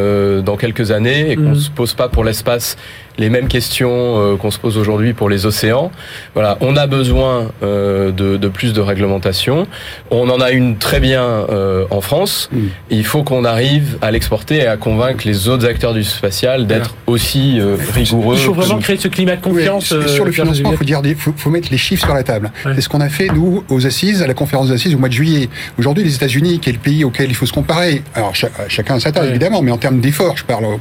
dans 0.43 0.57
quelques 0.57 0.91
années 0.91 1.31
et 1.31 1.35
qu'on 1.35 1.41
ne 1.43 1.47
mhm. 1.49 1.55
se 1.55 1.69
pose 1.69 1.93
pas 1.93 2.09
pour 2.09 2.23
l'espace 2.23 2.75
les 3.17 3.29
mêmes 3.29 3.47
questions 3.47 3.91
euh, 3.91 4.37
qu'on 4.37 4.51
se 4.51 4.59
pose 4.59 4.77
aujourd'hui 4.77 5.13
pour 5.13 5.29
les 5.29 5.45
océans. 5.45 5.91
Voilà, 6.33 6.57
on 6.61 6.75
a 6.75 6.87
besoin 6.87 7.51
euh, 7.61 8.11
de, 8.11 8.37
de, 8.37 8.47
plus 8.47 8.73
de 8.73 8.81
réglementation. 8.81 9.67
On 10.11 10.29
en 10.29 10.41
a 10.41 10.51
une 10.51 10.77
très 10.77 10.99
bien 10.99 11.23
euh, 11.23 11.85
en 11.91 12.01
France. 12.01 12.49
Mm. 12.51 12.59
Il 12.89 13.05
faut 13.05 13.23
qu'on 13.23 13.45
arrive 13.45 13.97
à 14.01 14.11
l'exporter 14.11 14.57
et 14.57 14.67
à 14.67 14.77
convaincre 14.77 15.23
les 15.25 15.47
autres 15.47 15.67
acteurs 15.67 15.93
du 15.93 16.03
spatial 16.03 16.67
d'être 16.67 16.95
aussi 17.07 17.59
rigoureux. 17.93 18.35
Il 18.37 18.43
faut 18.43 18.53
vraiment 18.53 18.79
créer 18.79 18.97
ce 18.97 19.07
climat 19.07 19.35
de 19.35 19.41
confiance. 19.41 19.93
sur 20.07 20.25
le 20.25 20.31
financement, 20.31 20.71
il 20.71 20.77
faut 20.77 20.83
dire, 20.83 21.01
faut, 21.17 21.33
faut, 21.35 21.49
mettre 21.49 21.69
les 21.71 21.77
chiffres 21.77 22.05
sur 22.05 22.13
la 22.13 22.23
table. 22.23 22.51
C'est 22.63 22.81
ce 22.81 22.89
qu'on 22.89 23.01
a 23.01 23.09
fait 23.09 23.27
nous 23.27 23.63
aux 23.69 23.85
assises, 23.85 24.21
à 24.21 24.27
la 24.27 24.33
conférence 24.33 24.69
d'assises 24.69 24.95
au 24.95 24.97
mois 24.97 25.09
de 25.09 25.13
juillet. 25.13 25.49
Aujourd'hui, 25.77 26.03
les 26.03 26.15
États-Unis, 26.15 26.59
qui 26.59 26.69
est 26.69 26.73
le 26.73 26.79
pays 26.79 27.03
auquel 27.03 27.29
il 27.29 27.35
faut 27.35 27.45
se 27.45 27.53
comparer. 27.53 28.01
Alors 28.15 28.33
chacun 28.67 28.95
a 28.95 28.99
sa 28.99 29.11
taille 29.11 29.29
évidemment, 29.29 29.61
mais 29.61 29.71
en 29.71 29.77
termes 29.77 29.99
d'efforts, 29.99 30.37
je 30.37 30.43
parle. 30.43 30.65
En, 30.65 30.79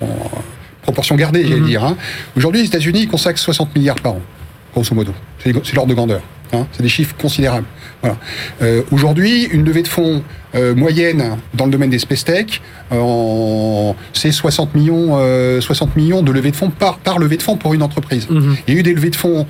en, 0.00 0.06
proportion 0.86 1.16
gardée, 1.16 1.42
j'allais 1.42 1.60
mhm. 1.60 1.66
dire. 1.66 1.84
Hein. 1.84 1.96
Aujourd'hui, 2.36 2.60
les 2.62 2.68
États-Unis 2.68 3.08
consacrent 3.08 3.40
60 3.40 3.74
milliards 3.74 3.96
par 3.96 4.12
an, 4.12 4.22
grosso 4.72 4.94
modo. 4.94 5.12
C'est 5.42 5.52
l'ordre 5.74 5.90
de 5.90 5.94
grandeur. 5.94 6.20
Hein. 6.52 6.66
C'est 6.72 6.82
des 6.82 6.88
chiffres 6.88 7.16
considérables. 7.20 7.66
Voilà. 8.02 8.16
Euh, 8.62 8.82
Aujourd'hui, 8.92 9.44
une 9.44 9.64
levée 9.64 9.82
de 9.82 9.88
fonds 9.88 10.22
euh, 10.54 10.76
moyenne 10.76 11.38
dans 11.54 11.64
le 11.64 11.72
domaine 11.72 11.90
des 11.90 11.98
space 11.98 12.24
tech, 12.24 12.60
euh, 12.92 13.92
c'est 14.12 14.30
60 14.30 14.74
millions, 14.76 15.18
60 15.60 15.96
millions 15.96 16.22
de 16.22 16.30
levée 16.30 16.52
de 16.52 16.56
fonds 16.56 16.70
par, 16.70 16.98
par 16.98 17.18
levée 17.18 17.36
de 17.36 17.42
fonds 17.42 17.56
pour 17.56 17.74
une 17.74 17.82
entreprise. 17.82 18.28
Mhm. 18.30 18.56
Il 18.68 18.74
y 18.74 18.76
a 18.76 18.80
eu 18.80 18.82
des 18.84 18.94
levées 18.94 19.10
de 19.10 19.16
fonds 19.16 19.46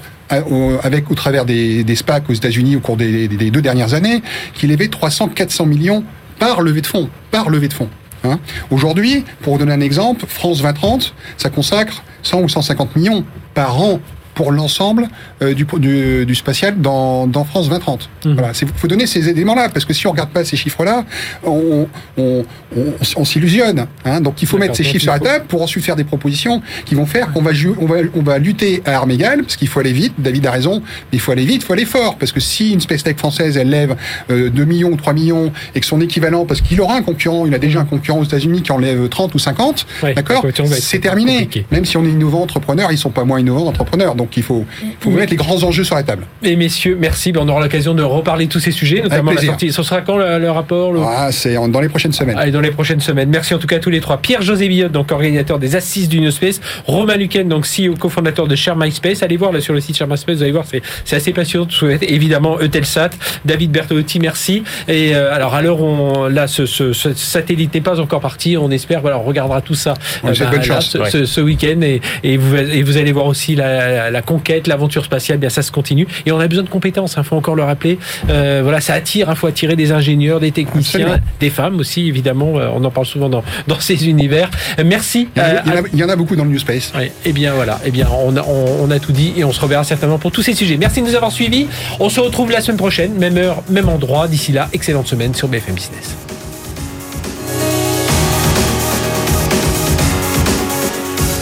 avec 0.83 1.11
au 1.11 1.15
travers 1.15 1.45
des, 1.45 1.85
des 1.85 1.97
SPAC 1.97 2.31
aux 2.31 2.33
États-Unis 2.33 2.77
au 2.77 2.81
cours 2.81 2.97
des, 2.97 3.29
des, 3.29 3.51
deux 3.51 3.63
dernières 3.63 3.95
années 3.95 4.23
qui 4.55 4.67
levaient 4.67 4.87
300-400 4.87 5.69
millions 5.69 6.03
par 6.39 6.63
levée 6.63 6.81
de 6.81 6.87
fonds, 6.87 7.09
par 7.31 7.51
levée 7.51 7.69
de 7.69 7.75
fonds. 7.75 7.91
Hein. 8.33 8.41
Aujourd'hui, 8.71 9.25
pour 9.43 9.55
vous 9.55 9.59
donner 9.59 9.73
un 9.73 9.81
exemple, 9.81 10.27
France 10.29 10.59
2030, 10.59 11.15
ça 11.37 11.51
consacre 11.51 12.03
100 12.23 12.41
ou 12.41 12.49
150 12.49 12.97
millions 12.97 13.25
par 13.55 13.81
an 13.81 14.01
pour 14.37 14.53
l'ensemble 14.53 15.09
euh, 15.43 15.55
du, 15.55 15.67
du, 15.79 16.27
du, 16.27 16.35
spatial 16.35 16.79
dans, 16.81 17.27
dans 17.27 17.45
France 17.45 17.69
2030. 17.69 18.09
Mmh. 18.25 18.33
Voilà, 18.35 18.53
il 18.61 18.69
faut 18.69 18.87
donner 18.87 19.07
ces 19.07 19.31
éléments-là, 19.31 19.71
parce 19.71 19.87
que 19.87 19.95
si 19.95 20.07
on 20.07 20.11
regarde 20.13 20.29
pas 20.29 20.45
ces 20.45 20.57
chiffres-là, 20.57 21.05
on, 21.43 21.89
on, 22.19 22.45
on, 22.77 22.85
on 23.17 23.25
s'illusionne. 23.25 23.87
Hein. 24.05 24.21
Donc 24.21 24.43
il 24.43 24.47
faut 24.47 24.59
mettre 24.59 24.77
ces 24.77 24.85
chiffres 24.85 25.05
sur 25.05 25.13
la 25.13 25.19
table 25.19 25.47
pour 25.49 25.63
ensuite 25.63 25.85
faire 25.85 25.97
des 25.97 26.05
propositions 26.05 26.63
qui 26.85 26.95
vont 26.95 27.07
faire 27.07 27.33
qu'on 27.33 27.41
va, 27.41 27.53
on 27.81 27.87
va, 27.87 27.97
on 28.15 28.23
va 28.23 28.39
lutter 28.39 28.83
à 28.85 28.97
armes 28.97 29.11
égales, 29.11 29.43
parce 29.43 29.57
qu'il 29.57 29.69
faut 29.69 29.81
aller 29.81 29.93
vite, 29.93 30.13
David 30.19 30.47
a 30.47 30.51
raison, 30.51 30.81
mais 30.81 31.15
il 31.15 31.21
faut 31.21 31.33
aller 31.33 31.47
vite, 31.47 31.63
il 31.63 31.65
faut 31.65 31.73
aller 31.73 31.87
fort, 31.87 32.17
parce 32.17 32.33
que 32.33 32.41
si 32.41 32.73
une 32.75 32.81
space 32.81 33.05
tech 33.05 33.17
française, 33.17 33.57
elle 33.57 33.71
lève 33.71 33.97
euh, 34.31 34.51
2 34.51 34.65
millions 34.67 34.91
ou 34.91 34.97
3 34.97 35.15
millions, 35.15 35.51
et 35.75 35.81
que 35.81 35.87
son 35.87 36.03
équivalent, 36.03 36.45
parce 36.45 36.61
qu'il 36.61 36.79
aura 36.83 36.97
un 36.97 37.03
concurrent, 37.03 37.47
il 37.47 37.55
a 37.55 37.59
déjà 37.59 37.81
un 37.81 37.87
concurrent 37.87 38.19
aux 38.19 38.25
États-Unis 38.25 38.61
qui 38.61 38.73
en 38.73 38.79
lève 38.79 39.09
30 39.09 39.35
ou 39.35 39.39
50, 39.39 39.87
d'accord 40.15 40.45
C'est 40.73 41.01
terminé. 41.01 41.49
Même 41.71 41.87
si 41.87 41.97
on 41.97 42.05
est 42.05 42.11
innovant 42.11 42.43
entrepreneur, 42.43 42.93
ils 42.93 42.99
sont 42.99 43.11
pas 43.11 43.25
moins 43.25 43.41
innovants 43.41 43.67
entrepreneurs. 43.67 44.15
Donc 44.15 44.26
donc 44.27 44.37
il 44.37 44.43
faut, 44.43 44.67
faut 44.99 45.11
mettre 45.11 45.31
les 45.31 45.37
grands 45.37 45.63
enjeux 45.63 45.85
sur 45.85 45.95
la 45.95 46.03
table. 46.03 46.27
Et 46.43 46.57
messieurs, 46.57 46.97
merci. 47.01 47.31
Ben, 47.31 47.43
on 47.45 47.49
aura 47.49 47.61
l'occasion 47.61 47.95
de 47.95 48.03
reparler 48.03 48.47
de 48.47 48.51
tous 48.51 48.59
ces 48.59 48.73
sujets, 48.73 49.03
notamment 49.03 49.31
la 49.31 49.41
sortie. 49.41 49.71
Ce 49.71 49.83
sera 49.85 50.01
quand 50.01 50.17
le, 50.17 50.51
rapport 50.51 50.93
ah, 51.07 51.31
C'est 51.31 51.55
dans 51.55 51.81
les 51.81 51.89
prochaines 51.89 52.13
semaines. 52.13 52.37
Allez, 52.37 52.51
dans 52.51 52.61
les 52.61 52.73
prochaines 52.73 53.01
semaines. 53.01 53.29
Merci 53.29 53.55
en 53.55 53.59
tout 53.59 53.69
cas 53.69 53.77
à 53.77 53.79
tous 53.79 53.91
les 53.91 54.01
trois. 54.01 54.19
Pierre-José 54.19 54.69
Billot, 54.69 54.89
donc 54.89 55.13
organisateur 55.13 55.61
des 55.61 55.77
Assises 55.77 56.09
du 56.09 56.21
New 56.21 56.33
Space. 56.33 56.61
Romain 56.87 57.17
Luquen, 57.17 57.49
donc 57.49 57.67
CEO, 57.67 57.95
cofondateur 57.95 58.49
de 58.49 58.57
Share 58.57 58.77
My 58.77 58.91
Space. 58.91 59.23
Allez 59.23 59.37
voir 59.37 59.53
là 59.53 59.61
sur 59.61 59.75
le 59.75 59.81
site 59.81 59.97
Share 59.97 60.09
My 60.09 60.19
Space, 60.19 60.39
vous 60.39 60.43
allez 60.43 60.53
voir, 60.53 60.65
c'est 61.05 61.17
assez 61.17 61.33
passionnant. 61.33 61.69
Évidemment, 62.03 62.59
Eutelsat. 62.61 63.11
David 63.45 63.71
Bertolotti, 63.71 64.19
merci. 64.19 64.65
Et 64.89 65.15
euh, 65.15 65.33
alors, 65.33 65.55
à 65.55 65.63
l'heure 65.63 65.81
où 65.81 66.29
là, 66.29 66.49
ce, 66.49 66.67
ce, 66.67 66.93
ce 66.93 67.15
satellite 67.15 67.73
n'est 67.75 67.81
pas 67.81 68.01
encore 68.01 68.21
parti, 68.21 68.57
on 68.57 68.71
espère, 68.73 69.01
voilà, 69.01 69.19
on 69.19 69.23
regardera 69.23 69.61
tout 69.61 69.75
ça 69.75 69.95
euh, 70.25 70.33
bah, 70.39 70.51
là, 70.67 70.81
ce, 70.81 71.25
ce 71.25 71.41
week-end 71.41 71.81
et, 71.83 72.01
et, 72.25 72.37
vous, 72.37 72.57
et 72.57 72.83
vous 72.83 72.97
allez 72.97 73.13
voir 73.13 73.27
aussi 73.27 73.55
la, 73.55 74.11
la 74.11 74.16
la 74.17 74.23
conquête, 74.23 74.67
l'aventure 74.67 75.05
spatiale, 75.05 75.37
bien 75.37 75.51
ça 75.51 75.61
se 75.61 75.71
continue. 75.71 76.07
Et 76.25 76.33
on 76.33 76.41
a 76.41 76.49
besoin 76.49 76.65
de 76.65 76.71
compétences, 76.71 77.15
il 77.15 77.21
hein, 77.21 77.23
faut 77.23 77.37
encore 77.37 77.55
le 77.55 77.63
rappeler. 77.63 77.99
Euh, 78.31 78.61
voilà, 78.63 78.81
ça 78.81 78.95
attire, 78.95 79.27
il 79.29 79.31
hein, 79.31 79.35
faut 79.35 79.47
attirer 79.47 79.77
des 79.77 79.93
ingénieurs, 79.93 80.41
des 80.41 80.53
techniciens, 80.53 81.21
des 81.39 81.51
femmes 81.51 81.79
aussi, 81.79 82.09
évidemment. 82.09 82.59
Euh, 82.59 82.71
on 82.75 82.83
en 82.83 82.91
parle 82.91 83.05
souvent 83.05 83.29
dans, 83.29 83.45
dans 83.67 83.79
ces 83.79 84.09
univers. 84.09 84.51
Merci. 84.83 85.29
Il 85.37 85.43
y, 85.43 85.45
en 85.45 85.77
a, 85.77 85.83
il 85.93 85.99
y 85.99 86.05
en 86.05 86.09
a 86.09 86.17
beaucoup 86.17 86.35
dans 86.35 86.45
le 86.45 86.51
New 86.51 86.59
Space. 86.59 86.95
et 86.99 87.13
eh 87.27 87.33
bien 87.35 87.53
voilà, 87.53 87.79
eh 87.85 87.91
bien 87.91 88.09
on 88.11 88.35
a, 88.37 88.43
on, 88.43 88.91
a 88.91 88.99
tout 88.99 89.13
dit 89.13 89.35
et 89.37 89.45
on 89.45 89.53
se 89.53 89.61
reverra 89.61 89.85
certainement 89.85 90.19
pour 90.19 90.33
tous 90.33 90.43
ces 90.43 90.55
sujets. 90.55 90.79
Merci 90.79 91.03
de 91.03 91.07
nous 91.09 91.15
avoir 91.15 91.31
suivis. 91.31 91.67
On 92.01 92.09
se 92.09 92.21
retrouve 92.21 92.51
la 92.51 92.63
semaine 92.63 92.79
prochaine, 92.79 93.13
même 93.19 93.37
heure, 93.37 93.63
même 93.69 93.91
endroit. 93.91 94.29
D'ici 94.29 94.53
là, 94.53 94.71
excellente 94.73 95.09
semaine 95.09 95.35
sur 95.35 95.49
BFM 95.49 95.75
Business. 95.75 96.26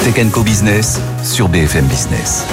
Tech 0.05 0.19
Business 0.45 1.01
sur 1.23 1.49
BFM 1.49 1.87
Business. 1.87 2.45